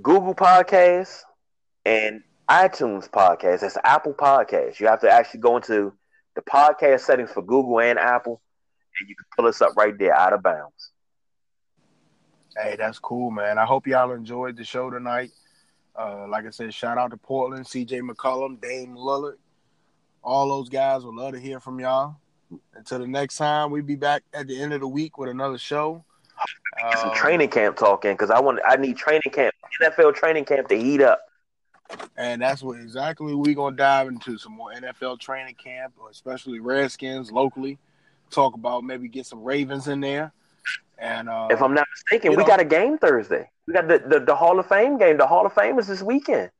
Google 0.03 0.35
Podcasts 0.35 1.23
and 1.85 2.23
iTunes 2.51 3.09
podcast. 3.11 3.61
That's 3.61 3.77
Apple 3.85 4.15
Podcast. 4.15 4.81
You 4.81 4.87
have 4.87 5.01
to 5.01 5.11
actually 5.11 5.41
go 5.41 5.57
into 5.57 5.93
the 6.35 6.43
podcast 6.43 7.01
settings 7.01 7.31
for 7.31 7.43
Google 7.43 7.81
and 7.81 7.99
Apple, 7.99 8.41
and 9.01 9.09
you 9.09 9.15
can 9.15 9.27
pull 9.37 9.47
us 9.47 9.61
up 9.61 9.77
right 9.77 9.97
there 9.99 10.15
out 10.15 10.33
of 10.33 10.43
bounds. 10.43 10.93
Hey, 12.57 12.77
that's 12.77 12.99
cool, 12.99 13.31
man. 13.31 13.59
I 13.59 13.65
hope 13.65 13.87
y'all 13.87 14.11
enjoyed 14.13 14.57
the 14.57 14.65
show 14.65 14.91
tonight. 14.91 15.31
Uh, 15.99 16.27
like 16.29 16.47
I 16.47 16.51
said, 16.51 16.73
shout 16.73 16.97
out 16.99 17.11
to 17.11 17.17
Portland, 17.17 17.67
CJ 17.67 18.01
McCollum, 18.09 18.61
Dame 18.61 18.95
Lillard. 18.97 19.37
All 20.23 20.49
those 20.49 20.69
guys 20.69 21.05
would 21.05 21.15
love 21.15 21.35
to 21.35 21.41
hear 21.41 21.61
from 21.61 21.79
y'all. 21.81 22.17
Until 22.75 23.01
the 23.01 23.07
next 23.07 23.37
time, 23.37 23.71
we 23.71 23.83
be 23.83 23.95
back 23.95 24.23
at 24.33 24.47
the 24.47 24.61
end 24.61 24.73
of 24.73 24.81
the 24.81 24.89
week 24.89 25.19
with 25.19 25.29
another 25.29 25.59
show. 25.59 26.05
Get 26.79 26.99
some 26.99 27.11
Um, 27.11 27.15
training 27.15 27.51
camp 27.51 27.77
talking 27.77 28.13
because 28.13 28.31
I 28.31 28.41
want 28.41 28.61
I 28.67 28.77
need 28.77 28.97
training 28.97 29.33
camp 29.33 29.55
NFL 29.83 30.15
training 30.15 30.45
camp 30.45 30.69
to 30.69 30.77
heat 30.77 31.03
up. 31.03 31.21
And 32.16 32.43
that's 32.43 32.62
what 32.62 32.78
exactly 32.80 33.34
we're 33.34 33.55
gonna 33.55 33.76
dive 33.76 34.09
into 34.09 34.39
some 34.39 34.53
more 34.53 34.72
NFL 34.72 35.20
training 35.20 35.55
camp, 35.55 35.95
or 36.01 36.11
especially 36.11 36.61
Redskins 36.61 37.30
locally. 37.30 37.78
Talk 38.30 38.55
about 38.55 38.84
maybe 38.84 39.09
get 39.09 39.26
some 39.26 39.43
Ravens 39.43 39.89
in 39.89 40.01
there. 40.01 40.32
And 40.99 41.28
uh, 41.28 41.49
if 41.51 41.62
I'm 41.62 41.74
not 41.74 41.86
mistaken, 41.95 42.30
we 42.30 42.36
know, 42.36 42.47
got 42.47 42.61
a 42.61 42.64
game 42.64 42.99
Thursday. 42.99 43.49
We 43.66 43.72
got 43.72 43.89
the, 43.89 44.03
the, 44.07 44.20
the 44.20 44.34
Hall 44.34 44.59
of 44.59 44.66
Fame 44.66 44.99
game. 44.99 45.16
The 45.16 45.26
Hall 45.26 45.47
of 45.47 45.53
Fame 45.53 45.78
is 45.78 45.86
this 45.86 46.03
weekend. 46.03 46.51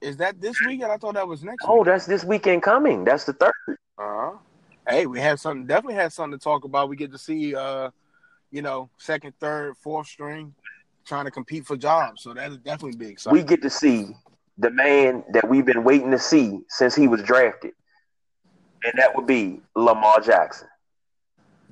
Is 0.00 0.16
that 0.16 0.40
this 0.40 0.56
weekend? 0.66 0.90
I 0.90 0.96
thought 0.96 1.14
that 1.14 1.28
was 1.28 1.44
next. 1.44 1.64
Oh, 1.66 1.74
weekend. 1.74 1.86
that's 1.88 2.06
this 2.06 2.24
weekend 2.24 2.62
coming. 2.62 3.04
That's 3.04 3.24
the 3.24 3.34
third. 3.34 3.52
Uh 3.68 3.74
huh. 3.98 4.32
Hey, 4.88 5.06
we 5.06 5.20
have 5.20 5.38
something. 5.38 5.66
Definitely 5.66 5.96
have 5.96 6.12
something 6.12 6.38
to 6.38 6.42
talk 6.42 6.64
about. 6.64 6.88
We 6.88 6.96
get 6.96 7.12
to 7.12 7.18
see, 7.18 7.54
uh, 7.54 7.90
you 8.50 8.62
know, 8.62 8.88
second, 8.96 9.34
third, 9.38 9.76
fourth 9.76 10.06
string 10.06 10.54
trying 11.04 11.24
to 11.24 11.30
compete 11.30 11.66
for 11.66 11.76
jobs. 11.76 12.22
So 12.22 12.34
that 12.34 12.50
is 12.50 12.58
definitely 12.58 12.96
big. 12.96 13.18
We 13.30 13.42
get 13.42 13.62
to 13.62 13.70
see 13.70 14.14
the 14.58 14.70
man 14.70 15.24
that 15.32 15.48
we've 15.48 15.64
been 15.64 15.84
waiting 15.84 16.10
to 16.10 16.18
see 16.18 16.60
since 16.68 16.94
he 16.94 17.08
was 17.08 17.22
drafted, 17.22 17.72
and 18.84 18.92
that 18.96 19.14
would 19.16 19.26
be 19.26 19.60
Lamar 19.74 20.20
Jackson. 20.20 20.68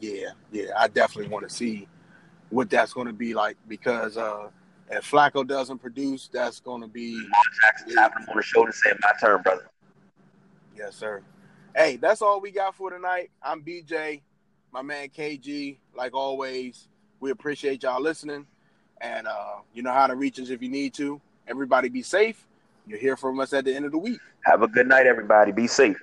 Yeah, 0.00 0.30
yeah, 0.52 0.70
I 0.76 0.88
definitely 0.88 1.28
want 1.28 1.48
to 1.48 1.54
see 1.54 1.88
what 2.50 2.70
that's 2.70 2.92
going 2.92 3.06
to 3.06 3.12
be 3.12 3.34
like 3.34 3.56
because 3.66 4.16
uh, 4.16 4.48
if 4.90 5.10
Flacco 5.10 5.46
doesn't 5.46 5.78
produce, 5.78 6.28
that's 6.32 6.60
going 6.60 6.80
to 6.80 6.88
be 6.88 7.14
Lamar 7.14 7.42
Jackson 7.62 7.94
tapping 7.94 8.26
on 8.28 8.36
the 8.36 8.42
shoulder 8.42 8.72
saying, 8.72 8.96
"My 9.02 9.12
turn, 9.20 9.42
brother." 9.42 9.70
Yes, 10.76 10.94
sir. 10.94 11.22
Hey, 11.76 11.96
that's 11.96 12.22
all 12.22 12.40
we 12.40 12.50
got 12.50 12.74
for 12.74 12.90
tonight. 12.90 13.30
I'm 13.42 13.62
BJ, 13.62 14.22
my 14.72 14.82
man 14.82 15.08
KG. 15.08 15.78
Like 15.94 16.14
always, 16.14 16.88
we 17.20 17.30
appreciate 17.30 17.82
y'all 17.82 18.00
listening, 18.00 18.46
and 19.00 19.26
uh, 19.26 19.56
you 19.74 19.82
know 19.82 19.92
how 19.92 20.06
to 20.06 20.14
reach 20.14 20.38
us 20.40 20.50
if 20.50 20.62
you 20.62 20.68
need 20.68 20.94
to. 20.94 21.20
Everybody, 21.46 21.88
be 21.88 22.02
safe. 22.02 22.46
You'll 22.86 22.98
hear 22.98 23.16
from 23.16 23.40
us 23.40 23.52
at 23.52 23.64
the 23.64 23.74
end 23.74 23.84
of 23.84 23.92
the 23.92 23.98
week. 23.98 24.20
Have 24.44 24.62
a 24.62 24.68
good 24.68 24.86
night, 24.86 25.06
everybody. 25.06 25.52
Be 25.52 25.66
safe. 25.66 25.98